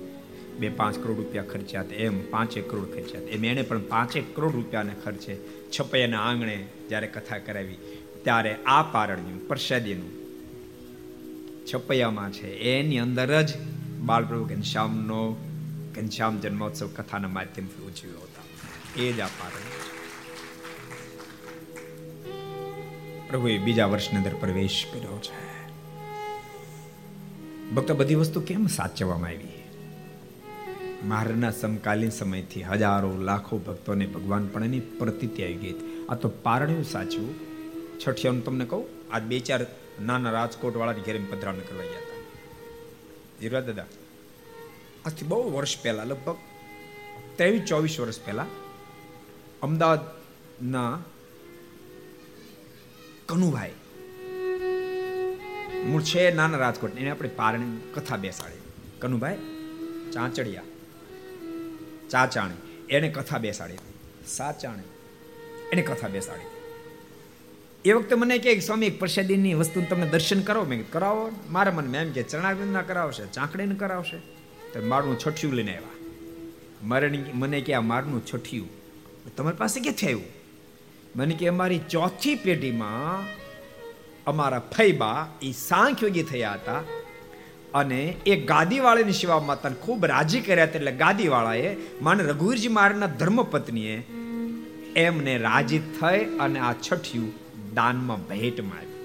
બે 0.59 0.69
પાંચ 0.81 0.99
કરોડ 1.05 1.17
રૂપિયા 1.21 1.51
ખર્ચ્યા 1.53 1.85
હતા, 1.87 2.03
એમ 2.07 2.19
પાંચેક 2.33 2.67
કરોડ 2.73 2.85
ખર્ચ્યા 2.93 3.23
હતા. 3.23 3.33
એમ 3.37 3.47
એણે 3.53 3.63
પણ 3.71 3.87
પાંચેક 3.93 4.29
કરોડ 4.35 4.59
રૂપિયાને 4.59 4.95
ખર્ચે 5.05 5.39
છપૈયાના 5.73 6.21
આંગણે 6.27 6.59
જ્યારે 6.91 7.09
કથા 7.17 7.41
કરાવી, 7.49 7.79
ત્યારે 8.27 8.53
આ 8.75 8.83
પારણ્યું, 8.93 9.41
પ્રસાદીનું 9.49 10.14
છપૈયામાં 11.73 12.31
છે. 12.31 12.47
એની 12.47 12.99
અંદર 12.99 13.41
જ 13.41 13.53
બાળપ્રભુ 13.99 14.43
ઘનશ્યામનો 14.43 15.37
ઘનશ્યામ 15.95 16.39
જન્મોત્સવ 16.39 16.87
કથાના 16.87 17.27
માધ્યમથી 17.27 17.83
ઉજવ્યો 17.83 18.19
હતા. 18.19 18.43
એ 19.01 19.13
જ 19.13 19.19
આ 19.19 19.27
પારણ્યું 19.27 19.95
પ્રભુએ 23.29 23.57
બીજા 23.57 23.85
વર્ષની 23.85 24.17
અંદર 24.17 24.33
પ્રવેશ 24.39 24.85
કર્યો 24.93 25.19
છે. 25.21 25.45
ભક્તો, 27.71 27.95
બધી 27.95 28.15
વસ્તુ 28.15 28.41
કેમ 28.41 28.67
સાચવવામાં 28.67 29.29
આવી? 29.29 29.63
મહારાજના 31.03 31.51
સમકાલીન 31.51 32.09
સમયથી 32.09 32.63
હજારો, 32.63 33.17
લાખો 33.17 33.57
ભક્તોને 33.57 34.07
ભગવાન 34.07 34.47
પણ 34.47 34.63
એની 34.63 34.79
પ્રતીતિ 34.79 35.43
આવી 35.43 35.53
ગઈ 35.53 35.75
આ 36.09 36.15
તો 36.15 36.29
પારણ્યું 36.29 36.83
સાચવું. 36.83 37.35
છઠિયાનું 38.07 38.43
તમને 38.43 38.65
કહું? 38.65 39.13
આ 39.13 39.19
બે 39.19 39.39
ચાર 39.39 39.65
નાના 39.99 40.31
રાજકોટ 40.31 40.75
વાળાની 40.75 41.01
ઘેરે 41.01 41.19
પધરામણી 41.19 41.61
કરવા 41.61 41.83
ગયા 41.83 42.03
હતા. 42.05 42.21
જીરવા 43.41 43.59
દાદા, 43.59 43.85
આજથી 45.05 45.25
બહુ 45.25 45.51
વર્ષ 45.51 45.77
પહેલા, 45.83 46.03
લગભગ 46.03 46.37
ત્રેવીસ 47.35 47.63
ચોવીસ 47.63 47.99
વર્ષ 47.99 48.19
પહેલા, 48.19 48.45
અમદાવાદના 49.61 51.03
કનુભાઈ 53.25 53.73
મૂળ 55.85 56.01
છે 56.01 56.31
નાના 56.31 56.57
રાજકોટ 56.57 56.97
એને 56.97 57.09
આપણે 57.09 57.29
પારણી 57.29 57.91
કથા 57.95 58.17
બેસાડી. 58.17 58.63
કનુભાઈ 58.99 59.37
ચાંચડિયા, 60.13 60.63
ચાચાણી, 62.09 62.87
એને 62.89 63.09
કથા 63.09 63.37
બેસાડી. 63.37 63.77
સાચાણી, 64.27 64.89
એને 65.71 65.81
કથા 65.81 66.07
બેસાડી. 66.07 66.54
એ 67.85 67.93
વખતે 67.93 68.15
મને 68.15 68.37
કે, 68.37 68.59
સ્વામી, 68.59 68.89
પ્રસાદીની 68.89 69.53
વસ્તુ 69.53 69.81
તમે 69.89 70.07
દર્શન 70.09 70.41
કરો. 70.41 70.63
મેં 70.63 70.91
કરાવો. 70.91 71.31
મારા 71.49 71.71
મને 71.71 71.97
એમ 71.97 72.11
કે 72.11 72.23
ચરણાવિંદના 72.23 72.81
કરાવશે, 72.81 73.25
ચાંકડીને 73.25 73.75
કરાવશે. 73.75 74.17
તો 74.73 74.87
મારું 74.87 75.19
છઠ્ઠિયું 75.19 75.55
લઈને 75.55 75.75
આવ્યા. 75.75 75.89
મારે 76.83 77.23
મને 77.33 77.61
કે, 77.61 77.73
આ 77.73 77.81
મારનું 77.81 78.25
છઠ્ઠિયું 78.25 78.69
તમારી 79.35 79.57
પાસે 79.57 79.79
ક્યાંથી 79.79 80.05
આવ્યું? 80.05 80.23
મને 81.15 81.35
કે, 81.35 81.47
અમારી 81.47 81.79
ચોથી 81.89 82.35
પેઢીમાં 82.35 83.29
અમારા 84.25 84.59
ફૈબા 84.59 85.29
એ 85.41 85.51
સાંખ્યોગી 85.51 86.23
થયા 86.23 86.53
હતા 86.53 86.81
અને 87.73 88.15
એ 88.25 88.35
ગાદીવાળાની 88.35 89.11
શિવા 89.11 89.39
માતાને 89.39 89.75
ખૂબ 89.75 90.05
રાજી 90.05 90.41
કર્યા 90.41 90.63
હતા. 90.63 90.79
એટલે 90.79 90.91
ગાદીવાળાએ 90.91 91.75
માને 92.01 92.23
રઘુવીરજી 92.23 92.67
મહારાજના 92.67 93.07
ધર્મપત્નીએ 93.07 94.03
એમને 94.95 95.37
રાજી 95.37 95.79
થઈ 95.79 96.25
અને 96.39 96.59
આ 96.59 96.73
છઠ્ઠિયું 96.73 97.44
દાનમાં 97.75 98.27
ભેટમાં 98.27 98.79
આવ્યું 98.79 98.95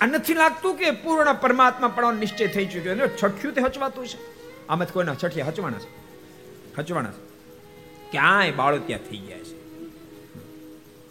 આ 0.00 0.08
નથી 0.08 0.34
લાગતું 0.34 0.74
કે 0.76 0.94
પૂર્ણ 1.02 1.36
પરમાત્મા 1.36 1.90
પડવાનો 1.90 2.18
નિશ્ચય 2.18 2.48
થઈ 2.48 2.66
ચુક્યો 2.66 2.96
એનો 2.96 3.08
છઠ્યું 3.12 3.54
તે 3.54 3.60
હચવાતું 3.60 4.06
છે 4.06 4.18
આમાં 4.68 4.92
કોઈના 4.92 5.16
છઠિયા 5.16 5.50
હચવાના 5.50 5.84
છે 5.84 5.90
હચવાના 6.78 7.14
છે 7.14 7.22
ક્યાંય 8.10 8.56
બાળો 8.56 8.82
ત્યાં 8.82 9.06
થઈ 9.06 9.22
ગયા 9.22 9.44
છે 9.44 9.54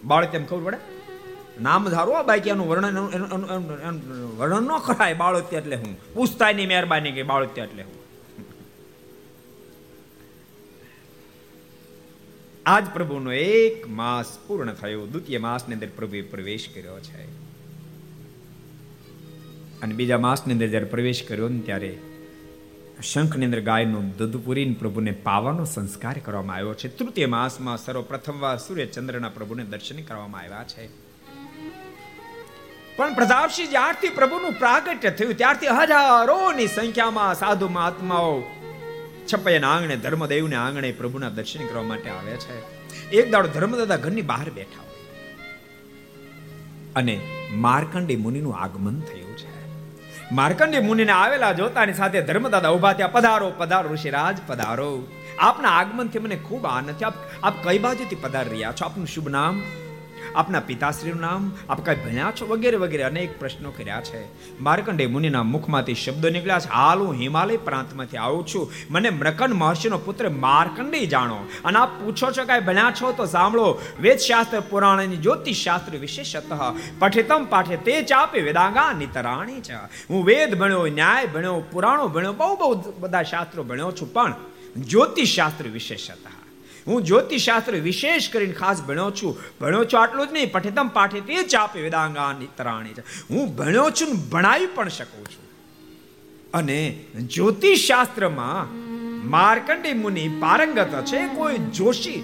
બાળો 0.04 0.28
તેમ 0.28 0.46
ખબર 0.46 0.78
પડે 0.78 0.96
નામ 1.62 1.90
ધારો 1.90 2.24
બાકી 2.24 2.52
એનું 2.52 2.68
વર્ણન 2.68 2.98
વર્ણન 4.38 4.70
ન 4.70 4.82
કરાય 4.88 5.16
બાળોત્યા 5.16 5.62
એટલે 5.62 5.78
હું 5.78 5.94
પૂછતા 6.14 6.52
ની 6.52 6.68
મહેરબાની 6.68 7.14
કે 7.14 7.24
બાળોત્યા 7.24 7.70
એટલે 7.70 7.84
હું 7.84 8.05
આજ 12.66 12.86
પ્રભુનો 12.86 13.32
એક 13.32 13.90
માસ 13.90 14.38
પૂર્ણ 14.48 14.74
થયો. 14.74 15.06
દ્વિતીય 15.06 15.38
માસની 15.38 15.74
અંદર 15.74 15.88
પ્રભુએ 15.96 16.22
પ્રવેશ 16.22 16.70
કર્યો 16.76 17.00
છે. 17.00 17.24
અને 19.82 19.94
બીજા 19.94 20.18
માસની 20.18 20.54
અંદર 20.54 20.68
જ્યારે 20.68 20.86
પ્રવેશ 20.86 21.24
કર્યો 21.28 21.48
ને 21.48 21.60
ત્યારે 21.60 22.00
શંખની 23.04 23.46
અંદર 23.46 23.62
ગાયનું 23.62 24.18
દૂધ 24.18 24.46
પૂરીને 24.46 24.74
પ્રભુને 24.74 25.12
પાવાનો 25.12 25.66
સંસ્કાર 25.66 26.18
કરવામાં 26.18 26.56
આવ્યો 26.56 26.74
છે. 26.74 26.88
તૃતીય 26.88 27.26
માસમાં 27.26 27.78
સર્વપ્રથમવાર 27.78 28.58
સૂર્ય 28.58 28.86
ચંદ્રના 28.86 29.30
પ્રભુને 29.30 29.64
દર્શન 29.64 30.02
કરવામાં 30.02 30.42
આવ્યા 30.42 30.64
છે. 30.64 30.88
પણ 32.96 33.14
પ્રતાપસિંહ 33.14 33.70
જ્યારથી 33.70 34.10
પ્રભુનું 34.10 34.52
પ્રાગટ્ય 34.52 35.10
થયું. 35.10 35.34
ત્યારથી 35.34 35.68
હજારોની 35.68 36.68
સંખ્યામાં 36.68 37.36
સાધુ 37.36 37.68
મહાત્માઓ 37.68 38.44
છપૈયાના 39.34 39.70
આંગણે 39.70 39.96
ધર્મદેવને 39.96 40.56
આંગણે 40.56 40.92
પ્રભુના 40.92 41.30
દર્શન 41.30 41.68
કરવા 41.68 41.84
માટે 41.84 42.10
આવે 42.10 42.32
છે. 42.32 42.86
એક 43.10 43.32
દાડો 43.32 43.48
ધર્મદાદા 43.48 43.96
ઘરની 43.96 44.22
બહાર 44.22 44.50
બેઠા 44.50 44.82
હોય. 44.82 44.96
અને 46.96 47.20
માર્કંડી 47.52 48.16
મુનિનું 48.16 48.56
આગમન 48.56 49.00
થયું 49.00 49.38
છે. 49.38 49.56
માર્કંડી 50.32 50.80
મુનિને 50.80 51.12
આવેલા 51.12 51.52
જોતાની 51.54 51.94
સાથે 51.94 52.22
ધર્મદાદા 52.22 52.70
ઊભા 52.70 52.94
થયા, 52.94 53.08
પધારો 53.08 53.54
પધારો, 53.58 53.94
ઋષિરાજ, 53.94 54.38
પધારો. 54.48 55.08
આપના 55.40 55.70
આગમનથી 55.70 56.20
મને 56.20 56.36
ખૂબ 56.36 56.66
આનંદ 56.66 56.96
છે 56.96 57.04
આપ 57.04 57.14
આપ 57.44 57.68
કઈ 57.68 57.80
બાજુથી 57.80 58.16
પધાર 58.16 58.50
રહ્યા 58.50 58.72
છો? 58.72 58.86
આપનું 58.86 59.08
શુભ 59.08 59.30
નામ? 59.30 59.62
આપના 60.36 60.60
પિતાશ્રીનું 60.60 61.22
નામ, 61.22 61.52
આપ 61.70 61.86
કઈ 61.86 61.96
ભણ્યા 61.96 62.32
છો? 62.32 62.48
વગેરે 62.48 62.78
વગેરે 62.78 63.04
અનેક 63.04 63.40
પ્રશ્નો 63.40 63.72
કર્યા 63.72 64.02
છે. 64.02 64.26
માર્કંડે 64.60 65.08
મુનિના 65.08 65.44
મુખમાંથી 65.44 65.96
શબ્દો 65.96 66.30
નીકળ્યા 66.30 66.60
છે. 66.60 66.70
હાલ, 66.70 67.00
હું 67.00 67.14
હિમાલય 67.14 67.58
પ્રાંતમાંથી 67.58 68.18
આવું 68.18 68.48
છું. 68.48 68.72
મને 68.90 69.10
મૃકન 69.10 69.54
મહર્ષિનો 69.54 69.98
પુત્ર 69.98 70.30
માર્કંડે 70.30 71.06
જાણો. 71.06 71.46
અને 71.66 71.80
આપ 71.80 72.04
પૂછો 72.04 72.32
છો 72.32 72.44
કઈ 72.46 72.60
ભણ્યા 72.60 72.94
છો 73.02 73.12
તો 73.12 73.26
સાંભળો. 73.26 73.82
વેદશાસ્ત્ર 74.02 74.60
પુરાણની 74.60 75.18
જ્યોતિષ 75.18 75.58
શાસ્ત્ર 75.58 75.98
વિશેષતઃ 75.98 76.54
પઠિતમ 77.00 77.46
પાઠે 77.50 77.78
તે 77.78 78.02
ચાપે 78.02 78.42
વેદાંગા 78.42 78.94
નિતરાણી 78.94 79.62
છે. 79.62 79.74
હું 80.10 80.26
વેદ 80.26 80.56
ભણ્યો, 80.56 80.88
ન્યાય 80.88 81.28
ભણ્યો, 81.28 81.64
પુરાણો 81.72 82.08
ભણ્યો, 82.08 82.34
બહુ 82.34 82.56
બહુ 82.56 82.94
બધા 83.00 83.24
શાસ્ત્રો 83.24 83.64
ભણ્યો 83.64 83.92
છું. 83.92 84.14
પણ 84.14 84.36
જ્યોતિષ 84.78 85.36
શાસ્ત્ર 85.36 85.68
વિશેષતઃ 85.68 86.35
હું 86.88 87.04
જ્યોતિષશાસ્ત્ર 87.04 87.76
વિશેષ 87.76 88.30
કરીને 88.30 88.54
ખાસ 88.54 88.82
ભણ્યો 88.82 89.12
છું. 89.12 89.38
ભણ્યો 89.62 89.86
છું 89.86 90.02
આટલું 90.02 90.28
જ 90.28 90.34
નહીં, 90.34 90.52
પઠિતમ 90.52 90.88
પાઠી 90.88 91.22
તે 91.22 91.44
જ 91.44 91.56
આપે 91.56 91.82
વેદાંગા 91.82 92.36
તરાણી 92.58 92.94
છે. 92.94 93.02
હું 93.02 93.56
ભણ્યો 93.56 93.90
છું 93.90 94.08
ને 94.08 94.30
ભણાવી 94.32 94.66
પણ 94.66 94.90
શકું 94.90 95.26
છું. 95.26 95.46
અને 96.54 97.00
જ્યોતિષશાસ્ત્રમાં 97.16 98.76
માર્કંડી 99.30 99.94
મુનિ 99.94 100.28
પારંગત 100.28 101.04
છે, 101.06 101.28
કોઈ 101.28 101.58
જોશી 101.58 102.24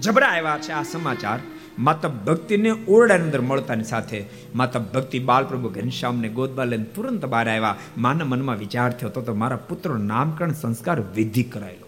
જબરા 0.00 0.26
આવ્યા 0.26 0.58
છે 0.58 0.72
આ 0.72 0.82
સમાચાર. 0.82 1.38
માતા 1.78 2.08
ભક્તિને 2.08 2.70
ઓરડાની 2.88 3.24
અંદર 3.24 3.40
મળતાની 3.40 3.84
સાથે 3.84 4.24
માતા 4.54 4.78
ભક્તિ 4.78 5.18
બાલપ્રભુ 5.18 5.68
ઘનશ્યામને 5.68 6.28
ગોદબા 6.28 6.64
લઈને 6.64 6.84
તુરંત 6.84 7.24
બહાર 7.24 7.48
આવ્યા. 7.48 7.76
માના 7.98 8.24
મનમાં 8.24 8.58
વિચાર 8.58 8.92
થયો 8.92 9.08
તો 9.08 9.34
મારા 9.34 9.56
પુત્રનો 9.56 9.96
નામકરણ 9.96 10.52
સંસ્કાર 10.52 11.00
વિધિ 11.00 11.42
કરાયેલો. 11.42 11.86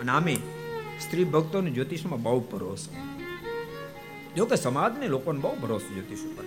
અને 0.00 0.12
આમે 0.12 0.36
સ્ત્રી 1.00 1.24
ભક્તોને 1.24 1.70
જ્યોતિષમાં 1.70 2.22
બહુ 2.22 2.40
ભરોસો. 2.40 2.96
જો 4.36 4.46
કે 4.46 4.56
સમાજને 4.56 5.06
લોકોને 5.06 5.40
બહુ 5.40 5.56
ભરોસો 5.56 5.94
જ્યોતિષ 5.94 6.18
ઉપર. 6.18 6.44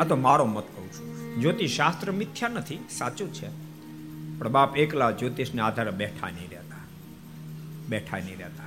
આ 0.00 0.04
તો 0.04 0.16
મારો 0.16 0.44
મત 0.44 0.64
કહું 0.64 0.92
છું. 0.92 1.40
જ્યોતિષ 1.40 1.70
શાસ્ત્ર 1.70 2.12
મિથ્યા 2.12 2.48
નથી, 2.48 2.78
સાચું 2.90 3.34
છે. 3.34 3.48
પણ 4.38 4.48
બાપ 4.48 4.76
એકલા 4.76 5.10
જ્યોતિષને 5.10 5.62
આધારે 5.62 5.90
બેઠા 5.90 6.30
નહીં 6.30 6.50
રહેતા. 6.50 6.76
બેઠા 7.88 8.18
નહીં 8.18 8.38
રહેતા. 8.38 8.64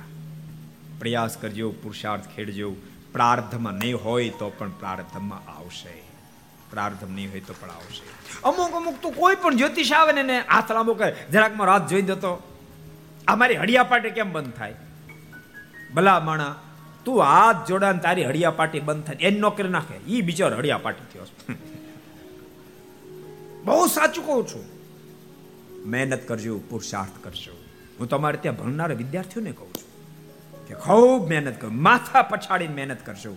પ્રયાસ 0.98 1.36
કરજો, 1.36 1.70
પુરુષાર્થ 1.70 2.28
ખેડજો. 2.28 2.76
પ્રાર્થમાં 3.12 3.72
નહીં 3.72 4.04
હોય 4.04 4.28
તો 4.28 4.52
પણ 4.58 4.70
પ્રાર્થમાં 4.70 5.50
આવશે. 5.50 6.02
પ્રાર્થમ 6.70 7.14
નહીં 7.14 7.30
હોય 7.30 7.40
તો 7.40 7.54
પણ 7.60 7.70
આવશે. 7.70 8.02
અમુક 8.44 8.72
અમુક 8.72 8.94
તો 9.02 9.10
કોઈ 9.10 9.34
પણ 9.34 9.56
જ્યોતિષ 9.56 9.92
આવે 9.92 10.22
ને 10.22 10.40
હાથ 10.40 10.72
લાંબો 10.72 10.94
કરે. 10.94 11.26
જરાકમાં 11.32 11.66
રાત 11.66 11.88
જોઈ 11.88 12.02
દેતો 12.02 12.42
આ 13.28 13.36
મારી 13.36 13.54
હડિયા 13.54 13.82
પાટે 13.82 14.10
કેમ 14.10 14.32
બંધ 14.32 14.52
થાય? 14.52 14.74
ભલા 15.94 16.20
માણા 16.20 16.54
તું 17.04 17.22
હાથ 17.22 17.68
જોડાને 17.68 17.98
તારી 17.98 18.24
હળિયા 18.24 18.50
પાટી 18.50 18.80
બંધ 18.80 19.04
થાય. 19.04 19.16
એની 19.20 19.40
નોકરી 19.40 19.68
નાખે. 19.68 19.96
એ 20.06 20.20
બિચાર 20.20 20.54
હળિયા 20.54 20.78
પાટી 20.78 21.04
થયો 21.12 21.26
બહુ 23.64 23.86
સાચું 23.86 24.26
કહું 24.26 24.48
છું. 24.48 24.64
મહેનત 25.90 26.28
કરજો, 26.28 26.58
પુરુષાર્થ 26.58 27.24
કરજો. 27.24 27.52
હું 27.98 28.08
તમારે 28.08 28.36
ત્યાં 28.36 28.56
ભણનારા 28.56 28.94
વિદ્યાર્થીઓને 28.94 29.52
કહું 29.52 29.74
છું 29.74 30.68
કે 30.68 30.74
ખૂબ 30.74 31.28
મહેનત 31.28 31.60
કરો, 31.60 31.70
માથા 31.70 32.22
પછાડીને 32.22 32.74
મહેનત 32.74 33.06
કરજો. 33.06 33.36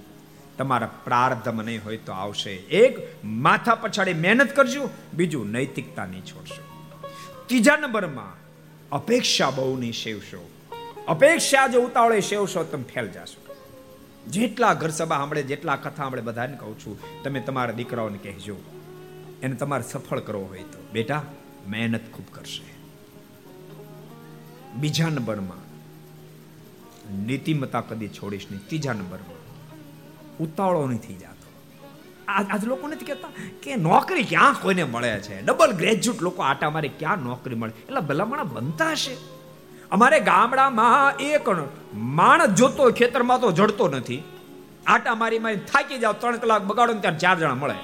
તમારા 0.57 0.87
પ્રાર્થમ 0.87 1.61
નહીં 1.61 1.83
હોય 1.83 1.97
તો 1.97 2.11
આવશે 2.11 2.51
એક. 2.51 3.25
માથા 3.25 3.75
પછાડી 3.75 4.13
મહેનત 4.13 4.55
કરજો, 4.55 4.89
બીજું 5.13 5.51
નૈતિકતા 5.51 6.05
નહીં 6.05 6.21
છોડશો. 6.21 6.63
ત્રીજા 7.45 7.75
નંબરમાં 7.75 8.33
અપેક્ષા 8.89 9.49
બહુ 9.49 9.77
નહીં 9.77 9.93
સેવશો. 9.93 10.49
અપેક્ષા 11.09 11.67
જો 11.67 11.81
ઉતાવળે 11.81 12.19
સેવશો 12.21 12.63
તમે 12.63 12.83
ફેલ 12.83 13.07
જશો. 13.07 13.41
જેટલા 14.27 14.73
ઘર 14.73 14.89
સભા 14.89 15.17
સાંભળે, 15.17 15.43
જેટલા 15.43 15.75
કથા 15.75 15.95
સાંભળે, 15.97 16.21
બધાને 16.21 16.57
કહું 16.57 16.79
છું, 16.79 17.23
તમે 17.23 17.39
તમારા 17.39 17.71
દીકરાઓને 17.71 18.17
કહેજો, 18.17 18.57
એને 19.41 19.55
તમારે 19.55 19.83
સફળ 19.83 20.19
કરવો 20.19 20.45
હોય 20.45 20.63
તો. 20.63 20.79
બેટા, 20.93 21.21
મહેનત 21.67 22.11
ખૂબ 22.13 22.25
કરશે. 22.31 22.67
બીજા 24.75 25.09
નંબરમાં 25.09 25.61
નીતિમતા 27.25 27.81
કદી 27.81 28.07
છોડીશ 28.07 28.45
નહીં. 28.51 28.67
ત્રીજા 28.67 28.93
નંબરમાં, 28.93 29.39
ઉતાવળો 30.37 30.87
નહીં 30.87 30.99
થઈ 30.99 31.13
જતો. 31.13 31.49
આજ 32.27 32.65
લોકો 32.65 32.87
નથી 32.87 33.05
કહેતા 33.05 33.29
કે 33.63 33.75
નોકરી 33.75 34.23
ક્યાં 34.23 34.55
કોઈને 34.61 34.83
મળે 34.83 35.19
છે? 35.19 35.41
ડબલ 35.41 35.71
ગ્રેજ્યુએટ 35.71 36.21
લોકો 36.21 36.43
આટા 36.43 36.69
મારે 36.69 36.87
ક્યાં 36.87 37.17
નોકરી 37.17 37.55
મળે? 37.55 37.73
એટલે 37.81 37.99
ભલામણા 37.99 38.43
બનતા 38.43 38.91
હશે. 38.91 39.38
અમારે 39.91 40.19
ગામડામાં 40.19 41.21
એક 41.27 41.47
માણસ 42.17 42.51
જોતો 42.59 42.83
ખેતરમાં 42.91 43.39
તો 43.41 43.49
જડતો 43.51 43.85
નથી. 43.87 44.19
આટા 44.87 45.15
મારી 45.15 45.39
મારી 45.39 45.61
થાકી 45.71 45.99
જાવ, 45.99 46.13
ત્રણ 46.13 46.37
કલાક 46.37 46.63
બગાડો 46.63 46.93
ને 46.93 47.01
ત્યારે 47.01 47.19
ચાર 47.19 47.37
જણા 47.39 47.59
મળે. 47.61 47.77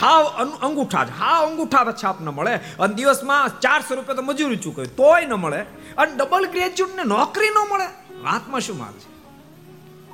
હાવ 0.00 0.24
અંગૂઠા 0.66 1.04
જ, 1.04 1.10
હાવ 1.20 1.40
અંગૂઠા 1.48 1.92
છાપ 2.02 2.16
ન 2.22 2.28
મળે. 2.38 2.54
અને 2.78 2.94
દિવસમાં 2.94 3.60
ચારસો 3.60 3.92
રૂપિયા 3.94 4.18
તો 4.18 4.22
મજૂરી 4.22 4.60
ચૂકવે, 4.64 4.86
તોય 4.98 5.26
ન 5.26 5.34
મળે. 5.34 5.60
અને 5.98 6.10
ડબલ 6.16 6.44
ગ્રેજ્યુએટ 6.54 6.96
ને 6.96 7.04
નોકરી 7.14 7.52
ન 7.56 7.58
મળે. 7.72 7.88
વાતમાં 8.22 8.60
શું 8.60 8.78
માલ 8.78 8.96
છે? 9.02 9.10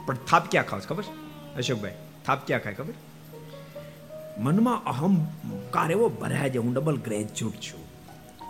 પણ 0.07 0.19
થાપ 0.31 0.45
ક્યાં 0.51 0.67
ખાવ 0.67 0.81
ખબર 0.89 1.05
અશોકભાઈ, 1.59 1.97
થાપ 2.27 2.39
ક્યાં 2.47 2.63
ખાય 2.65 2.75
ખબર? 2.75 2.97
મનમાં 4.39 4.79
અહંકાર 4.85 5.89
એવો 5.91 6.07
ભરાય 6.21 6.51
છે, 6.51 6.59
હું 6.59 6.73
ડબલ 6.75 6.97
ગ્રેજ્યુએટ 7.07 7.63
છું. 7.67 7.82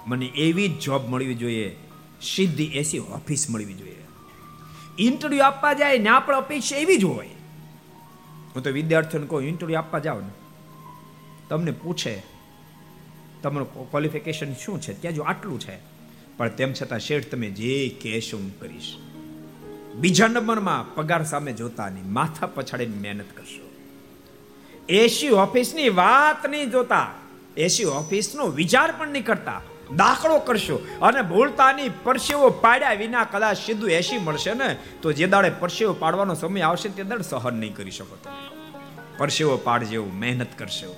મને 0.07 0.27
એવી 0.27 0.69
જ 0.69 0.79
જોબ 0.79 1.09
મળવી 1.09 1.35
જોઈએ. 1.35 1.77
સીધી 2.23 2.65
એસી 2.65 2.99
ઓફિસ 2.99 3.51
મળવી 3.51 3.75
જોઈએ. 3.75 3.97
ઇન્ટરવ્યુ 4.99 5.43
આપવા 5.43 5.73
જાય 5.73 5.99
ને 5.99 6.09
આપણે 6.09 6.37
અપેક્ષા 6.37 6.77
એવી 6.77 6.97
જ 6.97 7.05
હોય. 7.05 7.29
હું 8.57 8.63
તો 8.63 8.71
વિદ્યાર્થીઓને 8.71 9.27
કહું 9.27 9.43
ઇન્ટરવ્યુ 9.43 9.79
આપવા 9.79 9.99
જાઓ 9.99 10.21
ને. 10.21 10.31
તમને 11.49 11.71
પૂછે, 11.71 12.23
તમારું 13.43 13.91
ક્વોલિફિકેશન 13.91 14.55
શું 14.55 14.81
છે? 14.81 15.01
ત્યાં 15.01 15.15
જો 15.15 15.23
આટલું 15.23 15.61
છે. 15.61 15.79
પણ 16.37 16.49
તેમ 16.49 16.73
છતાં 16.73 16.99
શેઠ, 16.99 17.27
તમે 17.27 17.51
જે 17.51 17.89
કહેશો 18.03 18.37
હું 18.37 18.61
કરીશ. 18.61 18.97
બીજા 19.95 20.27
નંબરમાં, 20.27 20.95
પગાર 20.95 21.25
સામે 21.25 21.53
જોતા 21.53 21.89
નહીં, 21.89 22.13
માથા 22.13 22.47
પછાડીને 22.47 22.97
મહેનત 22.97 23.37
કરશો. 23.37 23.71
એસી 24.89 25.29
ઓફિસની 25.29 25.89
વાત 25.89 26.47
નહીં 26.47 26.71
જોતા. 26.71 27.11
એસી 27.57 27.85
ઓફિસનો 27.85 28.47
વિચાર 28.47 28.95
પણ 28.99 29.09
નહીં 29.09 29.25
કરતા. 29.25 29.63
દાખલો 29.97 30.39
કરશો. 30.39 30.77
અને 31.03 31.23
ભૂલતાની 31.23 31.89
પરસેવો 31.89 32.51
પાડ્યા 32.51 32.93
વિના 32.93 33.25
કદાચ 33.25 33.57
સીધું 33.57 33.91
એસી 33.91 34.19
મળશે 34.19 34.55
ને, 34.55 34.77
તો 35.03 35.13
જે 35.13 35.27
દાડે 35.27 35.51
પરસેવો 35.51 35.93
પાડવાનો 35.93 36.35
સમય 36.35 36.61
આવશે 36.61 36.89
તે 36.89 37.03
દાડે 37.03 37.23
સહન 37.23 37.55
નહીં 37.55 37.77
કરી 37.77 37.91
શકો 37.91 38.17
તમે. 38.17 38.35
પરસેવો 39.19 39.57
પાડજો 39.57 40.05
મહેનત 40.05 40.59
કરશો. 40.59 40.97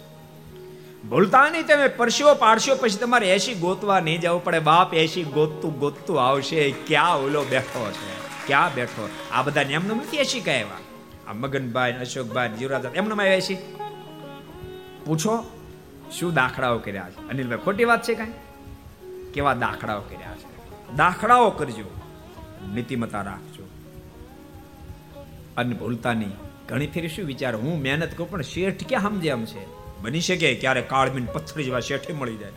ભૂલતા 1.08 1.48
નહીં 1.48 1.66
તમે 1.66 1.88
પરસેવો 1.88 2.34
પાડશો 2.34 2.74
પછી 2.74 2.96
તમારે 2.96 3.34
એસી 3.34 3.54
ગોતવા 3.54 4.00
નહીં 4.00 4.20
જવું 4.20 4.44
પડે. 4.44 4.58
બાપ 4.58 4.94
એસી 4.94 5.24
ગોતતું 5.24 5.78
ગોતતું 5.78 6.28
આવશે. 6.28 6.70
ક્યાં 6.70 7.16
ઓલો 7.16 7.42
બેઠો 7.42 7.92
છે? 7.92 8.46
ક્યાં 8.46 8.74
બેઠો? 8.74 9.08
આ 9.32 9.42
બધા 9.42 9.60
એમનું 9.60 9.96
નથી 9.96 10.16
એસી 10.16 10.40
કહેવા 10.40 10.80
આ 11.28 11.32
મગનભાઈ, 11.32 11.92
અશોકભાઈ 11.92 12.48
જીવરાજ 12.48 12.84
એમનો 12.94 13.22
એસી 13.22 13.56
પૂછો, 15.06 15.44
શું 16.18 16.34
દાખલાઓ 16.34 16.78
કર્યા 16.78 17.10
છે? 17.10 17.28
અનિલભાઈ, 17.28 17.58
ખોટી 17.58 17.84
વાત 17.84 18.02
છે 18.02 18.14
કાંઈ? 18.14 18.32
કેવા 19.34 19.54
દાખલાઓ 19.54 20.00
કર્યા 20.00 20.34
છે? 20.34 20.96
દાખલાઓ 20.96 21.50
કરજો. 21.50 22.00
નીતિમતા 22.74 23.22
રાખજો. 23.22 23.68
અને 25.56 25.74
ભૂલતા 25.74 26.14
ઘણી 26.68 26.86
ફેરી 26.86 27.08
શું 27.08 27.24
વિચાર? 27.24 27.54
હું 27.54 27.82
મહેનત 27.82 28.14
કરું, 28.14 28.30
પણ 28.30 28.42
શેઠ 28.42 28.88
ક્યાં 28.88 29.02
સમજે 29.02 29.28
એમ 29.28 29.44
છે? 29.44 29.66
બની 30.02 30.20
શકે 30.20 30.54
ક્યારે 30.54 30.82
કાળમીન 30.82 31.24
પથ્થર 31.24 31.60
જેવા 31.60 31.80
શેઠે 31.80 32.12
મળી 32.12 32.36
જાય. 32.36 32.52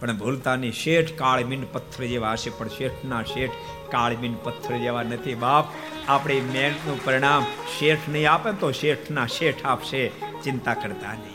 પણ 0.00 0.16
ભૂલતા 0.16 0.56
શેઠ 0.70 1.12
કાળમીન 1.12 1.64
પથ્થર 1.72 2.04
જેવા 2.04 2.32
હશે, 2.32 2.50
પણ 2.50 2.68
શેઠના 2.68 3.22
શેઠ 3.22 3.50
કાળબીન 3.90 4.34
પથ્થર 4.34 4.76
જેવા 4.76 5.02
નથી. 5.02 5.34
બાપ, 5.34 5.64
આપણે 6.08 6.40
મહેનતનું 6.40 7.04
પરિણામ 7.04 7.44
શેઠ 7.78 7.98
નહીં 8.08 8.30
આપે 8.30 8.52
તો 8.52 8.72
શેઠના 8.72 9.26
શેઠ 9.26 9.56
આપશે. 9.64 10.08
ચિંતા 10.44 10.74
કરતા 10.74 11.12
નહીં. 11.12 11.34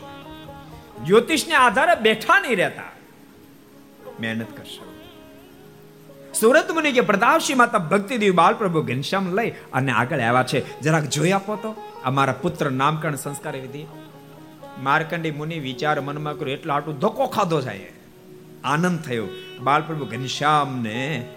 જ્યોતિષને 1.04 1.54
આધારે 1.54 2.00
બેઠા 2.00 2.40
નહીં 2.40 2.56
રહેતા. 2.56 2.97
મહેનત 4.20 4.56
કરશો. 4.56 4.94
સુરત 6.40 6.70
મુનિ 6.70 6.92
કે 6.92 7.00
પ્રતાપસિંહ 7.00 7.58
માતા 7.58 7.78
ભક્તિદેવ 7.78 8.34
બાલપ્રભુ 8.34 8.82
ઘનશ્યામ 8.82 9.34
લઈ 9.34 9.50
અને 9.50 9.92
આગળ 9.92 10.20
આવ્યા 10.20 10.42
છે. 10.42 10.80
જરાક 10.80 11.04
જોઈ 11.04 11.30
આપો 11.30 11.56
તો, 11.56 11.74
અમારા 12.04 12.32
પુત્ર 12.32 12.70
નામકરણ 12.70 13.16
સંસ્કાર 13.16 13.56
વિધિ. 13.56 13.84
માર્કંડી 14.82 15.30
મુનિ 15.30 15.58
વિચાર 15.58 16.00
મનમાં 16.00 16.38
કર્યો, 16.38 16.54
એટલો 16.54 16.74
આટલું 16.74 16.98
ધક્કો 16.98 17.26
ખાધો 17.26 17.60
જાય. 17.60 17.92
આનંદ 18.64 19.00
થયો. 19.00 19.26
બાલપ્રભુ 19.60 20.04
ઘનશ્યામને 20.04 21.28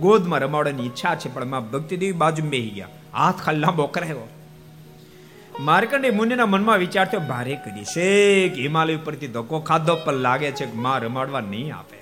ગોદમાં 0.00 0.40
રમાડવાની 0.40 0.86
ઈચ્છા 0.86 1.14
છે, 1.14 1.34
પણ 1.34 1.44
માં 1.44 1.70
ભક્તિદેવી 1.70 2.12
બાજુ 2.12 2.44
બેહી 2.44 2.70
ગયા. 2.70 2.88
હાથ 3.14 3.42
ખાલી 3.42 3.58
લાંબો 3.58 3.86
કરાયો 3.86 4.28
માર્કંડી 5.60 6.10
મુનિના 6.10 6.46
મનમાં 6.46 6.78
વિચાર 6.78 7.06
થયો, 7.06 7.20
ભારે 7.20 7.54
કરી 7.54 7.84
છે 7.84 8.46
હિમાલય 8.54 8.96
ઉપરથી 8.96 9.26
ધક્કો 9.26 9.60
ખાધો 9.60 9.96
પણ 9.96 10.12
લાગે 10.12 10.50
છે 10.50 10.66
કે 10.66 10.78
માં 10.78 10.98
રમાડવા 10.98 11.40
નહીં 11.40 11.76
આપે. 11.76 11.97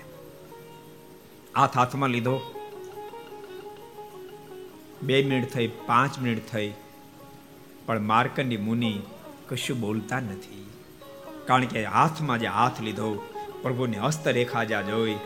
હાથ 1.56 1.76
હાથમાં 1.76 2.10
લીધો. 2.10 2.40
બે 5.02 5.22
મિનિટ 5.22 5.52
થઈ, 5.52 5.66
પાંચ 5.66 6.18
મિનિટ 6.18 6.52
થઈ, 6.52 6.74
પણ 7.86 8.00
માર્કંડી 8.00 8.56
મુનિ 8.56 9.00
કશું 9.48 9.80
બોલતા 9.80 10.20
નથી. 10.20 10.66
કારણ 11.46 11.64
કે 11.64 11.84
હાથમાં 11.84 12.38
જે 12.38 12.46
હાથ 12.46 12.80
લીધો, 12.80 13.14
પ્રભુની 13.62 13.96
હસ્તરેખા 13.96 14.64
જ્યાં 14.64 14.86
જોઈ, 14.86 15.16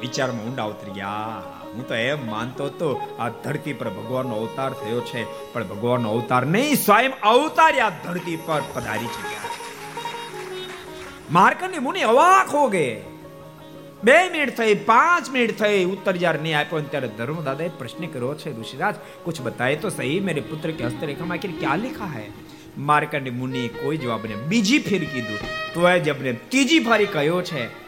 વિચારમાં 0.00 0.46
ઊંડા 0.46 0.64
ઉતરી 0.64 0.90
ગયા. 0.90 1.42
હું 1.74 1.88
તો 1.88 1.94
એમ 1.94 2.30
માનતો 2.30 2.64
હતો, 2.64 3.16
આ 3.18 3.28
ધરતી 3.28 3.72
પર 3.72 3.88
ભગવાનનો 3.88 4.34
અવતાર 4.34 4.72
થયો 4.72 5.00
છે, 5.00 5.52
પણ 5.52 5.68
ભગવાનનો 5.68 6.10
અવતાર 6.10 6.46
નહીં, 6.46 6.76
સ્વયં 6.76 7.20
અવતાર 7.20 7.80
આ 7.80 7.88
ધરતી 7.88 8.36
પર 8.36 8.62
પધારી 8.74 9.06
ચુક્યા. 9.06 9.52
માર્કંડી 11.30 11.78
મુનિ 11.78 12.00
અવાક 12.00 12.48
હો 12.48 12.68
ગયે 12.68 13.17
બે 14.04 14.28
મિનિટ 14.28 14.56
થઈ, 14.56 14.74
પાંચ 14.74 15.30
મિનિટ 15.30 15.58
થઈ. 15.58 15.84
ઉત્તર 15.84 16.16
જ્યારે 16.16 16.38
નહીં 16.38 16.58
આપ્યો 16.58 16.80
ત્યારે 16.80 17.08
ધર્મ 17.08 17.34
ધર્મદાદાએ 17.34 17.68
પ્રશ્ન 17.68 18.06
કર્યો 18.06 18.34
છે, 18.34 18.60
ઋષિરાજ, 18.60 18.94
કુછ 19.24 19.40
બતાય 19.40 19.76
તો 19.76 19.88
સહી, 19.88 20.20
મેરે 20.20 20.40
પુત્ર 20.40 20.70
કે 20.70 20.84
હસ્તરેખામાં 20.84 21.36
આખિર 21.36 21.50
ક્યાં 21.60 21.78
લિખા 21.78 22.04
હે? 22.04 22.30
માર્કંડ 22.78 23.32
મુનિ 23.32 23.68
કોઈ 23.68 23.96
જવાબ 23.96 24.26
ને 24.26 24.34
બીજી 24.34 24.78
ફેર 24.78 25.04
કીધું. 25.04 25.38
તો 25.74 25.98
જબને 25.98 26.32
ત્રીજી 26.32 26.80
ફારી 26.80 27.06
કયો 27.06 27.42
છે 27.42 27.87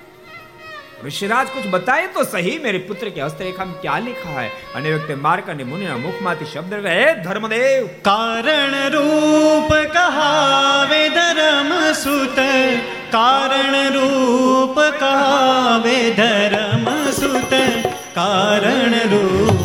ઋષિરાજ 1.04 1.46
કુછ 1.46 1.70
બતાએ 1.70 2.06
તો 2.06 2.22
સહી? 2.22 2.58
મેરે 2.58 2.78
પુત્ર 2.78 3.08
કે 3.08 3.22
હસ્તરેખા 3.22 3.64
માં 3.64 3.80
ક્યા 3.80 3.98
લિખા 3.98 4.40
હૈ? 4.40 4.48
અને 4.74 4.92
વખતે 4.92 5.14
માર્ક 5.14 5.48
અને 5.48 5.64
મુનિના 5.64 5.96
મુખમાંથી 5.96 6.44
શબ્દ 6.44 6.86
હે 6.86 7.14
ધર્મદેવ! 7.14 7.86
કારણ 8.02 8.74
રૂપ 8.88 9.74
કહાવે 9.92 11.08
ધર્મ 11.08 11.92
સુત, 11.92 12.38
કારણ 13.10 13.74
રૂપ 13.88 14.80
કહાવે 15.00 16.10
ધર્મ 16.10 17.10
સુત, 17.10 17.54
કારણ 18.14 18.92
રૂપ 18.92 19.59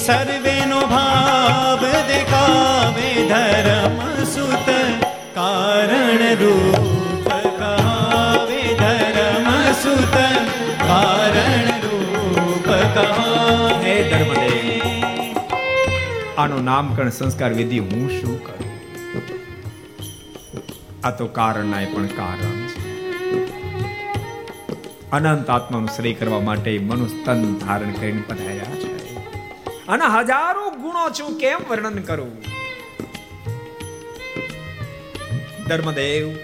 સર્વેનો 0.00 0.80
ભાવ 0.90 1.82
દેખાવે 2.08 3.10
ધર્મ 3.28 3.98
સુત 4.24 4.68
કારણ 5.34 6.22
રૂપ 6.40 7.28
ધર્મ 8.80 9.48
સુત 9.82 10.16
કારણ 10.80 11.68
રૂપ 11.84 12.68
કહાવે 12.96 13.94
ધર્મદેવ 14.10 15.38
આનું 16.38 16.62
નામકરણ 16.64 17.10
સંસ્કાર 17.10 17.52
વિધિ 17.52 17.78
હું 17.78 18.08
શું 18.10 18.36
કરું? 18.44 18.59
આ 21.04 21.10
તો 21.10 21.26
કારણ 21.26 21.70
પણ 21.94 22.06
કારણ 22.06 22.60
અનંત 25.12 25.50
આત્માનું 25.50 25.88
શ્રેય 25.88 26.14
કરવા 26.14 26.40
માટે 26.40 26.78
મનુસ્તન 26.78 27.54
ધારણ 27.54 27.92
કરીને 27.92 28.22
પધાર્યા 28.28 28.64
છે. 28.64 29.16
અને 29.86 30.04
હજારો 30.04 30.70
ગુણો 30.70 31.08
છું, 31.10 31.38
કેમ 31.38 31.58
વર્ણન 31.70 31.98
કરું? 31.98 32.42
ધર્મદેવ, 35.68 36.36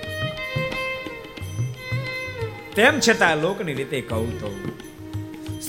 તેમ 2.74 3.00
છતાં 3.08 3.36
લોકની 3.36 3.74
રીતે 3.74 4.00
કહું 4.00 4.40
તો 4.40 4.65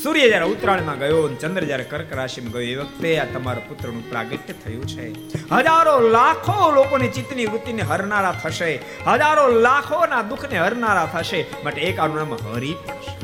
સૂર્ય 0.07 0.27
જ્યારે 0.29 0.45
ઉત્તરાયણમાં 0.45 0.99
ગયો 0.99 1.21
ચંદ્ર 1.41 1.63
જ્યારે 1.63 1.84
કર્ક 1.84 2.11
રાશિમાં 2.13 2.51
ગયો, 2.51 2.61
એ 2.61 2.75
વખતે 2.75 3.09
આ 3.19 3.25
તમારા 3.34 3.63
પુત્રનું 3.69 4.03
પ્રાગટ્ય 4.09 4.53
થયું 4.53 4.85
છે. 4.88 5.07
હજારો 5.51 5.95
લાખો 6.09 6.55
લોકોની 6.75 7.09
ચિત્તની 7.09 7.45
વૃત્તિને 7.45 7.81
હરનારા 7.81 8.31
થશે. 8.43 8.69
હજારો 9.07 9.43
લાખોના 9.59 10.21
દુઃખને 10.21 10.57
હરનારા 10.59 11.05
થશે. 11.13 11.41
માટે 11.63 11.81
એક 11.81 11.99
આનું 11.99 12.38
હરી 12.53 12.75
પડશે 12.85 13.15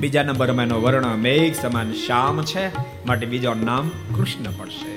બીજા 0.00 0.22
નંબરમાં 0.22 0.64
એનો 0.64 0.80
વર્ણ 0.80 1.16
મેઘ 1.16 1.54
સમાન 1.54 1.92
શ્યામ 2.06 2.44
છે. 2.44 2.64
માટે 3.06 3.26
બીજો 3.26 3.54
નામ 3.54 3.90
કૃષ્ણ 4.16 4.50
પડશે. 4.58 4.92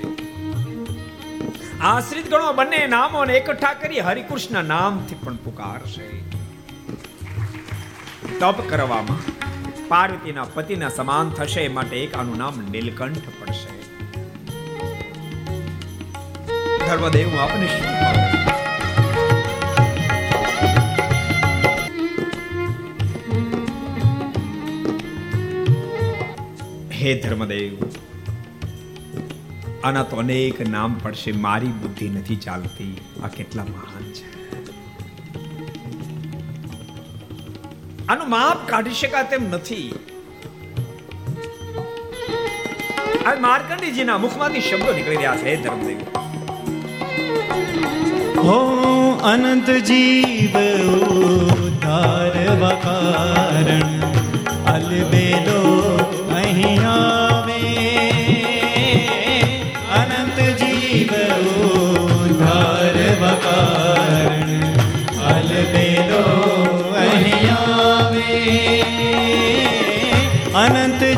આશ્રિત 1.80 2.26
ગણો 2.30 2.52
બંને 2.52 2.86
નામોને 2.86 3.32
એકઠા 3.34 3.74
કરી 3.74 4.00
હરિકૃષ્ણ 4.00 4.64
નામથી 4.64 5.14
પણ 5.24 5.44
પુકારશે. 5.46 6.35
તપ 8.40 8.64
કરવામાં 8.70 9.20
પાર્વતીના 9.88 10.46
પતિના 10.54 10.88
સમાન 10.88 11.28
થશે 11.30 11.62
માટે 11.68 11.96
એક 11.98 12.16
આનું 12.16 12.38
નામ 12.38 12.56
નીલકંઠ 12.72 13.28
પડશે. 13.38 13.70
ધર્મદેવ 16.82 17.28
હું 17.28 17.40
આપને 17.42 17.68
હે 26.98 27.10
ધર્મદેવ, 27.20 27.74
આના 29.84 30.02
તો 30.02 30.16
અનેક 30.16 30.58
નામ 30.68 31.00
પડશે, 31.02 31.32
મારી 31.46 31.74
બુદ્ધિ 31.82 32.06
નથી 32.08 32.38
ચાલતી. 32.46 32.94
આ 33.24 33.28
કેટલા 33.36 33.66
મહાન 33.74 34.06
છે. 34.12 34.26
આનું 38.08 38.28
માપ 38.28 38.58
કાઢી 38.66 38.98
શકાય 38.98 39.28
તેમ 39.30 39.46
નથી 39.50 39.86
આ 43.24 43.34
માર્કંડીજીના 43.44 44.18
મુખમાંથી 44.24 44.62
શબ્દો 44.62 44.92
નીકળી 44.92 45.16
રહ્યા 45.16 45.40
છે 45.40 45.54
ધર્મદેવ 45.58 46.00
હો 48.40 48.58
અનંત 49.30 49.72
જીવ 49.88 50.54
ઉદ્ધારવા 51.56 52.76
કારણ 52.84 53.90
અલબેલો 54.74 55.55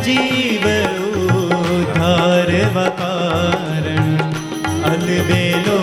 જીવ 0.05 0.65
ઉદ્ધારવા 1.69 2.91
કારણ 2.99 4.11
અલબેલો 4.91 5.79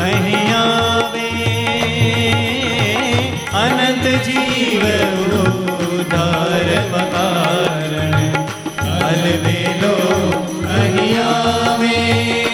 અહીં 0.00 0.50
આવે 0.54 1.30
અનંત 3.62 4.06
જીવ 4.26 4.84
ઉદ્ધાર 5.38 6.68
કારણ 6.90 8.20
અલબેલો 9.04 9.94
અહીં 10.74 11.18
આવે 11.26 12.47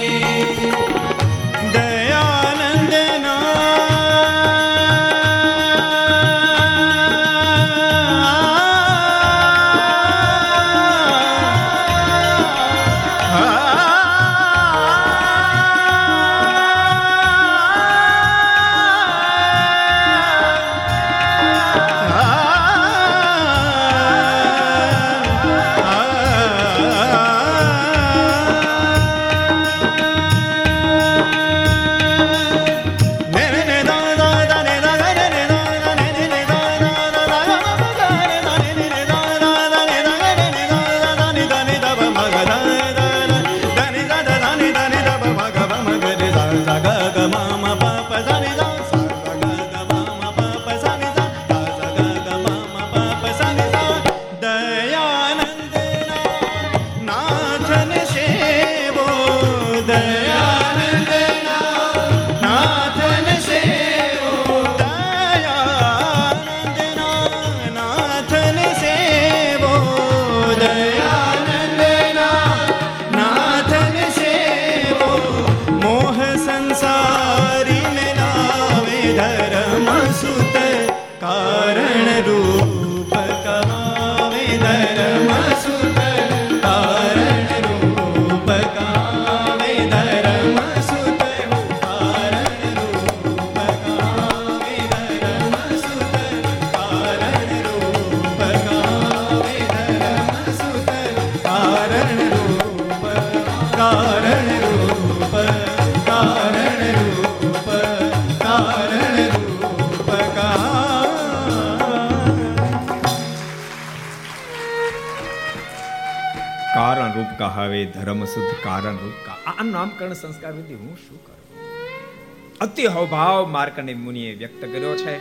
અતિ 122.85 122.93
હવભાવ 122.93 123.47
માર્કંડે 123.47 123.95
મુનિએ 123.95 124.35
વ્યક્ત 124.35 124.61
કર્યો 124.61 124.97
છે. 124.97 125.19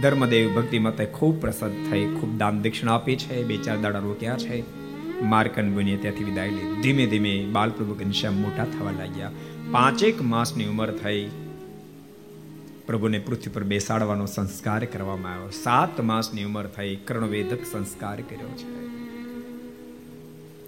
ધર્મદેવ 0.00 0.54
ભક્તિ 0.54 0.78
માતા 0.78 1.04
ખૂબ 1.04 1.40
પ્રસન્ન 1.40 1.90
થઈ, 1.90 2.04
ખૂબ 2.20 2.38
દાન 2.38 2.62
દક્ષિણા 2.62 2.94
આપી 2.94 3.16
છે. 3.16 3.44
બે 3.44 3.56
ચાર 3.56 3.78
દાડા 3.78 3.98
રોક્યા 3.98 4.36
છે. 4.36 4.62
માર્કન 5.22 5.70
મુનિએ 5.70 5.96
ત્યાંથી 5.96 6.24
વિદાય 6.24 6.50
લીધી. 6.50 6.80
ધીમે 6.80 7.06
ધીમે 7.06 7.46
બાલપ્રભુ 7.52 7.94
ઘનશ્યામ 7.94 8.34
મોટા 8.34 8.64
થવા 8.64 8.90
લાગ્યા. 8.90 9.30
પાંચેક 9.72 10.22
માસની 10.22 10.64
ઉંમર 10.64 10.90
થઈ. 10.90 11.30
પ્રભુને 12.86 13.18
પૃથ્વી 13.18 13.50
પર 13.50 13.62
બેસાડવાનો 13.62 14.26
સંસ્કાર 14.26 14.84
કરવામાં 14.84 15.34
આવ્યો. 15.34 15.50
સાત 15.50 16.00
માસની 16.00 16.44
ઉંમર 16.44 16.66
થઈ, 16.66 16.96
કર્ણવેધક 16.96 17.58
સંસ્કાર 17.72 18.20
કર્યો 18.20 18.48
છે. 18.48 18.86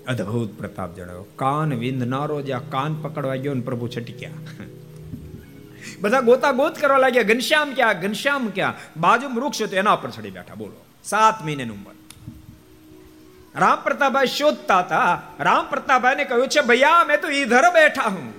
અદ્ભુત 0.07 0.59
પ્રતાપ 0.59 0.97
જણાવ્યો 0.97 1.27
કાન 1.37 1.75
વિંધનારો 1.75 2.43
જ્યાં 2.43 2.71
કાન 2.71 3.03
પકડવા 3.03 3.35
ગયો 3.35 3.55
ને 3.55 3.61
પ્રભુ 3.61 3.89
છટક્યા. 3.89 4.31
બધા 6.01 6.21
ગોતા 6.21 6.51
ગોત 6.51 6.79
કરવા 6.79 6.99
લાગ્યા, 6.99 7.23
ઘનશ્યામ 7.23 7.75
ક્યાં? 7.75 8.01
ઘનશ્યામ 8.01 8.49
ક્યાં? 8.49 9.01
બાજુ 9.01 9.29
વૃક્ષ 9.29 9.63
હતો, 9.63 9.77
એના 9.77 9.97
પર 9.97 10.11
ચડી 10.11 10.31
બેઠા, 10.31 10.55
બોલો. 10.55 10.85
સાત 11.05 11.45
મહિનાની 11.45 11.71
ઉંમર. 11.71 11.93
રામ 13.61 13.81
પ્રતાપભાઈ 13.81 14.27
શોધતા 14.27 14.79
હતા. 14.79 15.23
રામ 15.41 15.67
પ્રતાપભાઈને 15.67 16.25
કહ્યું 16.25 16.49
છે, 16.49 16.61
ભૈયા, 16.61 17.05
મેં 17.05 17.21
તો 17.21 17.29
ઈધર 17.29 17.71
બેઠા 17.71 18.03
હું. 18.03 18.35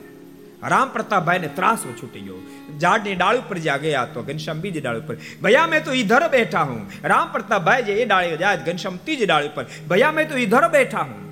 રામ 0.68 0.90
પ્રતાપભાઈને 0.90 1.48
ત્રાસો 1.48 1.92
છૂટી 1.92 2.20
ગયો. 2.20 2.36
ઝાડની 2.80 3.16
ડાળ 3.16 3.38
ઉપર 3.38 3.58
જ્યાં 3.58 3.80
ગયા 3.80 4.06
તો 4.06 4.24
ઘનશ્યામ 4.24 4.62
બીજી 4.62 4.82
ડાળ 4.82 5.00
ઉપર, 5.00 5.16
ભૈયા, 5.42 5.68
મેં 5.68 5.84
તો 5.84 5.92
ઈધર 5.92 6.28
બેઠા 6.28 6.62
હું. 6.62 6.92
રામ 7.04 7.32
પ્રતાપભાઈ 7.32 7.84
જે 7.84 7.94
એ 7.94 8.06
ડાળે 8.06 8.38
જાય 8.38 8.58
ઘનશ્યામ 8.58 8.98
ત્રીજી 8.98 9.26
ડાળ 9.26 9.48
ઉપર, 9.48 9.66
ભૈયા, 9.90 10.12
મેં 10.12 10.30
તો 10.30 10.38
ઈધર 10.38 10.68
બેઠા 10.68 11.02
હું. 11.02 11.25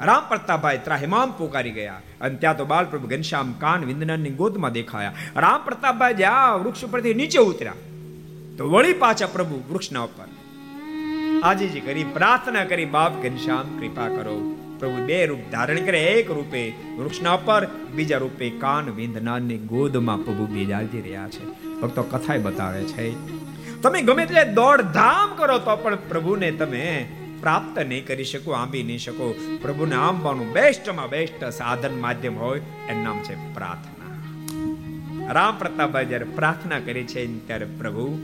રામ 0.00 0.28
પ્રતાપભાઈ 0.28 0.78
ત્રાહિમામ 0.78 1.32
પોકારી 1.32 1.70
ગયા. 1.70 2.00
અને 2.20 2.34
ત્યાં 2.34 2.56
તો 2.56 2.64
બાલપ્રભુ 2.64 3.08
ઘનશ્યામ 3.08 3.52
કાન 3.52 3.84
વિંદનની 3.84 4.30
ગોદમાં 4.30 4.72
દેખાયા. 4.72 5.14
રામ 5.36 5.64
પ્રતાપભાઈ 5.64 6.14
જ્યાં 6.14 6.64
વૃક્ષ 6.64 6.84
ઉપરથી 6.84 7.14
નીચે 7.14 7.38
ઉતર્યા. 7.38 7.72
તો 8.58 8.70
વળી 8.70 8.92
પાછા 8.92 9.26
પ્રભુ 9.26 9.62
વૃક્ષના 9.70 10.00
ઉપર. 10.00 10.24
આજીજી 11.42 11.80
કરી 11.80 12.04
પ્રાર્થના 12.04 12.64
કરી, 12.64 12.84
બાપ 12.84 13.22
ઘનશ્યામ, 13.22 13.78
કૃપા 13.78 14.08
કરો. 14.08 14.54
પ્રભુ 14.78 15.04
બે 15.04 15.26
રૂપ 15.26 15.38
ધારણ 15.52 15.76
કરે, 15.76 16.04
એક 16.04 16.30
રૂપે 16.30 16.72
વૃક્ષના 16.98 17.32
ઉપર, 17.32 17.66
બીજા 17.66 18.18
રૂપે 18.18 18.50
કાન 18.50 18.90
વિંધનાની 18.90 19.58
ગોદમાં 19.58 20.24
પ્રભુ 20.24 20.46
બિરાજી 20.46 21.00
રહ્યા 21.00 21.28
છે. 21.28 21.46
ભક્તો 21.80 22.02
કથાય 22.02 22.38
બતાવે 22.38 22.82
છે. 22.82 23.14
તમે 23.82 24.02
ગમે 24.02 24.22
એટલે 24.22 24.44
દોડ 24.44 24.80
ધામ 24.80 25.34
કરો 25.36 25.58
તો 25.58 25.76
પણ 25.76 25.96
પ્રભુને 25.96 26.50
તમે 26.50 27.08
પ્રાપ્ત 27.40 27.78
નહીં 27.78 28.06
કરી 28.06 28.24
શકો, 28.24 28.50
આંબી 28.50 28.82
નહીં 28.82 28.98
શકો. 28.98 29.58
પ્રભુને 29.62 29.96
આંબવાનું 29.96 30.52
બેસ્ટમાં 30.52 31.08
બેસ્ટ 31.08 31.44
સાધન 31.44 32.00
માધ્યમ 32.00 32.38
હોય, 32.38 32.60
એનું 32.88 33.04
નામ 33.04 33.22
છે 33.22 33.54
પ્રાર્થના. 33.54 34.10
રામ 35.32 35.58
પ્રતાપભાઈ 35.58 36.06
જ્યારે 36.06 36.24
પ્રાર્થના 36.24 36.78
કરે 36.78 37.02
છે, 37.02 37.46
ત્યારે 37.46 37.66
પ્રભુ, 37.66 38.18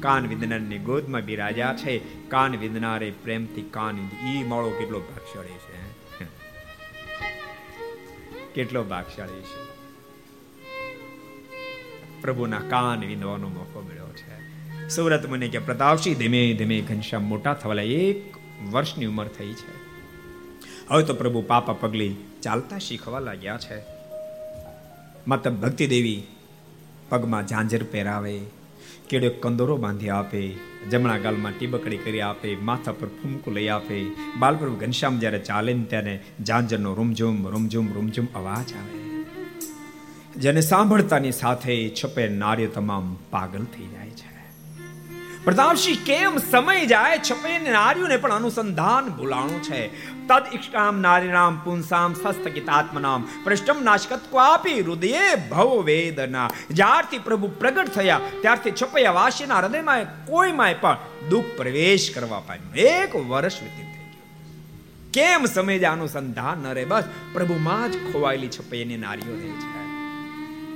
કાન 0.00 0.26
વિદનારની 0.26 0.78
ગોદમાં 0.78 1.20
બિરાજા 1.20 1.74
છે. 1.74 1.98
કાન 2.28 2.56
વિદનારે 2.56 3.10
પ્રેમથી 3.10 3.62
કાન 3.62 4.08
ઈ 4.34 4.42
માળો 4.42 4.70
કેટલો 4.70 5.00
ભાગશાળી 5.00 5.48
છે 5.48 5.82
કેટલો 8.54 8.84
ભાગશાળી 8.84 9.42
છે. 9.42 9.60
પ્રભુના 12.20 12.58
કાન 12.58 13.00
વિંધવાનો 13.00 13.48
મોકો 13.48 13.80
મળ્યો 13.80 14.08
છે. 14.08 14.88
સુરત 14.88 15.28
મને 15.28 15.48
કે 15.48 15.58
પ્રતાપસિંહ 15.58 16.16
ધીમે 16.16 16.54
ધીમે 16.54 16.80
ઘનશ્યામ 16.80 17.22
મોટા 17.22 17.54
થવાલા. 17.54 17.82
એક 17.82 18.41
વર્ષની 18.70 19.06
ઉંમર 19.06 19.26
થઈ 19.26 19.52
છે. 19.52 19.72
હવે 20.88 21.02
તો 21.02 21.14
પ્રભુ 21.14 21.42
પાપા 21.42 21.72
પગલી 21.72 22.14
ચાલતા 22.42 22.78
શીખવા 22.78 23.18
લાગ્યા 23.18 23.58
છે. 23.58 23.82
માતા 25.28 25.50
ભક્તિ 25.50 25.86
દેવી 25.86 26.22
પગમાં 27.08 27.46
ઝાંઝર 27.46 27.82
પહેરાવે 27.82 28.40
કેડો 29.08 29.28
કંદોરો 29.28 29.76
બાંધી 29.76 30.08
આપે, 30.08 30.54
જમણા 30.90 31.18
ગાલમાં 31.18 31.52
ટીબકડી 31.58 31.96
કરી 31.96 32.20
આપે, 32.20 32.56
માથા 32.56 32.92
પર 32.92 33.06
ફૂમકું 33.06 33.54
લઈ 33.54 33.68
આપે 33.68 34.06
બાલપ્રભુ 34.38 34.76
ઘનશ્યામ 34.76 35.18
જ્યારે 35.18 35.38
ચાલે 35.38 35.72
ને 35.72 35.84
ત્યારે 35.84 36.20
ઝાંઝરનો 36.40 36.94
રૂમઝુમ 36.94 37.48
રૂમઝુમ 37.48 37.92
રૂમઝુમ 37.92 38.26
અવાજ 38.34 38.72
આવે. 38.72 39.24
જેને 40.36 40.60
સાંભળતાની 40.60 41.32
સાથે 41.32 41.94
છપે 42.04 42.28
નાર્ય 42.28 42.66
તમામ 42.66 43.16
પાગલ 43.30 43.64
થઈ 43.64 43.86
જાય. 43.86 44.01
પ્રતાપસિંહ 45.44 45.96
કેમ 46.06 46.38
સમય 46.38 46.86
જાય? 46.86 47.18
છપે 47.18 47.70
નાર્યુને 47.70 48.16
પણ 48.16 48.32
અનુસંધાન 48.32 49.08
ભૂલાણું 49.08 49.62
છે. 49.62 49.88
તદ 50.26 50.42
ઇષ્ટામ 50.52 51.00
નારીરામ 51.00 51.58
પુંસામ 51.64 52.14
સસ્તકિતાત્મનામ. 52.14 53.28
પૃષ્ઠમ 53.44 53.82
નાશકત્વ 53.82 54.38
આપી 54.38 54.80
હૃદયે 54.80 55.34
ભવ 55.50 55.82
વેદના. 55.82 56.50
જ્યારથી 56.70 57.18
પ્રભુ 57.18 57.48
પ્રગટ 57.48 57.88
થયા, 57.88 58.20
ત્યારથી 58.40 58.70
છપૈયા 58.70 59.12
વાસીના 59.12 59.58
હૃદયમાં 59.58 60.26
કોઈમાં 60.26 60.74
પણ 60.80 60.96
દુઃખ 61.28 61.44
પ્રવેશ 61.56 62.12
કરવા 62.14 62.40
પામ્યું. 62.40 62.74
એક 62.74 63.16
વર્ષ 63.16 63.62
વીતી 63.62 63.90
કેમ 65.12 65.44
સમય 65.44 65.78
જાય? 65.78 65.92
અનુસંધાન 65.92 66.58
ન 66.58 66.66
રહે. 66.66 66.84
બસ 66.84 67.04
પ્રભુમાં 67.32 67.92
જ 67.92 68.12
ખોવાયેલી 68.12 68.48
છપૈયાની 68.48 68.96
નારીઓ 68.96 69.32
રહે 69.32 69.52
છે. 69.62 69.70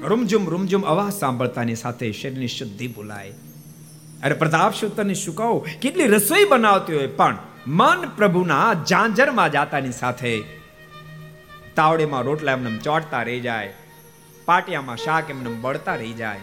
રૂમઝુમ 0.08 0.48
રૂમઝુમ 0.48 0.82
અવાજ 0.82 1.12
સાંભળતાની 1.12 1.74
સાથે 1.74 2.12
શરીરની 2.12 2.48
શુદ્ધિ 2.48 2.88
ભૂલાય. 2.88 3.32
અરે 4.22 4.34
પ્રતાપ 4.34 4.74
શું 4.74 4.96
તને 4.96 5.14
શું 5.14 5.34
કહું 5.34 5.66
કેટલી 5.82 6.06
રસોઈ 6.06 6.44
બનાવતી 6.44 6.94
હોય. 6.94 7.06
પણ 7.06 7.38
મન 7.66 8.08
પ્રભુના 8.16 8.74
જાંજરમાં 8.74 9.52
જાતાની 9.52 9.92
સાથે 9.92 10.34
તાવડીમાં 11.76 12.22
રોટલા 12.22 12.52
એમને 12.52 12.78
ચોટતા 12.78 13.22
રહી 13.22 13.40
જાય, 13.40 13.72
પાટિયામાં 14.44 14.96
શાક 14.96 15.30
એમને 15.30 15.50
બળતા 15.60 15.94
રહી 15.94 16.12
જાય. 16.12 16.40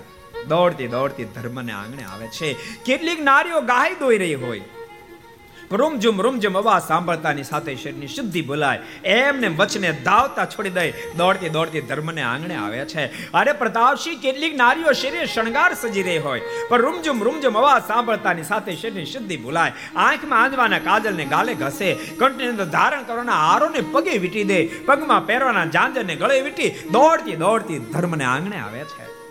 દોડતી 0.47 0.87
દોડતી 0.87 1.25
ધર્મને 1.25 1.71
આંગણે 1.71 2.03
આવે 2.03 2.27
છે. 2.27 2.49
કેટલીક 2.85 3.21
નારીઓ 3.23 3.61
ગાય 3.61 3.99
દોઈ 3.99 4.17
રહી 4.17 4.33
હોય. 4.33 4.61
રૂમઝુમ 5.75 6.21
રૂમઝુમ 6.21 6.57
અવાજ 6.57 6.83
સાંભળતાની 6.87 7.43
સાથે 7.43 7.75
શરીરની 7.75 8.07
શુદ્ધિ 8.07 8.41
બોલાય 8.41 8.79
એમને 9.05 9.47
વચને 9.47 9.91
ધાવતા 9.91 10.45
છોડી 10.45 10.69
દઈ. 10.69 10.91
દોડતી 10.91 11.49
દોડતી 11.49 11.81
ધર્મને 11.81 12.21
આંગણે 12.21 12.55
આવે 12.55 12.77
છે. 12.77 13.31
અરે 13.31 13.53
પ્રતાપસિંહ 13.53 14.19
કેટલીક 14.21 14.55
નારીઓ 14.55 14.91
શરીર 14.91 15.25
શણગાર 15.25 15.73
સજી 15.73 16.03
રહી 16.03 16.17
હોય. 16.17 16.41
પણ 16.69 16.81
રૂમઝુમ 16.81 17.23
રૂમઝુમ 17.23 17.57
અવાજ 17.57 17.83
સાંભળતાની 17.87 18.43
સાથે 18.43 18.75
શરીરની 18.75 19.05
શુદ્ધિ 19.05 19.37
બોલાય 19.37 19.71
આંખમાં 19.95 20.41
આંજવાના 20.41 20.79
કાજલને 20.79 21.25
ગાલે 21.25 21.53
ઘસે. 21.53 21.93
કંઠની 21.93 22.51
ધારણ 22.51 23.03
કરવાના 23.03 23.31
હારોને 23.31 23.81
પગે 23.91 24.17
વીટી 24.17 24.43
દે. 24.43 24.65
પગમાં 24.85 25.25
પહેરવાના 25.25 25.65
જાંજરને 25.65 26.15
ગળે 26.15 26.41
વીટી. 26.41 26.69
દોડતી 26.69 27.35
દોડતી 27.35 27.79
ધર્મને 27.79 28.23
આંગણે 28.23 28.57
આવે 28.57 28.79
છે. 28.79 29.22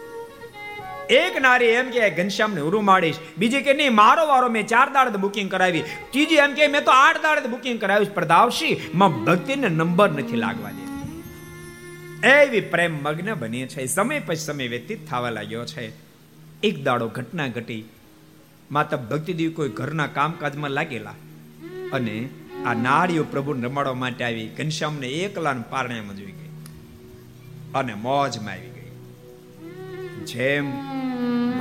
એક 1.13 1.41
નારી 1.41 1.65
એમ 1.65 1.91
કે 1.91 2.11
ઘનશ્યામને 2.11 2.61
ઉરું 2.61 2.85
માડીશ. 2.85 3.17
બીજી 3.39 3.61
કે, 3.61 3.73
નહીં, 3.73 3.95
મારો 3.95 4.27
વારો 4.27 4.49
મેં 4.49 4.67
ચાર 4.67 4.89
દાડ 4.89 5.17
બુકિંગ 5.17 5.51
કરાવી. 5.51 5.83
ત્રીજી 6.11 6.35
એમ 6.35 6.55
કે, 6.55 6.67
મેં 6.67 6.85
તો 6.85 6.91
આઠ 6.91 7.17
દાડ 7.17 7.47
બુકિંગ 7.47 7.81
કરાવી 7.81 8.05
પ્રદાવશી 8.05 8.81
માં 8.95 9.25
ભક્તિને 9.25 9.69
નંબર 9.69 10.11
નથી 10.11 10.37
લાગવા 10.37 10.71
દેતી. 10.71 10.93
એવી 12.29 12.61
પ્રેમ 12.61 13.03
મગ્ન 13.03 13.35
બની 13.35 13.67
છે. 13.67 13.87
સમય 13.87 14.21
પછી 14.21 14.37
સમય 14.37 14.69
વ્યતીત 14.69 15.11
થવા 15.11 15.31
લાગ્યો 15.31 15.65
છે. 15.65 15.93
એક 16.63 16.85
દાડો 16.85 17.09
ઘટના 17.09 17.47
ઘટી. 17.47 17.85
માતા 18.71 18.97
ભક્તિદેવ 18.97 19.51
કોઈ 19.51 19.69
ઘરના 19.69 20.07
કામકાજમાં 20.07 20.71
લાગેલા. 20.71 21.15
અને 21.93 22.29
આ 22.67 22.75
નારીઓ 22.75 23.25
પ્રભુને 23.25 23.67
રમાડવા 23.67 23.95
માટે 23.95 24.25
આવી. 24.25 24.47
ઘનશ્યામને 24.47 25.09
એકલા 25.09 25.55
પારણામાં 25.71 26.17
જોઈ 26.17 26.33
ગઈ. 26.33 26.49
અને 27.75 27.95
મોજમાં 27.95 28.53
આવી 28.53 28.63
ગઈ. 28.63 28.83
જેમ 30.25 30.73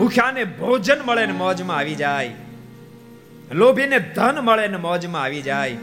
ભૂખ્યાને 0.02 0.44
ભોજન 0.44 1.02
મળે 1.02 1.26
ને 1.26 1.34
મોજમાં 1.34 1.78
આવી 1.78 1.96
જાય. 1.96 2.34
લોભીને 3.52 4.00
ધન 4.00 4.40
મળે 4.40 4.68
ને 4.68 4.78
મોજમાં 4.78 5.24
આવી 5.24 5.42
જાય. 5.42 5.78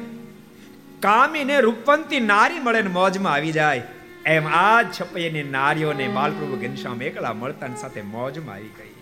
કામીને 1.01 1.61
રૂપવંતી 1.61 2.20
નારી 2.20 2.59
મળે 2.59 2.82
ને 2.82 2.89
મોજમાં 2.89 3.32
આવી 3.32 3.53
જાય. 3.53 3.82
એમ 4.27 4.49
આ 4.49 4.82
છપૈયાની 4.82 5.43
નારીઓને 5.43 6.09
બાલપ્રભુ 6.09 6.57
ઘનશ્યામ 6.57 7.03
એકલા 7.03 7.32
મળતા 7.32 7.66
સાથે 7.81 8.03
મોજમાં 8.03 8.55
આવી 8.55 8.69
ગઈ. 8.69 8.95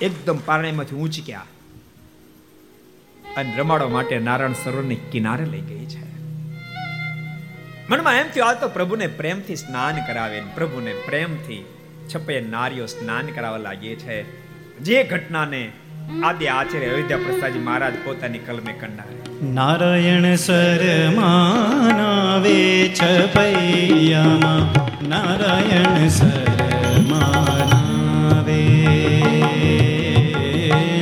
એકદમ 0.00 0.36
પારણીમાંથી 0.36 0.96
ઊંચક્યા 0.96 1.46
અને 3.36 3.54
રમાડવા 3.56 3.88
માટે 3.88 4.18
નારાયણ 4.18 4.52
સરોવરની 4.52 4.94
કિનારે 4.94 5.44
લઈ 5.44 5.60
ગઈ 5.60 5.86
છે. 5.86 6.04
મનમાં 7.90 8.14
એમ 8.14 8.28
થયું, 8.28 8.48
આ 8.48 8.54
તો 8.54 8.68
પ્રભુને 8.68 9.06
પ્રેમથી 9.06 9.56
સ્નાન 9.56 10.06
કરાવે 10.06 10.40
પ્રભુને 10.40 10.92
પ્રેમથી 10.92 11.64
છપે 12.10 12.44
નારીઓ 12.50 12.86
સ્નાન 12.86 13.26
કરાવવા 13.36 13.58
લાગી 13.58 13.96
છે. 14.04 14.24
જે 14.78 15.04
ઘટનાને 15.04 15.72
આદિ 16.24 16.46
આચાર્ય 16.46 16.88
અયોધ્યા 16.88 17.18
પ્રસાદજી 17.18 17.58
મહારાજ 17.58 17.94
પોતાની 18.04 18.38
કલમે 18.38 18.74
કંડારે. 18.80 19.14
નારાયણ 19.54 20.36
શરમાનાવે 20.36 22.90
છપૈયામાં 23.00 24.66
નારાયણ 25.08 26.08
શરમાનાવે 26.08 26.54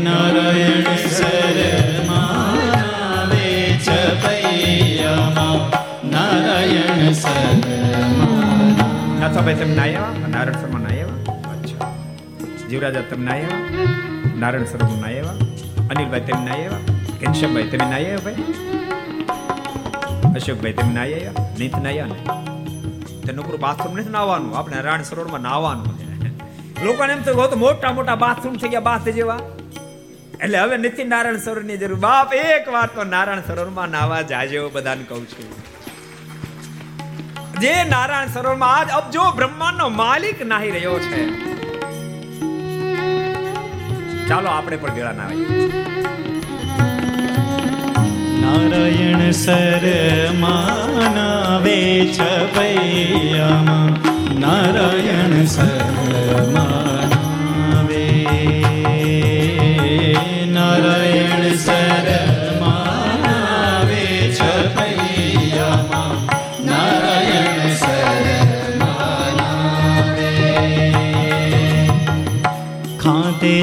નારાયણ 0.07 0.85
શરમાનાવે 1.19 3.47
છપૈયામાં 3.87 5.61
નારાયણ 6.11 7.13
સરમાના 7.23 7.82
નાથાભાઈ 9.33 9.61
તમને 9.61 9.83
આવ્યા 9.83 10.29
નારાયણ 10.29 10.61
શર્મા 10.63 10.79
ના 10.79 10.89
આવ્યા 10.89 11.51
અચ્છા. 11.53 11.87
જીવરાજા 12.71 13.03
તમને 13.11 13.31
આવ્યા 13.31 13.61
નારાયણ 14.39 14.65
શર્મા 14.65 15.07
આવ્યા 15.07 15.35
અનિલભાઈ 15.91 16.21
તેમ 16.21 16.45
ના 16.45 16.53
આવ્યા 16.53 16.81
ઘનશ્યામભાઈ 17.21 17.71
તમે 17.71 17.85
ના 17.85 17.97
આવ્યા 17.97 18.19
ભાઈ? 18.25 18.45
અશોકભાઈ 20.37 20.73
તમે 20.73 20.93
ના 20.93 21.01
આવ્યા 21.01 21.33
નીત 21.59 21.77
ના 21.77 21.89
આવ્યા 21.89 22.07
ને? 22.07 22.19
તે 23.27 23.33
નોકરું 23.33 23.61
બાથરૂમ 23.61 23.97
નથી 23.97 24.11
નાવાનું. 24.11 24.59
આપણે 24.59 24.77
નારાયણ 24.77 25.03
સરોવરમાં 25.03 25.41
નાવાનું 25.41 25.99
છે. 25.99 26.85
લોકોને 26.85 27.13
એમ 27.13 27.23
તો 27.23 27.57
મોટા 27.57 27.93
મોટા 27.93 28.15
બાથરૂમ 28.15 28.55
થઈ 28.55 28.69
ગયા 28.69 28.81
બાથ 28.81 29.09
જેવા. 29.09 29.41
એટલે 30.41 30.59
હવે 30.59 30.77
નથી 30.77 31.05
નારાયણ 31.05 31.37
સરોવરની 31.37 31.77
જરૂર. 31.77 31.99
બાપ, 31.99 32.35
એક 32.35 32.69
વાર 32.69 32.89
તો 32.95 33.05
નારાયણ 33.05 33.41
સરોવરમાં 33.41 33.89
નાવા 33.89 34.23
જાજે, 34.23 34.69
બધાને 34.73 35.05
કહું 35.09 35.27
છું. 35.27 35.82
જે 37.63 37.73
નારાયણ 37.89 38.31
સરોવરમાં 38.35 38.73
આજ 38.77 38.89
અબજો 38.99 39.25
બ્રહ્માંડનો 39.39 39.87
માલિક 40.01 40.39
નાહી 40.53 40.73
રહ્યો 40.77 40.97
છે. 41.07 41.21
ચાલો 44.29 44.49
આપણે 44.55 44.77
પણ 44.83 44.95
ભેળા 44.97 45.17
નાવીએ 45.21 45.49
નારાયણ 48.43 49.23
સરમાનાવે 49.43 50.59
છપૈયામાં 52.17 53.93
નારાયણ 54.43 55.35
સરમાનાવે 55.55 56.85
નારાયણ 60.59 61.47
સરમાનાવે 61.67 62.32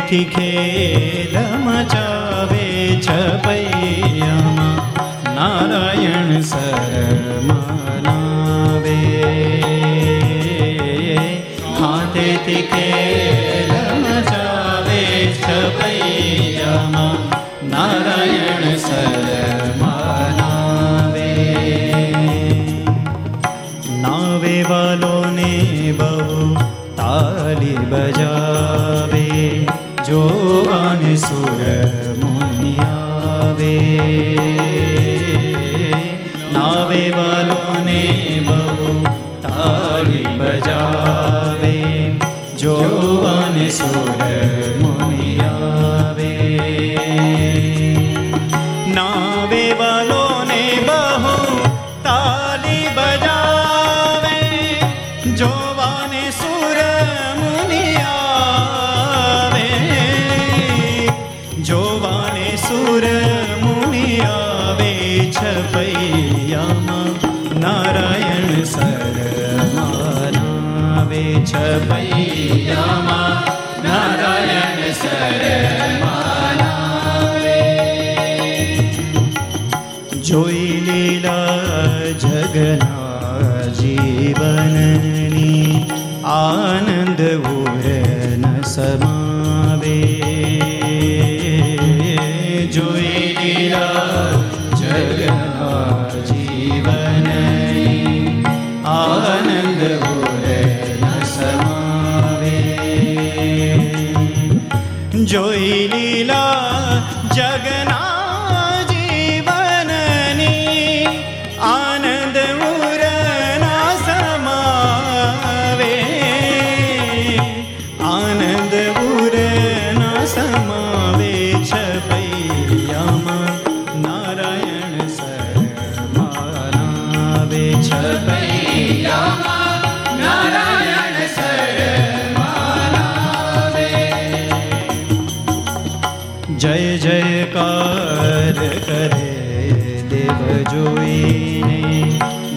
થી 0.10 0.26
ખેલ 0.26 1.36
મચાવે 1.64 2.66
છપૈયામાં 2.98 4.80
નારાયણ 5.36 6.42
શરમાનાવે. 6.42 7.74
હાથેથી 11.82 12.62
ખેલ 12.62 13.74
મચાવે 14.00 15.04
છપૈયામાં 15.44 17.20
નારાયણ 17.70 18.66
શરમાનાવે. 18.78 20.02
નાવે 24.02 24.64
વાલોને 24.64 25.54
બહુ 25.98 26.58
તાલી 26.98 27.78
બજા 27.90 29.09
જોવાને 30.10 31.18
સુર 31.18 31.62
મુનિ 32.20 32.78
આવે. 32.80 33.76
નાવે 36.54 37.12
વાલોને 37.12 38.04
બહુ 38.48 39.04
તાળી 39.42 40.38
બજાવે. 40.38 41.76
જોવાને 42.58 43.70
સુર 43.70 44.10
મુનિ 44.82 44.89
નારાયણ 67.60 68.64
શરણાવે 68.64 69.24
છ 71.46 71.54
પૈ 71.90 72.59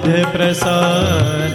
depressa 0.00 1.47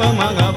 भागः 0.00 0.49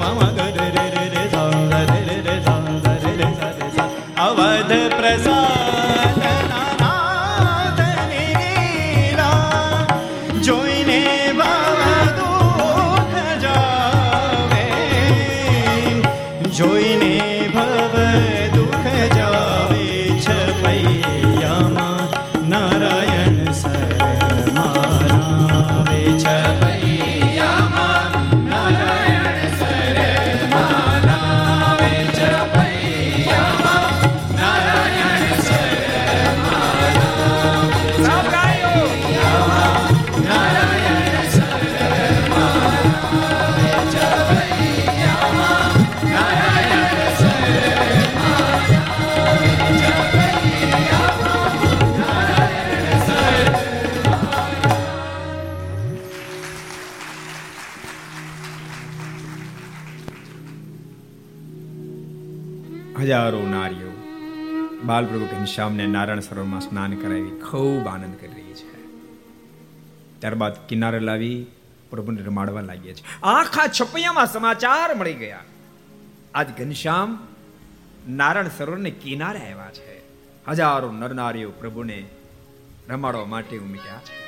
બાલપ્રભુ 65.04 65.38
ઘનશ્યામને 65.38 65.86
નારાયણ 65.86 66.20
સરોવરમાં 66.20 66.60
સ્નાન 66.60 66.94
કરાવી 66.94 67.40
ખૂબ 67.50 67.86
આનંદ 67.86 68.16
કરી 68.16 68.28
રહી 68.28 68.54
છે. 68.54 68.72
ત્યારબાદ 70.20 70.66
કિનારે 70.68 71.00
લાવી 71.00 71.46
પ્રભુને 71.90 72.22
રમાડવા 72.22 72.60
લાગ્યા 72.60 72.94
છે. 72.94 73.22
આખા 73.22 73.62
છપૈયામાં 73.80 74.26
સમાચાર 74.26 74.94
મળી 74.94 75.14
ગયા. 75.14 75.40
આજ 76.34 76.46
ઘનશ્યામ 76.58 77.26
નારાયણ 78.08 78.48
સરોવરને 78.58 78.90
કિનારે 78.90 79.38
આવ્યા 79.38 79.70
છે. 79.70 79.98
હજારો 80.48 80.92
નરનારીઓ 80.92 81.50
પ્રભુને 81.50 82.04
રમાડવા 82.88 83.24
માટે 83.24 83.58
ઉમટ્યા 83.58 84.00
છે. 84.00 84.24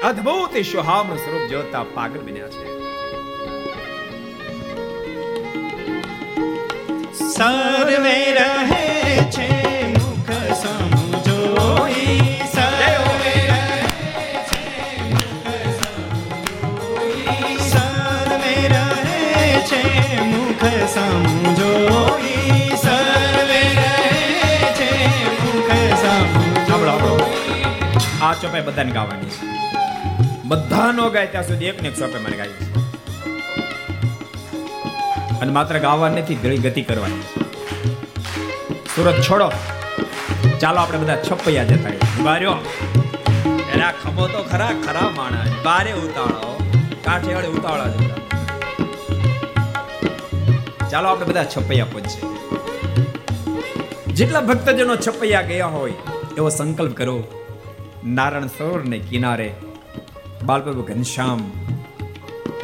અદ્ભુત 0.00 0.56
સુહામનું 0.72 1.16
સ્વરૂપ 1.16 1.50
જોતા 1.50 1.82
પાગલ 1.82 2.20
બન્યા 2.20 2.48
છે. 2.48 2.82
સર્વે 7.12 8.34
રહે 8.34 8.81
આ 28.22 28.34
ચોપાઈ 28.34 28.64
બધાને 28.66 28.92
ગાવાની 28.92 29.30
છે. 29.30 29.46
બધા 30.44 30.90
નો 30.92 31.06
ગાય 31.10 31.26
ત્યાં 31.26 31.46
સુધી 31.46 31.70
એક 31.70 31.82
ને 31.82 31.88
એક 31.88 31.96
ચોપાઈ 31.98 32.36
ગાવી 32.36 32.60
અને 35.40 35.52
માત્ર 35.52 35.78
ગાવાની 35.78 36.22
નથી 36.22 36.58
ગતિ 36.66 36.82
કરવાની 36.82 37.41
સુરત 38.96 39.14
છોડો. 39.20 39.52
ચાલો 40.60 40.78
આપણે 40.78 40.98
બધા 40.98 41.16
છપૈયા 41.16 41.64
જતા 41.64 42.22
બાર્યો 42.22 42.54
એના 43.74 43.92
ખમો 43.92 44.26
તો 44.26 44.42
ખરા 44.42 44.70
ખરા 44.86 45.10
માણસ. 45.16 45.48
બારે 45.64 45.92
ઉતાળો 45.92 46.60
કાઠિયાવાડે 47.04 47.48
ઉતાળા 47.48 47.88
જતા 47.88 48.16
ચાલો 50.90 51.08
આપણે 51.08 51.26
બધા 51.26 51.44
છપૈયા 51.44 51.84
પહોંચીએ. 51.84 52.32
જેટલા 54.14 54.40
ભક્તજનો 54.40 54.96
છપૈયા 54.96 55.42
ગયા 55.42 55.66
હોય, 55.66 55.92
એવો 56.36 56.48
સંકલ્પ 56.48 56.96
કરો. 56.96 57.16
નારાયણ 58.04 58.46
સરોવરને 58.46 58.98
કિનારે 58.98 59.54
બાલપ્રભુ 60.42 60.82
ઘનશ્યામ 60.82 61.40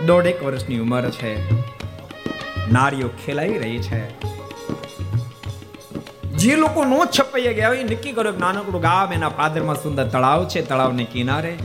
દોઢેક 0.06 0.44
વર્ષની 0.44 0.78
ઉંમર 0.78 1.10
છે. 1.10 1.32
નારીઓ 2.72 3.09
ખેલાઈ 3.09 3.59
રહી 3.59 3.78
છે. 3.78 4.02
જે 6.39 6.56
લોકો 6.56 6.85
નો 6.85 7.05
છપાઈ 7.05 7.43
ગયા 7.43 7.69
હોય 7.69 7.82
નક્કી 7.82 8.12
કરો 8.12 8.32
નાનકડું 8.39 8.81
ગામ 8.81 9.12
એના 9.12 9.28
પાદરમાં 9.28 9.82
સુંદર 9.82 10.09
તળાવ 10.09 10.48
છે, 10.48 10.62
તળાવને 10.62 11.05
કિનારે 11.05 11.59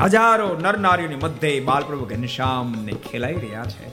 હજારો 0.00 0.58
નર 0.58 0.78
નારીઓની 0.78 1.14
મધ્યે 1.14 1.60
બાલપ્રભુ 1.60 2.04
ઘનશ્યામ 2.04 2.74
ને 2.84 2.92
ખેલાઈ 2.92 3.34
રહ્યા 3.34 3.64
છે. 3.64 3.86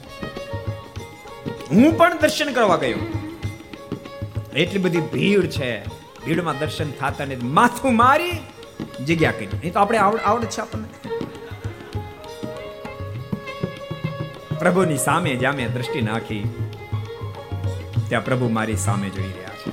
હું 1.70 1.98
પણ 1.98 2.18
દર્શન 2.18 2.52
કરવા 2.52 2.76
ગયો. 2.76 2.98
એટલી 4.56 4.78
બધી 4.78 5.00
ભીડ 5.00 5.50
છે. 5.50 5.86
ભીડમાં 6.24 6.58
દર્શન 6.58 6.90
થતા 6.90 7.24
ને 7.24 7.36
માથું 7.36 7.96
મારી 7.96 8.32
જગ્યા 9.04 9.30
કરી. 9.30 9.48
એ 9.64 9.70
તો 9.70 9.80
આપણે 9.80 9.98
આવડ, 9.98 10.20
આવડે 10.24 10.46
છે 10.46 10.60
આપણને. 10.60 11.08
પ્રભુની 14.58 14.96
સામે 14.96 15.36
જામે 15.36 15.68
દ્રષ્ટિ 15.68 16.00
નાખી. 16.00 16.61
ત્યાં 18.12 18.24
પ્રભુ 18.24 18.48
મારી 18.48 18.76
સામે 18.76 19.08
જોઈ 19.08 19.24
રહ્યા 19.24 19.48
છે. 19.48 19.70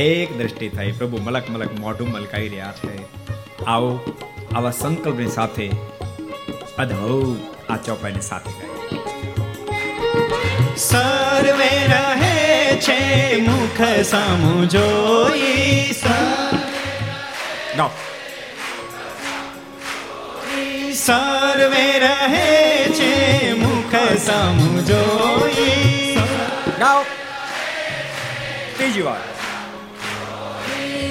એક 0.00 0.38
દ્રષ્ટિ 0.38 0.68
થઈ 0.68 0.92
પ્રભુ 0.92 1.22
મલક 1.22 1.50
મલક 1.50 1.80
મોઢું 1.80 2.10
મલકાઈ 2.10 2.48
રહ્યા 2.48 2.72
છે. 2.72 3.08
આવો, 3.64 4.14
આવા 4.54 4.70
સંકલ્પની 4.70 5.26
સાથે 5.26 5.70
અદ્ભુત 6.78 7.70
આ 7.70 7.76
ચોપાઈને 7.76 8.20
સાથે 8.20 8.50
ગાય 8.50 8.76
સર્વે 10.76 11.86
રહે 11.86 12.76
છે 12.76 13.40
મુખ 13.40 14.02
સામુ 14.02 14.66
ગાઓ 17.76 17.90
સર્વે 20.94 21.98
રહે 21.98 22.84
છે 22.84 23.52
મુખ 23.52 24.18
સમજોઈ 24.18 26.05
ગાઓ 26.78 27.04
ત્રીજી 28.76 29.02
વાર. 29.02 29.22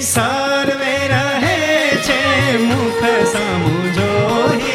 સર્વે 0.01 0.95
રહે 1.07 1.57
છે 2.05 2.19
મુખ 2.59 3.05
સમજો 3.31 4.11
ઘરે 4.51 4.74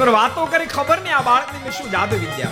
પરસ્પર 0.00 0.12
વાતો 0.12 0.46
કરી 0.46 0.66
ખબર 0.66 0.98
નહીં 1.00 1.16
આ 1.16 1.22
બાળકની 1.22 1.70
શું 1.70 1.90
જાદુ 1.90 2.16
વિદ્યા 2.16 2.48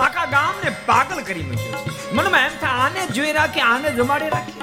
આખા 0.00 0.24
ગામને 0.24 0.70
પાગલ 0.86 1.22
કરી 1.22 1.42
મૂક્યો 1.42 1.72
છે. 1.72 2.12
મનમાં 2.12 2.40
એમ 2.40 2.50
થાય, 2.60 2.70
આને 2.70 3.06
જોઈ 3.06 3.32
રાખી, 3.32 3.60
આને 3.60 3.90
જમાડી 3.90 4.28
રાખી. 4.28 4.60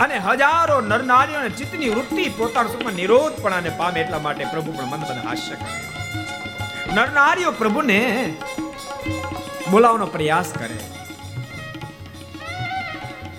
અને 0.00 0.18
હજારો 0.18 0.80
નરનારીઓ 0.80 1.38
અને 1.38 1.48
ચિત્તની 1.48 1.88
વૃત્તિ 1.88 2.28
પોતાના 2.28 2.68
સુખમાં 2.68 2.92
નિરોધપણાને 2.92 3.68
પામે 3.68 4.00
એટલા 4.00 4.18
માટે 4.18 4.44
પ્રભુ 4.44 4.72
પણ 4.72 4.84
મન 4.84 5.00
બને 5.00 5.20
હાસ્ય 5.20 5.54
કરે. 5.54 6.94
નરનારીઓ 6.94 7.50
પ્રભુને 7.50 8.34
બોલાવવાનો 9.70 10.06
પ્રયાસ 10.06 10.52
કરે. 10.58 10.78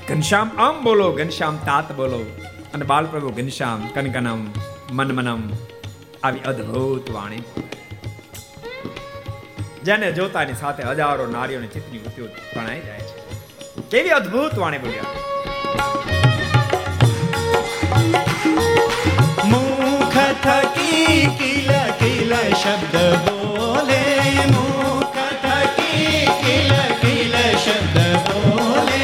ઘનશ્યામ 0.07 0.51
આમ 0.57 0.83
બોલો, 0.83 1.11
ઘનશ્યામ 1.11 1.57
તાત 1.57 1.91
બોલો. 1.91 2.25
અને 2.73 2.85
બાલ 2.85 3.05
પ્રભુ 3.05 3.29
ઘનશ્યામ 3.29 3.87
કનકનમ 3.87 4.47
મનમનમ 4.91 5.49
આવી 6.25 6.39
અદ્ભુત 6.51 7.09
વાણી. 7.15 7.43
જેને 9.83 10.07
જોતાની 10.11 10.55
સાથે 10.61 10.83
હજારો 10.83 11.25
નારીઓની 11.27 11.67
ચિત્તની 11.67 11.99
વૃત્તિઓ 11.99 12.25
પ્રણાઈ 12.53 12.81
જાય 12.81 13.03
છે. 13.09 13.17
કેવી 13.91 14.13
અદ્ભુત 14.19 14.57
વાણી 14.57 14.77
બોલ્યા 14.77 15.11
મુખ 19.51 20.17
થકી 20.45 21.19
કિલ 21.39 21.71
કિલ 21.99 22.33
શબ્દ 22.61 22.95
બોલે. 23.25 24.01
મુખ 24.55 25.19
થકી 25.43 26.25
કિલ 26.41 26.73
કિલ 27.01 27.35
શબ્દ 27.65 27.97
બોલે. 28.29 29.01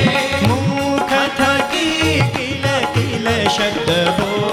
મુખ 0.47 1.13
થકી 1.41 2.21
કિલ 2.37 2.65
કિલ 2.95 3.27
શબ્દ 3.49 3.89
બોલે. 4.19 4.50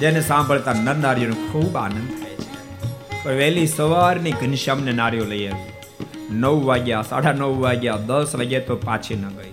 જેને 0.00 0.20
સાંભળતા 0.20 0.72
નર 0.72 0.94
નારીઓને 0.94 1.52
ખૂબ 1.52 1.76
આનંદ 1.76 2.08
થાય 2.10 2.30
છે. 2.30 3.28
વહેલી 3.28 3.66
સવારની 3.66 4.32
ઘનશ્યામને 4.32 4.92
નારીઓ 4.92 5.24
લઈએ 5.24 5.52
નવ 6.30 6.64
વાગ્યા, 6.64 7.02
સાડા 7.02 7.32
નવ 7.32 7.62
વાગ્યા, 7.62 7.96
દસ 7.96 8.34
વાગ્યા 8.34 8.60
તો 8.60 8.76
પાછી 8.76 9.14
ન 9.14 9.28
ગઈ. 9.28 9.52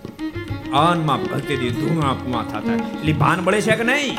અનમાં 0.74 1.24
ભક્તિથી 1.24 1.70
ધૂણા 1.70 2.14
પુમા 2.14 2.46
થતા. 2.50 2.74
એટલે 2.74 3.14
ભાન 3.14 3.40
મળે 3.40 3.62
છે 3.62 3.76
કે 3.76 3.84
નહીં? 3.84 4.18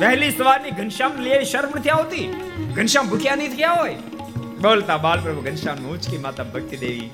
વહેલી 0.00 0.30
સવારની 0.30 0.70
ઘનશ્યામ 0.70 1.12
લે 1.20 1.44
શરમ 1.44 1.70
નથી 1.76 1.88
આવતી? 1.88 2.40
ઘનશ્યામ 2.76 3.08
ભૂખ્યા 3.08 3.36
નહીં 3.36 3.56
થયા 3.56 3.72
હોય? 3.72 3.94
બોલતા 4.62 4.96
બાલ 4.96 5.20
પ્રભુ 5.20 5.40
ઘનશ્યામ 5.40 5.76
ઉચકી 5.76 6.18
માતા 6.18 6.42
ભક્તિ 6.42 6.76
દેવી 6.76 7.10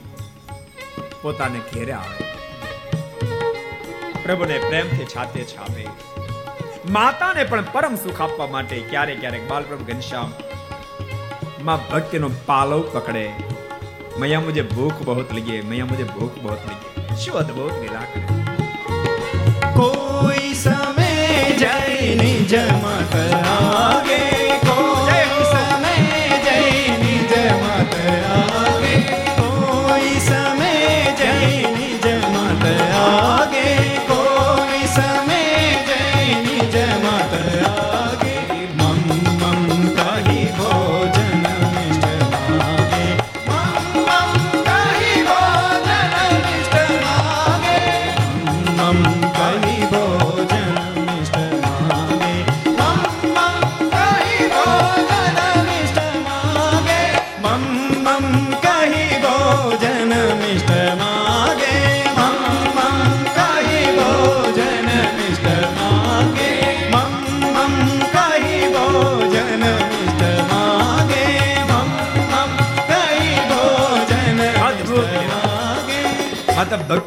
પોતાને 1.23 1.59
ઘેરે 1.59 1.93
આવે. 1.93 2.24
પ્રભુને 4.23 4.59
પ્રેમથી 4.59 5.05
છાતે 5.05 5.44
છાપે. 5.44 6.11
માતાને 6.91 7.45
પણ 7.45 7.65
પરમ 7.73 7.97
સુખ 7.97 8.21
આપવા 8.21 8.47
માટે 8.47 8.81
ક્યારેક 8.81 9.21
ક્યારેક 9.21 9.49
બાલપ્રભુ 9.49 9.85
ઘનશ્યામમાં 9.85 11.81
ભક્તિનો 11.91 12.31
પાલવ 12.47 12.83
પકડે. 12.93 13.35
મૈયા 14.19 14.41
મુજે 14.41 14.63
ભૂખ 14.63 15.03
બહુત 15.05 15.33
લગી 15.33 15.63
મૈયા 15.63 15.87
મુજે 15.87 16.05
ભૂખ 16.05 16.37
બહુત 16.43 16.63
લગી 16.67 17.17
શું 17.17 17.39
અદભુત 17.39 17.75
નિરાકરણ 17.81 18.45
કોઈ 19.77 20.55
સમય 20.55 21.57
જય 21.59 21.75
નિજ 22.15 22.55
મત 22.83 23.15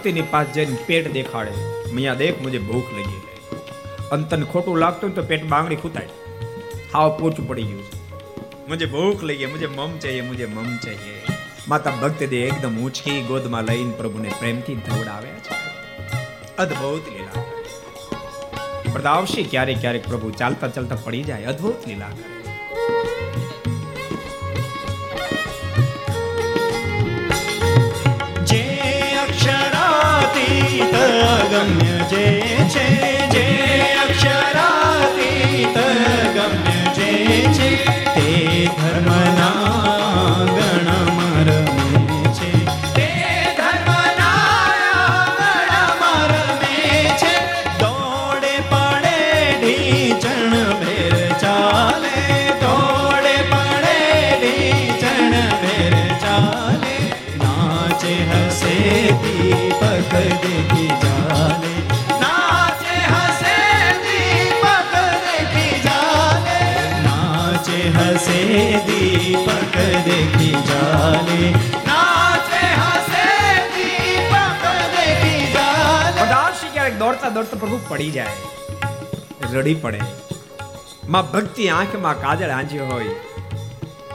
વ્યક્તિની 0.06 0.28
પાસે 0.32 0.54
જઈને 0.54 0.78
પેટ 0.86 1.12
દેખાડે. 1.12 1.52
મિયા 1.94 2.14
દેખ, 2.14 2.42
મુજે 2.42 2.58
ભૂખ 2.58 2.94
લગી 2.94 3.04
ગઈ 3.04 4.44
ખોટું 4.44 4.78
લાગતું 4.78 5.16
તો 5.16 5.24
પેટ 5.24 5.46
બાંગડી 5.46 5.76
ખૂતાડી 5.76 6.34
હાવ 6.94 7.18
પોચું 7.20 7.48
પડી 7.48 7.64
ગયું 7.64 7.84
છે. 7.84 8.04
મુજે 8.68 8.86
ભૂખ 8.86 9.24
લઈ 9.24 9.46
મુજે 9.46 9.68
મમ 9.68 9.98
ચાહીએ, 9.98 10.22
મુજે 10.22 10.46
મમ 10.46 10.78
ચાહીએ. 10.78 11.22
માતા 11.68 11.92
ભક્તિ 11.92 12.28
દે 12.28 12.38
એકદમ 12.38 12.78
ઊંચકી 12.78 13.22
ગોદમાં 13.22 13.64
લઈને 13.64 13.92
પ્રભુને 13.92 14.32
પ્રેમથી 14.40 14.76
ધવડાવે 14.76 15.28
છે. 15.28 15.54
અદ્ભુત 16.58 17.14
લીલા. 17.14 17.42
પ્રદાવશી 18.94 19.44
ક્યારેક 19.44 19.82
ક્યારેક 19.82 20.08
પ્રભુ 20.08 20.32
ચાલતા 20.32 20.68
ચાલતા 20.68 20.96
પડી 20.96 21.24
જાય. 21.24 21.46
અદ્ભુત 21.46 21.88
લીલા. 21.88 22.08
કરે 22.08 22.35
અક્ષરાતીત 30.76 31.40
ગમ્ય 31.50 31.98
જે 32.06 32.26
છે 32.68 32.86
જે 33.34 33.46
અક્ષરાતીત 34.04 35.78
ગમ્ય 36.36 36.82
જે 36.92 37.12
છે 37.50 37.70
તે 38.08 38.28
ધર્મના 38.76 40.46
ગણમાં 40.48 41.75
પ્રભુ 77.66 77.78
પડી 77.86 78.12
જાય 78.12 79.54
રડી 79.54 79.78
પડે 79.80 80.02
માં 81.08 81.30
ભક્તિ 81.32 81.66
આંખમાં 81.72 82.22
કાજળ 82.22 82.54
આંજી 82.54 82.88
હોય 82.88 83.16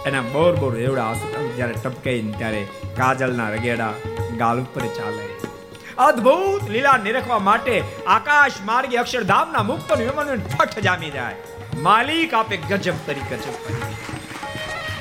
એના 0.07 0.25
બોર 0.31 0.51
બોર 0.55 0.73
એવડા 0.79 1.11
જ્યારે 1.51 1.75
ટપકે 1.77 2.15
ત્યારે 2.35 2.63
કાજલના 2.99 3.49
રગેડા 3.55 3.93
ગાલ 4.39 4.63
ઉપર 4.63 4.85
ચાલે 4.91 5.25
અદ્ભુત 6.01 6.69
લીલા 6.69 6.97
નિરખવા 7.01 7.41
માટે 7.43 7.75
આકાશ 8.09 8.61
માર્ગે 8.65 8.99
અક્ષરધામના 8.99 9.65
મુક્ત 9.65 9.95
વિમાન 10.01 10.33
ઠઠ 10.47 10.83
જામી 10.83 11.13
જાય 11.13 11.81
માલિક 11.83 12.37
આપે 12.37 12.57
ગજબ 12.63 13.15
ગજબ 13.31 13.57
કરી 13.65 13.95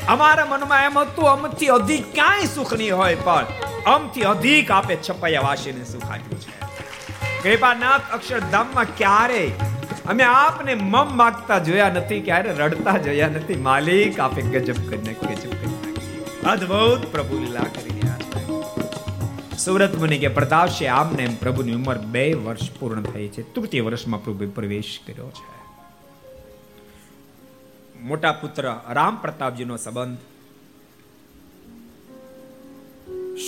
અમારા 0.10 0.48
મનમાં 0.48 0.86
એમ 0.86 1.02
હતું 1.02 1.34
અમથી 1.34 1.74
અધિક 1.74 2.14
ક્યાંય 2.14 2.50
સુખ 2.50 2.74
નહીં 2.76 2.96
હોય 2.96 3.22
પણ 3.24 3.68
અમથી 3.90 4.26
અધિક 4.28 4.74
આપે 4.74 4.98
છપાયા 5.02 5.46
વાસીને 5.46 5.86
સુખ 5.88 6.10
આપ્યું 6.10 6.44
છે 6.46 6.59
કૃપાનાથ 7.44 8.02
અક્ષરધામમાં 8.14 8.86
ક્યારે 8.98 9.52
અમે 10.06 10.24
આપને 10.24 10.76
મમ 10.76 11.18
માગતા 11.18 11.60
જોયા 11.60 11.90
નથી, 11.90 12.22
ક્યારે 12.22 12.52
રડતા 12.52 12.98
જોયા 12.98 13.28
નથી. 13.28 13.56
માલિક 13.56 14.20
આપે 14.20 14.42
ગજબ 14.42 14.90
કરીને 14.90 15.14
ગજબ 15.14 15.50
કરી. 15.50 15.80
અદ્ભુત 16.50 17.12
પ્રભુ 17.12 17.40
લીલા 17.40 17.60
કરી 17.60 17.90
સુરત 19.58 19.96
મુનિ 19.96 20.18
કે 20.18 20.28
પ્રતાપશે 20.28 20.88
આમને 20.88 21.24
એમ 21.24 21.36
પ્રભુની 21.36 21.74
ઉંમર 21.74 21.98
બે 21.98 22.34
વર્ષ 22.34 22.72
પૂર્ણ 22.72 23.02
થઈ 23.02 23.28
છે. 23.28 23.54
તૃતીય 23.54 23.82
વર્ષમાં 23.82 24.24
પ્રભુએ 24.24 24.48
પ્રવેશ 24.48 25.00
કર્યો 25.08 25.30
છે. 25.30 25.48
મોટા 28.00 28.32
પુત્ર 28.32 28.76
રામ 28.90 29.16
પ્રતાપજીનો 29.16 29.78
સંબંધ 29.78 30.18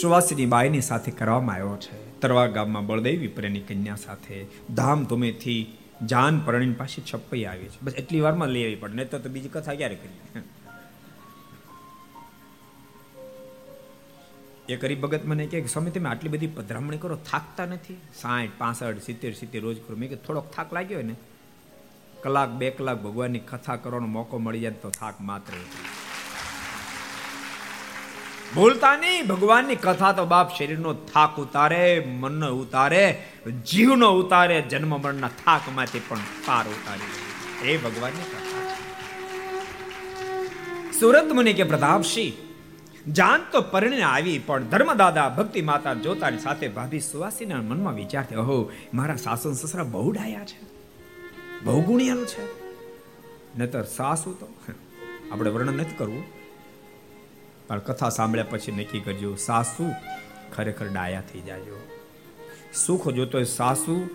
સુવાસિની 0.01 0.45
બાઈની 0.45 0.81
સાથે 0.81 1.11
કરવામાં 1.11 1.55
આવ્યો 1.55 1.77
છે. 1.81 2.00
તરવા 2.21 2.47
ગામમાં 2.47 2.85
બળદેવી 2.85 3.27
પ્રેની 3.27 3.59
કન્યા 3.59 3.95
સાથે 3.95 4.45
ધામ 4.75 5.03
ધૂમેથી 5.03 5.77
જાન 6.05 6.39
પરણીને 6.39 6.73
પાછી 6.73 7.03
છપ્પઈ 7.13 7.45
આવી 7.45 7.67
છે. 7.67 7.81
બસ 7.81 7.93
એટલી 7.93 8.19
વારમાં 8.19 8.47
લઈ 8.47 8.63
આવી 8.63 8.75
પડે 8.75 8.93
નહીં 8.93 9.09
તો 9.09 9.29
બીજી 9.29 9.49
કથા 9.49 9.73
ક્યારે 9.73 9.95
કરી 9.95 10.41
એ 14.69 14.75
કરી 14.75 14.95
ભગત 14.95 15.25
મને 15.25 15.45
કે, 15.45 15.65
સ્વામી, 15.65 15.91
તમે 15.91 16.09
આટલી 16.09 16.29
બધી 16.29 16.47
પધરામણી 16.47 16.97
કરો, 16.97 17.15
થાકતા 17.15 17.65
નથી? 17.65 17.97
સાઠ, 18.21 18.49
પાસઠ, 18.57 19.01
સિત્તેર 19.01 19.33
સિત્તેર 19.33 19.61
રોજ 19.61 19.77
કરો. 19.87 19.95
મેં 19.95 20.09
કે 20.09 20.15
થોડોક 20.15 20.51
થાક 20.51 20.73
લાગ્યો 20.73 20.97
હોય 20.97 21.07
ને? 21.07 21.15
કલાક, 22.23 22.49
બે 22.49 22.69
કલાક 22.69 23.01
ભગવાનની 23.01 23.39
કથા 23.39 23.75
કરવાનો 23.75 24.07
મોકો 24.07 24.37
મળી 24.37 24.59
જાય 24.59 24.71
તો 24.71 24.89
થાક 24.89 25.21
માત્ર. 25.21 25.53
ભૂલતા 28.55 28.95
નહીં 28.95 29.27
ભગવાનની 29.27 29.75
કથા 29.75 30.11
તો 30.11 30.25
બાપ 30.25 30.55
શરીરનો 30.57 30.93
થાક 30.93 31.39
ઉતારે, 31.39 31.83
મનનો 31.99 32.47
ઉતારે, 32.47 33.23
જીવનો 33.65 34.09
ઉતારે 34.11 34.61
જન્મ 34.61 34.93
મરણના 34.97 35.27
થાકમાંથી 35.27 36.01
પણ 36.09 36.17
પાર 36.45 36.65
ઉતારે. 36.67 37.05
એ 37.71 37.77
ભગવાનની 37.77 38.23
કથા. 38.23 38.63
સુરત 40.99 41.31
મુનિ 41.33 41.53
કે 41.53 41.63
પ્રતાપસિંહ 41.63 42.33
જાન 43.13 43.41
તો 43.51 43.61
પરણીને 43.61 44.03
આવી, 44.03 44.39
પણ 44.39 44.63
ધર્મદાદા 44.63 45.29
ભક્તિ 45.29 45.61
માતા 45.61 45.93
જોતાની 45.93 46.37
સાથે 46.37 46.67
ભાભી 46.67 46.99
સુવાસીના 46.99 47.61
મનમાં 47.61 47.95
વિચાર 47.95 48.25
થયો 48.25 48.43
હો 48.43 48.71
મારા 48.93 49.15
સાસુ 49.15 49.53
સસરા 49.53 49.83
બહુ 49.83 50.11
ડાયા 50.11 50.43
છે 50.43 50.59
બહુ 51.63 51.81
ગુણિયાનું 51.81 52.25
છે 52.25 52.43
નતર 53.57 53.83
સાસુ 53.83 54.31
તો 54.33 54.47
આપણે 55.31 55.49
વર્ણન 55.49 55.73
નથી 55.73 55.95
કરવું 55.97 56.40
પણ 57.71 57.79
કથા 57.79 58.09
સાંભળ્યા 58.09 58.45
પછી 58.49 58.71
નક્કી 58.71 58.99
કરજો, 58.99 59.35
સાસુ 59.35 59.91
ખરેખર 60.55 60.85
ડાયા 60.87 61.21
થઈ 61.21 61.41
જાજો. 61.41 61.87
સુખ 62.73 63.09
જોતો 63.09 63.43
સાસુ 63.43 64.09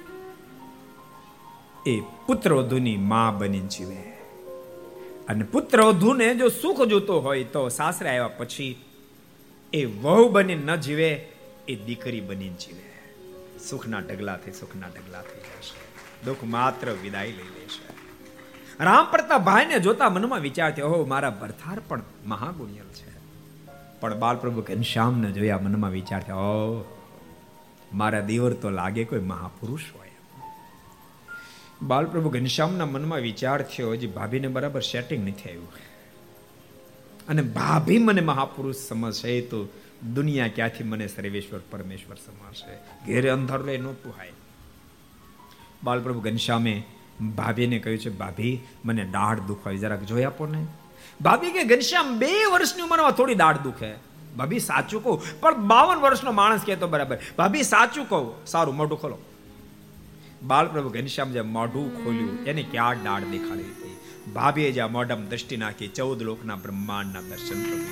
એ 1.87 2.01
પુત્ર 2.01 2.53
વધુની 2.53 2.97
માં 2.97 3.39
બની 3.39 3.61
જીવે. 3.61 4.13
અને 5.29 5.45
પુત્ર 5.45 5.83
વધુને 5.83 6.35
જો 6.35 6.49
સુખ 6.49 6.83
જોતો 6.83 7.21
હોય 7.21 7.45
તો 7.45 7.69
સાસરે 7.69 8.09
આવ્યા 8.09 8.29
પછી 8.29 8.85
એ 9.73 9.85
વહુ 9.85 10.29
બની 10.29 10.55
ન 10.55 10.77
જીવે, 10.77 11.29
એ 11.69 11.77
દીકરી 11.77 12.21
બની 12.21 12.49
જીવે. 12.49 13.03
સુખના 13.59 13.99
ઢગલાથી 13.99 14.53
સુખના 14.53 14.87
ઢગલા 14.87 15.23
થઈ 15.23 15.39
જશે. 15.39 15.81
દુઃખ 16.25 16.37
માત્ર 16.45 16.93
વિદાય 16.93 17.27
લઈ 17.27 17.33
લેશે. 17.33 17.93
રામ 18.85 19.05
પ્રતાપ 19.05 19.41
ભાઈને 19.41 19.79
જોતા 19.79 20.09
મનમાં 20.09 20.41
વિચાર 20.41 20.73
થયો 20.73 20.89
હો 20.89 21.05
મારા 21.05 21.31
ભરથાર 21.31 21.81
પણ 21.89 22.03
મહાગુણ્યલ 22.25 22.85
છે. 22.85 23.16
પણ 24.07 24.19
બાલપ્રભુ 24.19 24.61
ઘનશ્યામને 24.61 25.33
જોયા 25.33 25.59
મનમાં 25.59 25.91
વિચાર 25.91 26.23
થયો 26.23 26.85
મારા 27.95 28.21
દેવર 28.21 28.53
તો 28.53 28.71
લાગે 28.71 29.05
કોઈ 29.05 29.21
મહાપુરુષ 29.21 29.81
હોય. 29.95 30.11
બાલપ્રભુ 31.83 32.31
ઘનશ્યામના 32.31 32.87
મનમાં 32.87 33.19
વિચાર 33.19 33.63
થયો, 33.63 33.93
હજી 33.93 34.07
ભાભીને 34.07 34.49
બરાબર 34.49 34.81
સેટિંગ 34.81 35.29
નથી 35.29 35.49
આવ્યું. 35.49 35.69
અને 37.29 37.43
ભાભી 37.43 37.99
મને 37.99 38.21
મહાપુરુષ 38.21 38.77
સમજશે 38.77 39.41
તો 39.41 39.69
દુનિયા 40.15 40.49
ક્યાંથી 40.49 40.85
મને 40.85 41.07
સર્વેશ્વર, 41.07 41.61
પરમેશ્વર 41.71 42.17
સમજશે. 42.17 42.75
ઘેરે 43.07 43.29
અંધારું 43.29 43.67
લઈ 43.67 43.79
ન 43.79 43.93
પુહાય 43.93 44.33
બાલપ્રભુ 45.85 46.21
ઘનશ્યામે 46.21 46.83
ભાભીને 47.37 47.79
કહ્યું 47.79 47.99
છે, 47.99 48.11
ભાભી, 48.11 48.61
મને 48.85 49.05
દાઢ 49.05 49.41
દુખાવી 49.41 49.79
જરાક 49.79 50.03
જોઈ 50.03 50.23
આપો 50.23 50.47
ને. 50.47 50.67
ભાભી 51.21 51.51
કે, 51.51 51.65
ઘનશ્યામ, 51.65 52.19
બે 52.19 52.45
વર્ષની 52.53 52.83
ઉંમરમાં 52.83 53.13
થોડી 53.13 53.35
દાઢ 53.35 53.61
દુખે. 53.61 53.95
ભાભી, 54.37 54.59
સાચું 54.59 55.05
કહું. 55.05 55.41
પણ 55.41 55.55
બાવન 55.55 55.99
વર્ષનો 55.99 56.33
માણસ 56.33 56.61
કહેતો 56.67 56.89
બરાબર. 56.89 57.19
ભાભી, 57.39 57.63
સાચું 57.63 58.09
કહું. 58.09 58.47
સારું, 58.47 58.77
મોઢું 58.77 59.01
ખોલો. 59.01 59.19
બાલપ્રભુ 60.43 60.89
ઘનશ્યામ 60.89 61.31
જે 61.31 61.41
મોઢું 61.41 62.05
ખોલ્યું, 62.05 62.45
એને 62.45 62.63
ક્યાં 62.63 63.03
દાઢ 63.03 63.23
દેખાડી 63.23 63.61
હતી. 63.61 63.97
ભાભીએ 64.33 64.73
જ્યાં 64.73 64.93
મોઢમ 64.93 65.27
દ્રષ્ટિ 65.27 65.57
નાખી, 65.57 65.89
ચૌદ 65.89 66.23
લોકના 66.23 66.57
બ્રહ્માંડના 66.57 67.21
દર્શન 67.21 67.87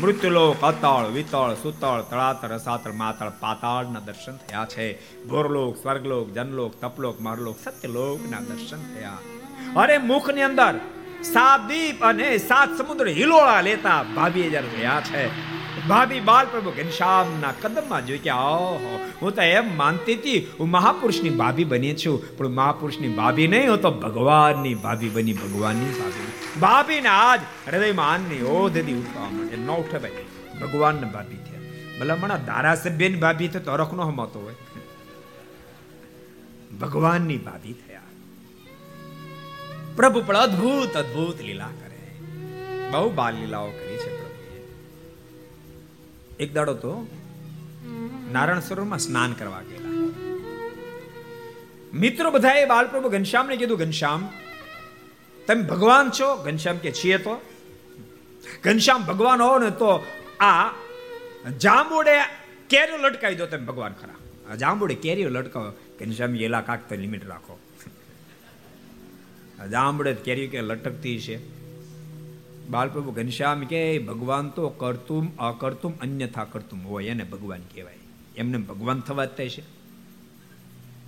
મૃત્યુલોક, 0.00 0.60
અતળ, 0.60 1.06
વિતળ, 1.06 1.54
સુતળ, 1.54 2.00
તળાતળ, 2.00 2.48
રસાતળ, 2.48 2.92
માતળ, 2.92 3.28
પાતાળના 3.28 4.00
દર્શન 4.00 4.36
થયા 4.36 4.66
છે. 4.70 4.98
ભોરલોક 5.24 5.76
સ્વર્ગલોક, 5.76 6.30
જનલોક, 6.30 6.80
તપલોક, 6.80 7.20
મરલોક, 7.20 7.56
સત્યલોકના 7.64 8.40
દર્શન 8.40 8.94
થયા. 8.94 9.18
અરે, 9.76 9.98
મુખની 9.98 10.42
અંદર 10.42 10.80
સાત 11.22 11.68
દીપ 11.68 12.04
અને 12.04 12.38
સાત 12.38 12.78
સમુદ્ર 12.78 13.08
હિલોળા 13.08 13.60
લેતા 13.60 14.02
ભાભીએ 14.02 14.50
જયારે 14.50 14.68
થયા 14.68 15.02
છે. 15.04 15.50
ભાભી 15.88 16.20
બાલ 16.20 16.46
પ્રભુ 16.46 16.70
ઘનશ્યામના 16.70 17.52
કદમમાં 17.62 18.06
જોઈ 18.06 18.18
કે 18.18 18.30
ઓહો, 18.30 19.00
હું 19.22 19.34
તો 19.34 19.42
એમ 19.42 19.76
માનતી 19.76 20.14
હતી, 20.14 20.46
હું 20.60 20.70
મહાપુરુષની 20.70 21.30
ભાભી 21.30 21.64
બની 21.64 21.94
છું, 21.94 22.38
પણ 22.38 22.48
મહાપુરુષની 22.48 23.08
ભાભી 23.08 23.48
નહીં, 23.48 23.70
હું 23.70 23.80
તો 23.80 23.90
ભગવાનની 23.90 24.74
ભાભી 24.74 25.08
બની, 25.08 25.32
ભગવાનની 25.32 25.86
ભાભી. 25.86 26.60
ભાભીને 26.60 27.08
આજ 27.08 27.40
હૃદયમાં 27.68 28.12
આનની 28.12 28.42
ઓધથી 28.42 28.94
ઉઠવા 28.94 29.30
માટે 29.30 29.56
ન 29.56 29.70
ઉઠે 29.70 29.98
ભાઈ. 29.98 30.10
ભગવાનને 30.60 31.10
ભાભી 31.10 31.36
થયા. 31.36 31.60
ભલામણા 32.00 32.36
ધારાસભ્યની 32.36 33.16
ભાભી 33.16 33.48
તો 33.48 33.58
તરખનો 33.58 34.02
હમતો 34.02 34.40
હોય. 34.40 34.54
ભગવાનની 36.80 37.38
ભાભી 37.38 37.72
થયા. 37.72 37.89
પ્રભુ 39.96 40.22
પણ 40.26 40.36
અદ્ભુત 40.36 40.96
અદ્ભુત 40.96 41.40
લીલા 41.40 41.66
કરે. 41.66 42.20
બહુ 42.90 43.10
બાલ 43.10 43.34
લીલાઓ 43.34 43.70
કરી 43.70 43.96
છે 43.96 44.20
એક 46.36 46.52
દાડો 46.52 46.74
તો 46.74 47.06
નારાયણ 48.32 48.60
સરોવરમાં 48.60 48.98
સ્નાન 48.98 49.32
કરવા 49.32 49.62
ગયેલા. 49.62 49.90
મિત્રો 51.94 52.30
બધાએ 52.30 52.64
બાલપ્રભુ 52.64 53.08
ઘનશ્યામને 53.08 53.56
કીધું, 53.56 53.78
ઘનશ્યામ, 53.78 54.28
તમે 55.46 55.62
ભગવાન 55.62 56.10
છો? 56.10 56.36
ઘનશ્યામ 56.36 56.76
કે, 56.76 56.92
છીએ 56.92 57.18
તો. 57.18 57.40
ઘનશ્યામ, 58.64 59.04
ભગવાન 59.04 59.42
હો 59.42 59.58
ને 59.58 59.70
તો 59.70 60.06
આ 60.40 60.70
જાંબુડે 61.58 62.20
કેરીઓ 62.68 62.96
લટકાવી 62.96 63.34
દો, 63.34 63.46
તમે 63.46 63.64
ભગવાન 63.64 63.92
ખરા. 63.92 64.56
જાંબુડે 64.56 64.94
કેરીઓ 64.94 65.28
લટકાવો. 65.28 65.72
ઘનશ્યામ 66.00 66.36
એલા 66.36 66.60
કાક 66.60 66.88
તો 66.88 66.94
લિમિટ 66.94 67.24
રાખો. 67.26 67.58
જાંબુડે 69.66 70.14
કેરી 70.14 70.48
કે 70.48 70.60
લટકતી 70.60 71.20
છે. 71.20 71.36
બાલપ્રભુ 72.68 73.10
ઘનશ્યામ 73.10 73.60
કે 73.60 73.98
ભગવાન 73.98 74.48
તો 74.48 74.68
કરતું 74.68 75.36
અકર્તુમ 75.36 75.92
અન્યથા 76.00 76.44
કરતું 76.44 76.90
હોય 76.90 77.06
એને 77.06 77.24
ભગવાન 77.24 77.60
કહેવાય. 77.60 77.94
એમને 78.36 78.58
ભગવાન 78.58 79.00
થવા 79.00 79.24
જ 79.24 79.28
થાય 79.28 79.48
છે. 79.48 79.62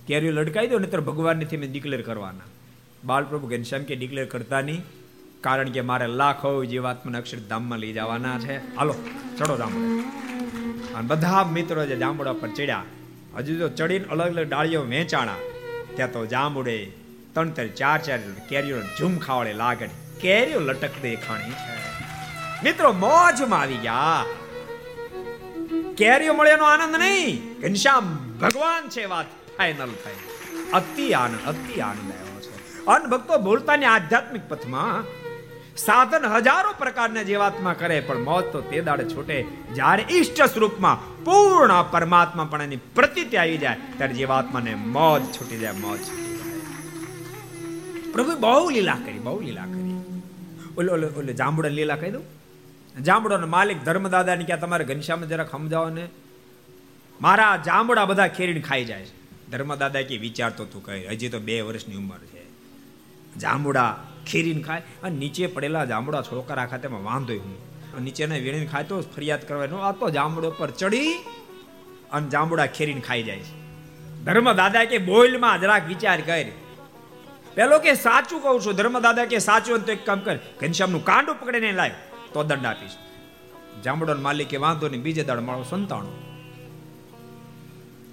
કેરીઓ 0.07 0.31
લટકાઈ 0.31 0.67
દો, 0.67 0.79
નહીતર 0.79 1.01
ભગવાનને 1.01 1.57
મેં 1.57 1.71
ડિક્લેર 1.71 2.01
કરવાના. 2.01 2.47
બાલપ્રભુ 3.03 3.47
ઘનશ્યામ 3.47 3.83
કે 3.83 3.95
ડિક્લેર 3.95 4.25
કરતા 4.25 4.61
નહીં, 4.61 4.81
કારણ 5.41 5.69
કે 5.69 5.81
મારે 5.81 6.07
લાખો 6.07 6.65
જીવાત્માને 6.65 7.17
અક્ષરધામમાં 7.17 7.79
લઈ 7.79 7.93
જવાના 7.93 8.39
છે. 8.39 8.75
હાલો, 8.75 8.95
ચડો 9.37 9.57
જાંબુડા 9.57 10.97
અને 10.97 11.07
બધા 11.07 11.43
મિત્રો 11.43 11.85
જે 11.85 11.95
જાંબુડા 11.95 12.33
પર 12.33 12.49
ચડ્યા, 12.49 12.83
હજુ 13.37 13.59
તો 13.59 13.69
ચડીને 13.69 14.05
અલગ 14.05 14.37
અલગ 14.37 14.49
ડાળીઓ 14.49 14.81
વેચાણા, 14.81 15.35
ત્યાં 15.95 16.11
તો 16.11 16.25
જાંબુડે 16.25 17.02
ત્રણ 17.33 17.49
ત્રણ 17.49 17.67
ચાર 17.67 17.99
ચાર 18.01 18.19
કેરીઓ 18.49 18.81
ઝૂમ 18.81 19.17
ખાવાડે 19.17 19.53
લાગડ 19.53 19.89
કેરીઓ 20.21 20.59
લટક 20.59 20.95
દે 21.01 21.15
ખાણી 21.15 21.53
મિત્રો, 22.63 22.93
મોજમાં 22.93 23.61
આવી 23.61 23.77
ગયા. 23.77 24.25
કેરીઓ 25.97 26.33
મળ્યાનો 26.33 26.65
આનંદ 26.65 26.95
નહીં. 26.95 27.59
ઘનશ્યામ 27.59 28.05
ભગવાન 28.41 28.89
છે 28.89 29.05
વાત 29.05 29.25
ફાઈનલ 29.57 29.91
થઈ. 30.03 30.19
અતિ 30.73 31.13
આનંદ 31.13 31.39
અતિ 31.47 31.81
આનંદ 31.81 32.11
આવ્યો 32.11 32.39
છે. 32.39 32.85
અન 32.85 33.09
ભક્તો 33.09 33.37
બોલતાની 33.37 33.85
આધ્યાત્મિક 33.85 34.49
પથમાં 34.49 35.03
સાધન 35.77 36.25
હજારો 36.25 36.71
પ્રકારના 36.71 37.21
જીવાત્મા 37.21 37.73
કરે, 37.73 37.99
પણ 37.99 38.19
મોત 38.19 38.51
તો 38.51 38.61
તે 38.61 38.81
દાડે 38.81 39.03
છૂટે. 39.03 39.45
જ્યારે 39.73 40.05
ઈષ્ટ 40.11 40.41
સ્વરૂપમાં 40.41 41.23
પૂર્ણ 41.23 41.83
પરમાત્મા 41.91 42.43
પણ 42.43 42.61
એની 42.61 42.75
પ્રતિતિ 42.75 43.37
આવી 43.37 43.57
જાય, 43.57 43.75
ત્યારે 43.97 44.13
જીવાત્માને 44.13 44.75
મોજ 44.75 45.21
છૂટી 45.21 45.57
જાય, 45.57 45.71
મોજ. 45.71 45.99
પ્રભુ 48.13 48.39
બહુ 48.39 48.69
લીલા 48.69 48.97
કરી, 49.05 49.19
બહુ 49.19 49.41
લીલા 49.41 49.65
કરી. 49.65 49.93
ઓલે 50.77 50.91
ઓલે 50.91 51.07
ઓલે 51.07 51.33
જાંબુડા 51.33 51.69
લીલા 51.69 51.95
કહી 51.95 52.11
દઉં. 52.11 52.23
જાંબુડાનો 53.03 53.47
માલિક 53.47 53.83
ધર્મદાદાને 53.83 54.43
ક્યાં 54.43 54.59
તમારે 54.59 54.85
ઘનશ્યામ 54.85 55.25
જરાક 55.25 55.51
સમજાવો 55.51 55.89
ને? 55.89 56.07
મારા 57.21 57.57
જાંબુડા 57.57 58.05
બધા 58.05 58.27
ખેરીને 58.27 58.59
ખાઈ 58.59 58.85
જાય 58.85 59.05
છે. 59.05 59.49
ધર્મદાદા 59.51 60.01
કે 60.01 60.17
વિચારતો 60.17 60.65
તું 60.65 60.85
કહે, 60.85 61.07
હજી 61.07 61.29
તો 61.29 61.39
બે 61.39 61.61
વર્ષની 61.61 61.95
ઉંમર 61.95 62.17
છે. 62.17 62.43
જાંબુડા 63.39 64.03
ખીરીને 64.31 64.61
ખાય, 64.61 64.81
અને 65.03 65.15
નીચે 65.17 65.47
પડેલા 65.47 65.85
જાંબુડા 65.85 66.21
છોકરા 66.21 66.65
ખાતેમાં 66.65 67.03
વાંધો 67.03 67.33
હું. 67.33 67.57
નીચેને 68.03 68.39
વીણીને 68.39 68.65
ખાય 68.65 68.83
તો 68.83 69.01
ફરિયાદ 69.01 69.47
કરવાનો 69.47 69.77
આ 69.77 69.91
તો 69.91 70.09
જાંબુડો 70.09 70.51
પર 70.51 70.71
ચડી 70.71 71.13
અને 72.11 72.29
જાંબુડા 72.29 72.65
ખેરીને 72.65 73.01
ખાઈ 73.01 73.23
જાય 73.23 73.39
છે. 73.39 73.55
ધર્મ 74.23 74.53
દાદા 74.53 74.85
કે 74.85 74.97
બોલમાં 74.97 75.61
જરાક 75.61 75.87
વિચાર 75.87 76.21
કર 76.21 76.45
પેલો 77.55 77.79
કે, 77.79 77.93
સાચું 77.93 78.43
કહું 78.43 78.61
છું, 78.61 78.73
ધર્મદાદા 78.73 79.25
કે, 79.25 79.39
સાચું 79.39 79.85
તો 79.85 79.91
એક 79.91 80.05
કામ 80.05 80.19
કર, 80.19 80.35
ઘનશ્યામનું 80.35 81.05
કાંડું 81.05 81.35
પકડીને 81.35 81.71
લાવ્યો 81.71 81.95
તો 82.33 82.43
દંડ 82.43 82.65
આપીશ. 82.65 82.91
જામડો 83.83 84.15
માલિકે 84.15 84.57
વાંધો 84.57 84.89
નહીં, 84.89 85.01
બીજે 85.01 85.23
દાડ 85.23 85.39
મારો 85.39 85.63
સંતાણો. 85.63 86.11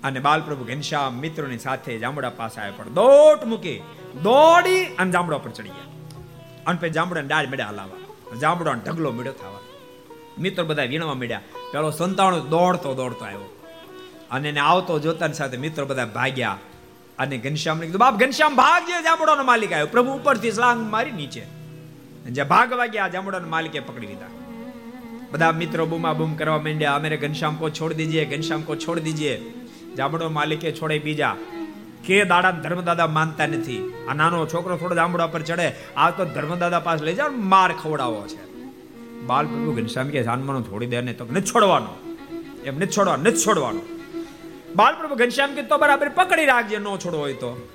અને 0.05 0.21
બાલપ્રભુ 0.21 0.65
ઘનશ્યામ 0.65 1.15
મિત્રોની 1.15 1.59
સાથે 1.59 1.99
જામડા 1.99 2.31
પાસે 2.31 2.61
આવ્યા 2.61 2.73
પણ 2.77 2.89
દોટ 2.89 3.45
મૂકી 3.45 3.79
દોડી 4.23 4.85
અને 4.85 5.11
જામડા 5.11 5.39
પર 5.39 5.51
ચડી 5.51 5.69
ગયા. 5.69 6.15
અને 6.67 6.79
પછી 6.81 6.91
જામડાને 6.91 7.29
ડાળ 7.29 7.47
મેળ્યા 7.47 7.69
હલાવા 7.69 8.37
જામડો 8.37 8.73
ઢગલો 8.73 9.11
મેળ્યો 9.11 9.33
થવા. 9.33 9.61
મિત્રો 10.39 10.65
બધા 10.65 10.83
વીણવા 10.83 11.15
મળ્યા. 11.15 11.41
પેલો 11.73 11.91
સંતાણો 11.91 12.41
દોડતો 12.41 12.95
દોડતો 12.95 13.25
આવ્યો. 13.25 13.57
અને 14.31 14.49
એને 14.49 14.61
આવતો 14.61 14.99
જોતાની 14.99 15.33
સાથે 15.33 15.57
મિત્રો 15.57 15.87
બધા 15.87 16.07
ભાગ્યા. 16.07 16.59
અને 17.21 17.39
ઘનશ્યામને 17.39 17.87
કીધું, 17.87 18.01
બાપ, 18.01 18.17
ઘનશ્યામ 18.17 18.57
ભાગજે 18.57 19.03
જામડાનો 19.03 19.43
માલિક 19.43 19.73
આવ્યો. 19.73 19.87
પ્રભુ 19.87 20.13
ઉપરથી 20.13 20.53
સ્લાંગ 20.53 20.91
મારી 20.91 21.11
નીચે. 21.11 21.43
જે 22.31 22.43
ભાગ 22.43 22.73
વાગ્યા, 22.73 23.05
આ 23.05 23.09
જામડાનો 23.09 23.49
માલિકે 23.49 23.81
પકડી 23.81 24.07
લીધા. 24.07 24.27
બધા 25.33 25.53
મિત્રો 25.53 25.87
બૂમા 25.87 26.13
બૂમ 26.13 26.35
કરવા 26.35 26.59
માંડ્યા. 26.59 26.95
અમે 26.95 27.17
ઘનશ્યામ 27.17 27.55
કો 27.55 27.71
છોડ 27.71 27.93
દીજીએ, 27.93 28.25
ઘનશ્યામ 28.25 28.63
કો 28.63 28.77
છોડ 28.77 28.99
દીજીએ. 28.99 29.55
જામડો 29.97 30.29
માલિકે 30.29 30.73
છોડે 30.73 30.99
બીજા. 30.99 31.37
કે 32.05 32.25
દાડા 32.25 32.51
ધર્મદાદા 32.51 33.07
માનતા 33.07 33.47
નથી. 33.47 33.95
આ 34.09 34.15
નાનો 34.15 34.47
છોકરો 34.47 34.77
થોડો 34.77 34.95
જામડા 34.95 35.27
પર 35.27 35.43
ચડે. 35.43 35.73
આ 35.97 36.11
તો 36.11 36.25
ધર્મદાદા 36.25 36.81
પાસે 36.81 37.05
લઈ 37.05 37.15
જાવ 37.15 37.33
માર 37.33 37.73
ખવડાવો 37.73 38.27
છે. 38.27 38.51
બાલ 39.27 39.47
પ્રભુ 39.47 39.73
ઘનશ્યામ 39.73 40.09
કે 40.09 40.23
જાનમાનો 40.23 40.63
છોડી 40.63 40.87
દે 40.87 41.01
ને 41.01 41.13
તો 41.13 41.25
નથી 41.25 41.41
છોડવાનો. 41.41 42.21
એમ, 42.65 42.77
નથી 42.77 42.87
છોડવાનો 42.87 43.23
નથી 43.23 43.37
છોડવાનો. 43.37 44.00
બાલ 44.77 44.95
પ્રભુ 44.99 45.15
ઘનશ્યામ 45.15 45.55
કે 45.55 45.63
તો 45.63 45.79
બરાબર 45.79 46.09
પકડી 46.09 46.45
રાખજે, 46.45 46.79
ન 46.79 46.85
છોડો 46.85 47.19
હોય 47.19 47.33
તો. 47.33 47.69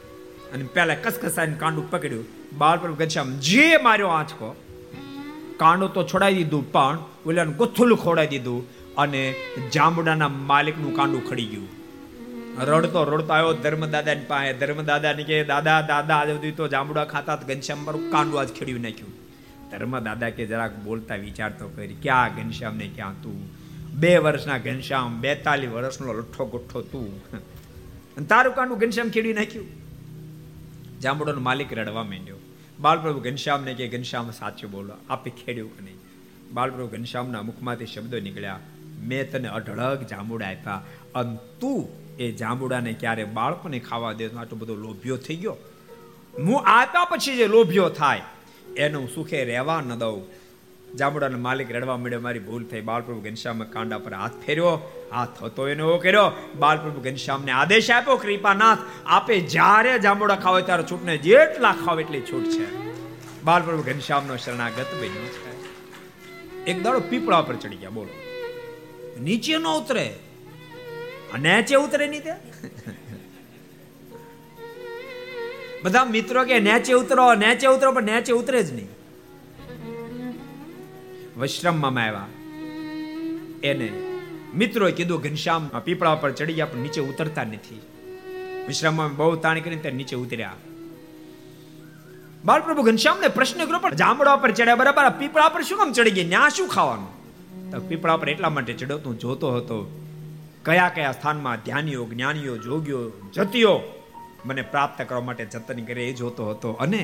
અને 0.53 0.63
પેલા 0.63 0.95
કસકસાઈને 0.95 1.53
કાંડું 1.53 1.91
પકડ્યું. 1.91 2.25
બાલ 2.57 2.79
પ્રભુ 2.79 2.95
ઘનશ્યામ 2.95 3.31
જે 3.31 3.77
માર્યો 3.77 4.07
આંચકો, 4.07 4.55
કાંડું 5.57 5.93
તો 5.93 6.03
છોડાઈ 6.03 6.33
દીધું, 6.33 6.71
પણ 6.71 6.99
ઓલાને 7.25 7.53
ગુથુલું 7.53 7.97
ખોડાઈ 7.97 8.27
દીધું 8.27 8.67
અને 8.95 9.35
જાંબુડાના 9.73 10.27
માલિકનું 10.27 10.95
કાંડું 10.95 11.29
ખડી 11.29 11.45
ગયું. 11.45 11.67
રડતો 12.61 13.03
રડતો 13.03 13.33
આવ્યો 13.33 13.53
ધર્મદાદા 13.53 14.13
ની 14.13 14.25
પાસે. 14.27 14.53
ધર્મદાદા 14.53 15.13
ને 15.13 15.23
કે 15.23 15.43
દાદા 15.43 15.81
દાદા 15.81 16.15
આજે 16.15 16.51
તો 16.51 16.67
જાંબુડા 16.67 17.05
ખાતા 17.05 17.35
ઘનશ્યામ 17.35 17.85
પર 17.85 17.95
કાંડું 18.11 18.39
આજ 18.39 18.47
ખેડ્યું 18.47 18.81
નાખ્યું. 18.81 19.13
ધર્મદાદા 19.71 20.29
કે 20.29 20.45
જરાક 20.45 20.75
બોલતા 20.75 21.15
વિચારતો 21.15 21.67
કરી, 21.67 21.97
ક્યાં 22.01 22.35
ઘનશ્યામ 22.35 22.75
ને 22.75 22.87
ક્યાં 22.95 23.13
તું? 23.13 23.54
બે 23.99 24.17
વર્ષના 24.17 24.57
ઘનશ્યામ, 24.57 25.19
બેતાલીસ 25.21 25.69
વર્ષનો 25.69 26.13
લઠ્ઠો 26.13 26.45
ગુઠ્ઠો 26.45 26.81
તું. 26.81 27.11
તારું 28.27 28.55
કાંડું 28.55 28.79
ઘનશ્યામ 28.79 29.09
ખેડી 29.09 29.33
નાખ્યું. 29.33 29.67
જાંબુડાનો 31.01 31.41
માલિક 31.41 31.73
રડવા 31.73 32.03
માંડ્યો. 32.03 32.39
બાલપ્રભુ 32.79 33.19
ઘનશ્યામને 33.19 33.73
કે 33.73 33.87
ઘનશ્યામ 33.87 34.31
સાચું 34.31 34.71
બોલો, 34.71 34.93
આપે 35.09 35.29
ખેડ્યું 35.31 35.71
કે 35.77 35.81
નહીં? 35.85 35.99
બાલપ્રભુ 36.53 36.87
ઘનશ્યામના 36.87 37.41
મુખમાંથી 37.41 37.85
શબ્દો 37.85 38.19
નીકળ્યા. 38.19 38.59
મેં 38.99 39.31
તને 39.31 39.47
અઢળક 39.47 40.07
જાંબુડા 40.07 40.47
આપ્યા. 40.47 40.81
અને 41.15 41.37
તું 41.59 41.79
એ 42.17 42.31
જાંબુડાને 42.31 42.93
ક્યારે 42.93 43.23
બાળકોને 43.23 43.79
ખાવા 43.79 44.13
દે 44.13 44.27
આટલો 44.27 44.57
બધો 44.57 44.75
લોભ્યો 44.75 45.17
થઈ 45.17 45.35
ગયો? 45.35 45.57
હું 46.37 46.57
આપ્યા 46.67 47.05
પછી 47.05 47.37
જે 47.37 47.47
લોભ્યો 47.47 47.89
થાય, 47.89 48.21
એનું 48.77 49.05
સુખે 49.15 49.43
રહેવા 49.43 49.81
ન 49.81 49.99
દઉં. 49.99 50.19
જાંબુડાનો 50.99 51.39
માલિક 51.39 51.71
રડવા 51.71 51.97
મળ્યો 51.97 52.19
મારી 52.19 52.39
ભૂલ 52.39 52.63
થઈ. 52.63 52.81
બાલપ્રભુ 52.81 53.21
ઘનશ્યામે 53.21 53.65
કાંડા 53.65 53.97
પર 53.97 54.13
હાથ 54.13 54.31
ફેર્યો 54.45 54.91
હાથ 55.11 55.43
હતો 55.43 55.67
એનો 55.67 55.97
કર્યો. 55.97 56.31
બાલપ્રભુ 56.55 57.01
ઘનશ્યામને 57.01 57.51
આદેશ 57.51 57.91
આપ્યો, 57.91 58.15
કૃપાનાથ, 58.15 58.77
આપે 59.05 59.39
જ્યારે 59.39 59.99
જામુડા 59.99 60.35
ખાવ 60.35 60.59
ત્યારે 60.59 60.83
છૂટને 60.83 61.17
જેટલા 61.17 61.75
ખાવ 61.85 62.01
એટલી 62.01 62.21
છૂટ 62.21 62.43
છે. 62.43 62.67
બાલપ્રભુ 63.43 63.83
ઘનશ્યામનો 63.83 64.37
શરણાગત 64.37 64.75
બન્યો 64.75 65.09
છે. 65.09 65.55
એક 66.65 66.83
દાડો 66.83 66.99
પીપળા 66.99 67.41
પર 67.41 67.55
ચડી 67.55 67.75
ગયા, 67.75 67.89
બોલો. 67.89 68.21
નીચે 69.21 69.57
ન 69.57 69.63
ઉતરે. 69.63 70.13
નેચે 71.39 71.75
ઉતરે 71.75 72.07
નહીં 72.07 72.23
ત્યાં? 72.23 72.37
બધા 75.83 76.05
મિત્રો 76.05 76.43
કે 76.43 76.59
નેચે 76.59 76.93
ઉતરો 76.93 77.33
નેચે 77.33 77.67
ઉતરો, 77.67 77.91
પણ 77.91 78.03
નેચે 78.03 78.33
ઉતરે 78.33 78.63
જ 78.63 78.73
નહીં. 78.73 79.04
વશ્રમમાં 81.37 82.03
આવ્યા. 82.03 82.27
એને 83.63 83.89
મિત્રોએ 84.55 84.91
કીધું 84.91 85.21
ઘનશ્યામ 85.21 85.63
પીપળા 85.79 86.15
પર 86.15 86.31
ચડી 86.31 86.53
ગયા, 86.53 86.65
પણ 86.65 86.79
નીચે 86.79 87.01
ઉતરતા 87.01 87.43
નથી. 87.43 87.81
વિશ્રામમાં 88.67 89.17
બહુ 89.17 89.35
તાણ 89.35 89.59
કરીને 89.59 89.81
ત્યાં 89.81 89.95
નીચે 89.95 90.15
ઉતર્યા. 90.15 90.53
બાળપ્રભુ 92.45 92.81
ઘનશ્યામને 92.83 93.27
પ્રશ્ન 93.27 93.65
કર્યો, 93.65 93.79
પણ 93.79 93.95
જાંબડા 93.95 94.35
પર 94.35 94.51
ચડ્યા 94.51 94.75
બરાબર 94.75 95.09
પીપળા 95.19 95.49
પર 95.49 95.61
શું 95.61 95.77
કામ 95.77 95.91
ચડી 95.91 96.11
ગયા? 96.11 96.29
ત્યાં 96.29 96.49
શું 96.49 96.67
ખાવાનું? 96.67 97.11
તો 97.71 97.79
પીપળા 97.81 98.17
પર 98.17 98.29
એટલા 98.29 98.49
માટે 98.49 98.73
ચડ્યો 98.73 98.97
તું 98.97 99.19
જોતો 99.19 99.51
હતો, 99.51 99.77
કયા 100.65 100.89
કયા 100.89 101.11
સ્થાનમાં 101.11 101.57
ધ્યાનીઓ, 101.65 102.03
જ્ઞાનીઓ, 102.05 102.57
જોગીઓ, 102.57 103.01
જતીઓ 103.33 103.73
મને 104.45 104.61
પ્રાપ્ત 104.61 105.01
કરવા 105.01 105.21
માટે 105.21 105.45
જતન 105.45 105.79
કરે 105.85 106.09
એ 106.09 106.13
જોતો 106.13 106.49
હતો. 106.49 106.71
અને 106.71 107.01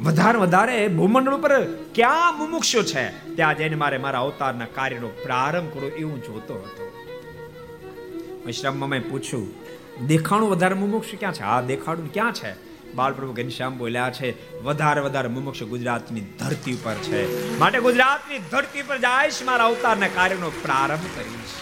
વધારે 0.00 0.38
વધારે 0.38 0.88
ભૂમંડળ 0.88 1.34
ઉપર 1.34 1.52
ક્યાં 1.94 2.38
મુમુક્ષો 2.38 2.82
છે? 2.82 3.34
ત્યાં 3.36 3.56
જઈને 3.56 3.76
મારે 3.76 3.98
મારા 3.98 4.20
અવતારના 4.20 4.64
કાર્યનો 4.64 5.08
પ્રારંભ 5.08 5.74
કરો 5.74 5.88
એવું 5.88 6.22
જોતો 6.22 6.54
હતો. 6.54 6.86
શ્રમમાં 8.50 8.88
મેં 8.88 9.10
પૂછ્યું, 9.10 9.46
દેખાણું 10.06 10.50
વધારે 10.50 10.74
મુમુક્ષ 10.74 11.08
ક્યાં 11.18 11.32
છે? 11.32 11.42
આ 11.42 11.60
દેખાડું 11.60 12.12
ક્યાં 12.12 12.32
છે? 12.32 12.52
બાલપ્રભુ 12.94 13.32
ઘનશ્યામ 13.32 13.78
બોલ્યા 13.78 14.10
છે, 14.10 14.60
વધારે 14.62 15.00
વધારે 15.00 15.28
મુમુક્ષ 15.28 15.62
ગુજરાતની 15.62 16.20
ધરતી 16.20 16.74
ઉપર 16.74 16.94
છે. 16.94 17.20
માટે 17.58 17.80
ગુજરાતની 17.80 18.38
ધરતી 18.38 18.82
પર 18.82 18.98
જાયશ 18.98 19.42
મારા 19.44 19.64
અવતારના 19.64 20.08
કાર્યનો 20.08 20.50
પ્રારંભ 20.62 21.06
કરીશ. 21.16 21.54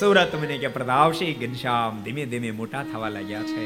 સુરત 0.00 0.34
મને 0.34 0.58
કે 0.58 0.68
પ્રતાપસિંહ 0.68 1.46
ઘનશ્યામ 1.46 2.02
ધીમે 2.02 2.24
ધીમે 2.26 2.50
મોટા 2.50 2.82
થવા 2.82 3.08
લાગ્યા 3.08 3.42
છે. 3.42 3.64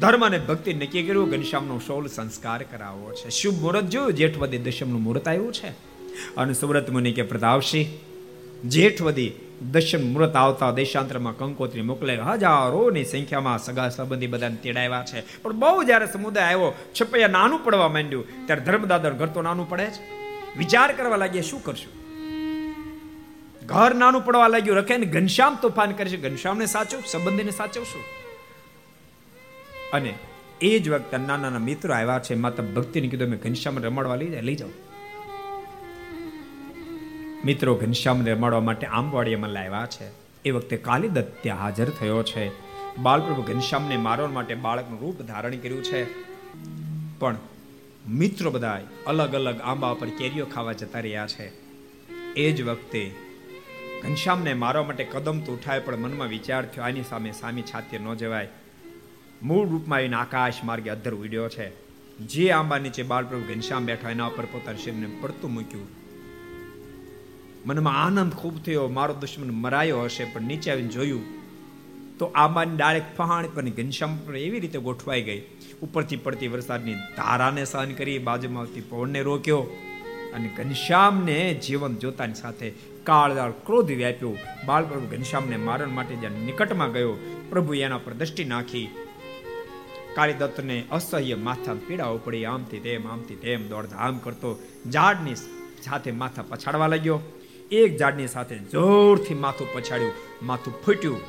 ધર્મ 0.00 0.26
અને 0.26 0.38
ભક્તિ 0.38 0.74
નક્કી 0.74 1.02
કર્યું, 1.02 1.30
ઘનશ્યામનો 1.30 1.78
સોળ 1.78 2.06
સંસ્કાર 2.06 2.62
કરાવવો 2.62 3.12
છે. 3.12 3.30
શુભ 3.30 3.54
મુહૂર્ત 3.54 3.84
જોયું 3.84 4.12
જેઠવદી 4.12 4.58
દશમનું 4.58 5.02
મુહૂર્ત 5.02 5.28
આવ્યું 5.28 5.52
છે. 5.52 5.68
અને 6.36 6.52
સુરત 6.52 6.90
મુનિ 6.90 7.12
કે 7.12 7.22
પ્રતાપસિંહ 7.22 7.86
જેઠવદી 8.68 9.32
દશમ 9.70 10.12
મુહૂર્ત 10.12 10.36
આવતા 10.36 10.70
દેશાંતરમાં 10.70 11.36
કંકોત્રી 11.36 11.82
મોકલે, 11.82 12.16
હજારોની 12.16 13.04
સંખ્યામાં 13.04 13.58
સગા 13.58 13.88
સંબંધી 13.88 14.26
બધાને 14.26 14.56
તેડાવ્યા 14.56 15.04
છે. 15.04 15.42
પણ 15.42 15.52
બહુ 15.52 15.84
જ્યારે 15.84 16.06
સમુદાય 16.06 16.44
આવ્યો, 16.44 16.74
છપૈયા 17.00 17.28
નાનું 17.28 17.64
પડવા 17.64 17.88
માંડ્યું, 17.88 18.46
ત્યારે 18.46 18.60
ધર્મદાદર 18.60 19.12
ઘર 19.12 19.26
તો 19.26 19.42
નાનું 19.42 19.68
પડે 19.68 19.86
છે 19.86 20.02
વિચાર 20.58 20.92
કરવા 20.92 21.16
લાગ્યા, 21.16 21.42
શું 21.42 21.64
કરશું? 21.64 21.92
ઘર 23.66 23.94
નાનું 23.94 24.24
પડવા 24.24 24.48
લાગ્યું 24.48 24.76
રખે 24.76 24.96
ને 24.96 25.06
ઘનશ્યામ 25.06 25.58
તોફાન 25.62 25.92
કરશે, 25.92 26.16
ઘનશ્યામને 26.16 26.66
સાચવ, 26.66 26.98
સંબંધીને 27.06 27.50
સાચવશું. 27.50 28.23
અને 29.94 30.14
એ 30.60 30.78
જ 30.78 30.88
વખતે 30.88 31.16
નાના 31.16 31.36
નાના 31.36 31.58
મિત્રો 31.58 31.94
આવ્યા 31.94 32.18
છે, 32.18 32.34
માતા 32.34 32.62
ભક્તિને 32.62 33.08
કીધું 33.08 33.28
મેં 33.28 33.38
ઘનશ્યામ 33.38 33.78
રમાડવા 33.78 34.16
લઈ 34.16 34.30
જાય, 34.30 34.40
લઈ 34.40 34.54
જાઓ. 34.54 34.68
મિત્રો 37.44 37.74
ઘનશ્યામને 37.74 38.30
રમાડવા 38.32 38.60
માટે 38.60 38.86
આંબવાડીયામાં 38.86 39.50
લાવ્યા 39.50 39.86
છે. 39.86 40.06
એ 40.44 40.50
વખતે 40.50 40.76
કાલીદત્ત 40.76 41.42
ત્યાં 41.42 41.58
હાજર 41.58 41.90
થયો 41.90 42.22
છે. 42.22 42.44
બાલપ્રભુ 42.98 43.42
ઘનશ્યામને 43.42 43.96
મારવા 43.96 44.28
માટે 44.28 44.54
બાળકનું 44.54 45.00
રૂપ 45.00 45.22
ધારણ 45.22 45.56
કર્યું 45.56 45.82
છે. 45.82 46.00
પણ 47.18 47.36
મિત્રો 48.08 48.50
બધા 48.50 48.80
અલગ 49.06 49.34
અલગ 49.34 49.60
આંબા 49.60 49.94
પર 49.94 50.08
કેરીઓ 50.08 50.46
ખાવા 50.46 50.72
જતા 50.72 51.00
રહ્યા 51.00 51.26
છે. 51.26 51.52
એ 52.36 52.52
જ 52.52 52.62
વખતે 52.62 53.10
ઘનશ્યામને 54.02 54.54
મારવા 54.54 54.82
માટે 54.82 55.04
કદમ 55.04 55.40
તો 55.40 55.52
ઉઠાય 55.52 55.80
પણ 55.80 55.96
મનમાં 55.96 56.28
વિચાર 56.28 56.66
થયો, 56.66 56.84
આની 56.84 57.02
સામે 57.02 57.32
સામી 57.32 57.62
છાતી 57.62 57.98
ન 57.98 58.14
જવાય. 58.14 58.48
મૂળ 59.44 59.68
રૂપમાં 59.68 59.98
આવીને 59.98 60.16
આકાશ 60.16 60.64
માર્ગે 60.64 60.90
અધર 60.90 61.14
ઉડ્યો 61.14 61.48
છે. 61.48 61.68
જે 62.18 62.50
આંબા 62.50 62.78
નીચે 62.78 63.02
બાલપ્રભુ 63.02 63.54
ઘનશ્યામ 63.54 63.84
બેઠા 63.84 64.10
એના 64.10 64.26
ઉપર 64.26 64.44
પોતાના 64.44 64.78
શરીરને 64.78 65.18
પડતું 65.20 65.54
મૂક્યું. 65.54 65.88
મનમાં 67.66 68.04
આનંદ 68.04 68.32
ખૂબ 68.32 68.64
થયો, 68.64 68.88
મારો 68.88 69.14
દુશ્મન 69.14 69.50
મરાયો 69.50 70.02
હશે, 70.02 70.24
પણ 70.24 70.42
નીચે 70.42 70.70
આવીને 70.70 70.88
જોયું 70.88 71.24
તો 72.18 72.24
આંબાની 72.26 72.76
ડાળેક 72.76 73.02
ફહાણ 73.18 73.46
પર 73.46 73.62
ઘનશ્યામ 73.62 74.16
પર 74.16 74.36
એવી 74.36 74.60
રીતે 74.60 74.78
ગોઠવાઈ 74.78 75.22
ગઈ. 75.22 75.40
ઉપરથી 75.82 76.16
પડતી 76.16 76.48
વરસાદની 76.48 76.94
ધારાને 76.94 77.64
સહન 77.64 77.92
કરી, 77.92 78.18
બાજુમાં 78.18 78.62
આવતી 78.62 78.80
પવનને 78.80 79.22
રોક્યો 79.22 79.62
અને 80.34 80.50
ઘનશ્યામને 80.56 81.54
જીવન 81.54 81.94
જોતાની 81.94 82.34
સાથે 82.34 82.70
કાળદાળ 83.04 83.50
ક્રોધ 83.50 83.90
વ્યાપ્યો. 83.90 84.36
બાલપ્રભુ 84.66 85.16
ઘનશ્યામને 85.16 85.56
મારણ 85.56 85.88
માટે 85.88 86.14
જ્યાં 86.14 86.32
નિકટમાં 86.32 86.92
ગયો 86.92 87.16
પ્રભુ 87.50 87.74
એના 87.74 87.98
પર 87.98 88.12
દ્રષ્ટિ 88.12 88.44
નાખી 88.44 88.86
કાળીદત્તને 90.14 90.84
અસહ્ય 90.90 91.34
માથા 91.34 91.74
પીડાઓ 91.74 92.18
પડી 92.18 92.44
આમથી 92.44 92.80
તેમ 92.80 93.08
આમથી 93.08 93.34
તેમ 93.34 93.68
દોડધામ 93.68 94.18
કરતો 94.18 94.58
ઝાડની 94.92 95.34
સાથે 95.82 96.10
માથા 96.10 96.42
પછાડવા 96.42 96.86
લાગ્યો. 96.86 97.20
એક 97.70 97.96
ઝાડની 97.96 98.26
સાથે 98.26 98.58
જોરથી 98.58 99.34
માથું 99.34 99.72
પછાડ્યું. 99.74 100.12
માથું 100.42 100.74
ફૂટ્યું 100.84 101.20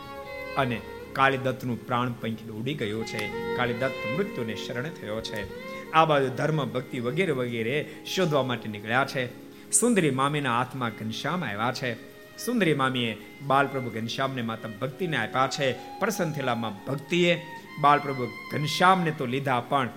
અને 0.55 0.81
કાળીદત્તનું 1.13 1.87
પ્રાણ 1.87 2.11
પંખી 2.11 2.49
ઉડી 2.49 2.73
ગયું 2.73 3.05
છે. 3.05 3.55
કાળીદત્ત 3.55 3.91
મૃત્યુને 4.17 4.55
શરણ 4.55 4.83
થયો 4.83 5.21
છે. 5.21 5.65
આ 5.91 6.05
બાજુ 6.05 6.27
ધર્મ, 6.27 6.65
ભક્તિ 6.65 6.99
વગેરે 6.99 7.31
વગેરે 7.31 7.95
શોધવા 8.15 8.43
માટે 8.43 8.69
નીકળ્યા 8.69 9.05
છે. 9.05 9.45
સુંદરી 9.71 10.11
મામીના 10.11 10.57
હાથમાં 10.57 10.89
ઘનશ્યામ 10.89 11.43
આવ્યા 11.43 11.71
છે. 11.71 11.93
સુંદરી 12.37 12.73
મામીએ 12.73 13.17
બાલપ્રભુ 13.47 13.89
ઘનશ્યામને 13.89 14.41
માતા 14.41 14.69
ભક્તિને 14.81 15.17
આપ્યા 15.17 15.47
છે. 15.47 15.73
પ્રસન્ન 15.73 16.31
થયેલામાં 16.31 16.85
ભક્તિએ 16.85 17.41
બાલપ્રભુ 17.81 18.27
ઘનશ્યામને 18.51 19.11
તો 19.11 19.25
લીધા, 19.25 19.59
પણ 19.59 19.89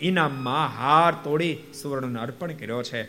ઇનામમાં 0.00 0.68
હાર 0.68 1.12
તોડી 1.24 1.56
સુવર્ણનો 1.82 2.20
અર્પણ 2.20 2.52
કર્યો 2.52 2.82
છે. 2.82 3.02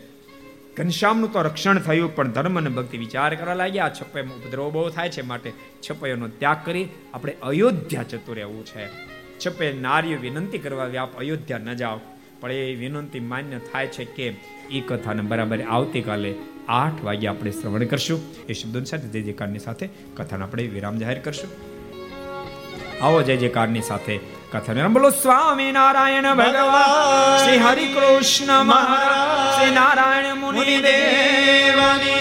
ઘનશ્યામનું 0.74 1.32
તો 1.32 1.42
રક્ષણ 1.42 1.78
થયું, 1.78 2.16
પણ 2.16 2.32
ધર્મ 2.32 2.58
અને 2.58 2.70
ભક્તિ 2.70 2.98
વિચાર 2.98 3.34
કરવા 3.34 3.54
લાગ્યા. 3.54 3.88
છપાઈમાં 3.88 4.36
ઉપદ્રવ 4.36 4.72
બહુ 4.72 4.88
થાય 4.88 5.08
છે 5.08 5.22
માટે 5.22 5.52
છપાઈઓનો 5.90 6.28
ત્યાગ 6.28 6.56
કરી 6.64 6.88
આપણે 7.14 7.36
અયોધ્યા 7.42 8.02
જતું 8.02 8.34
રહેવું 8.34 8.66
છે. 8.66 8.88
છપે 9.46 9.72
નારીઓ 9.72 10.18
વિનંતી 10.18 10.58
કરવા 10.58 11.02
આપ 11.02 11.18
અયોધ્યા 11.18 11.58
ન 11.58 11.74
જાઓ. 11.74 12.00
પણ 12.40 12.52
એ 12.52 12.74
વિનંતી 12.74 13.20
માન્ય 13.20 13.58
થાય 13.58 13.86
છે 13.86 14.04
કે 14.04 14.36
એ 14.70 14.80
કથાને 14.80 15.22
બરાબર 15.22 15.62
આવતીકાલે 15.62 16.34
આઠ 16.68 17.04
વાગે 17.04 17.26
આપણે 17.26 17.50
શ્રવણ 17.50 17.84
કરશું. 17.84 18.46
એ 18.46 18.52
શબ્દોની 18.52 18.84
સાથે 18.84 19.08
જે 19.08 19.22
જે 19.22 19.32
કારની 19.32 19.58
સાથે 19.58 19.88
કથાને 20.16 20.42
આપણે 20.42 20.66
વિરામ 20.66 20.98
જાહેર 20.98 21.18
કરશું. 21.18 21.73
આવો 23.00 23.22
જય 23.22 23.36
જયકારની 23.36 23.82
સાથે 23.82 24.16
કથન 24.52 24.92
બોલો 24.92 25.10
સ્વામી 25.12 25.72
નારાયણ 25.72 26.28
ભગવાન 26.34 27.38
શ્રી 27.38 27.58
હરિ 27.58 27.86
કૃષ્ણ 27.94 28.52
મહારાજ 28.64 29.54
શ્રી 29.54 29.72
નારાયણ 29.72 30.38
મુનિ 30.38 30.76
દેવની 30.82 32.14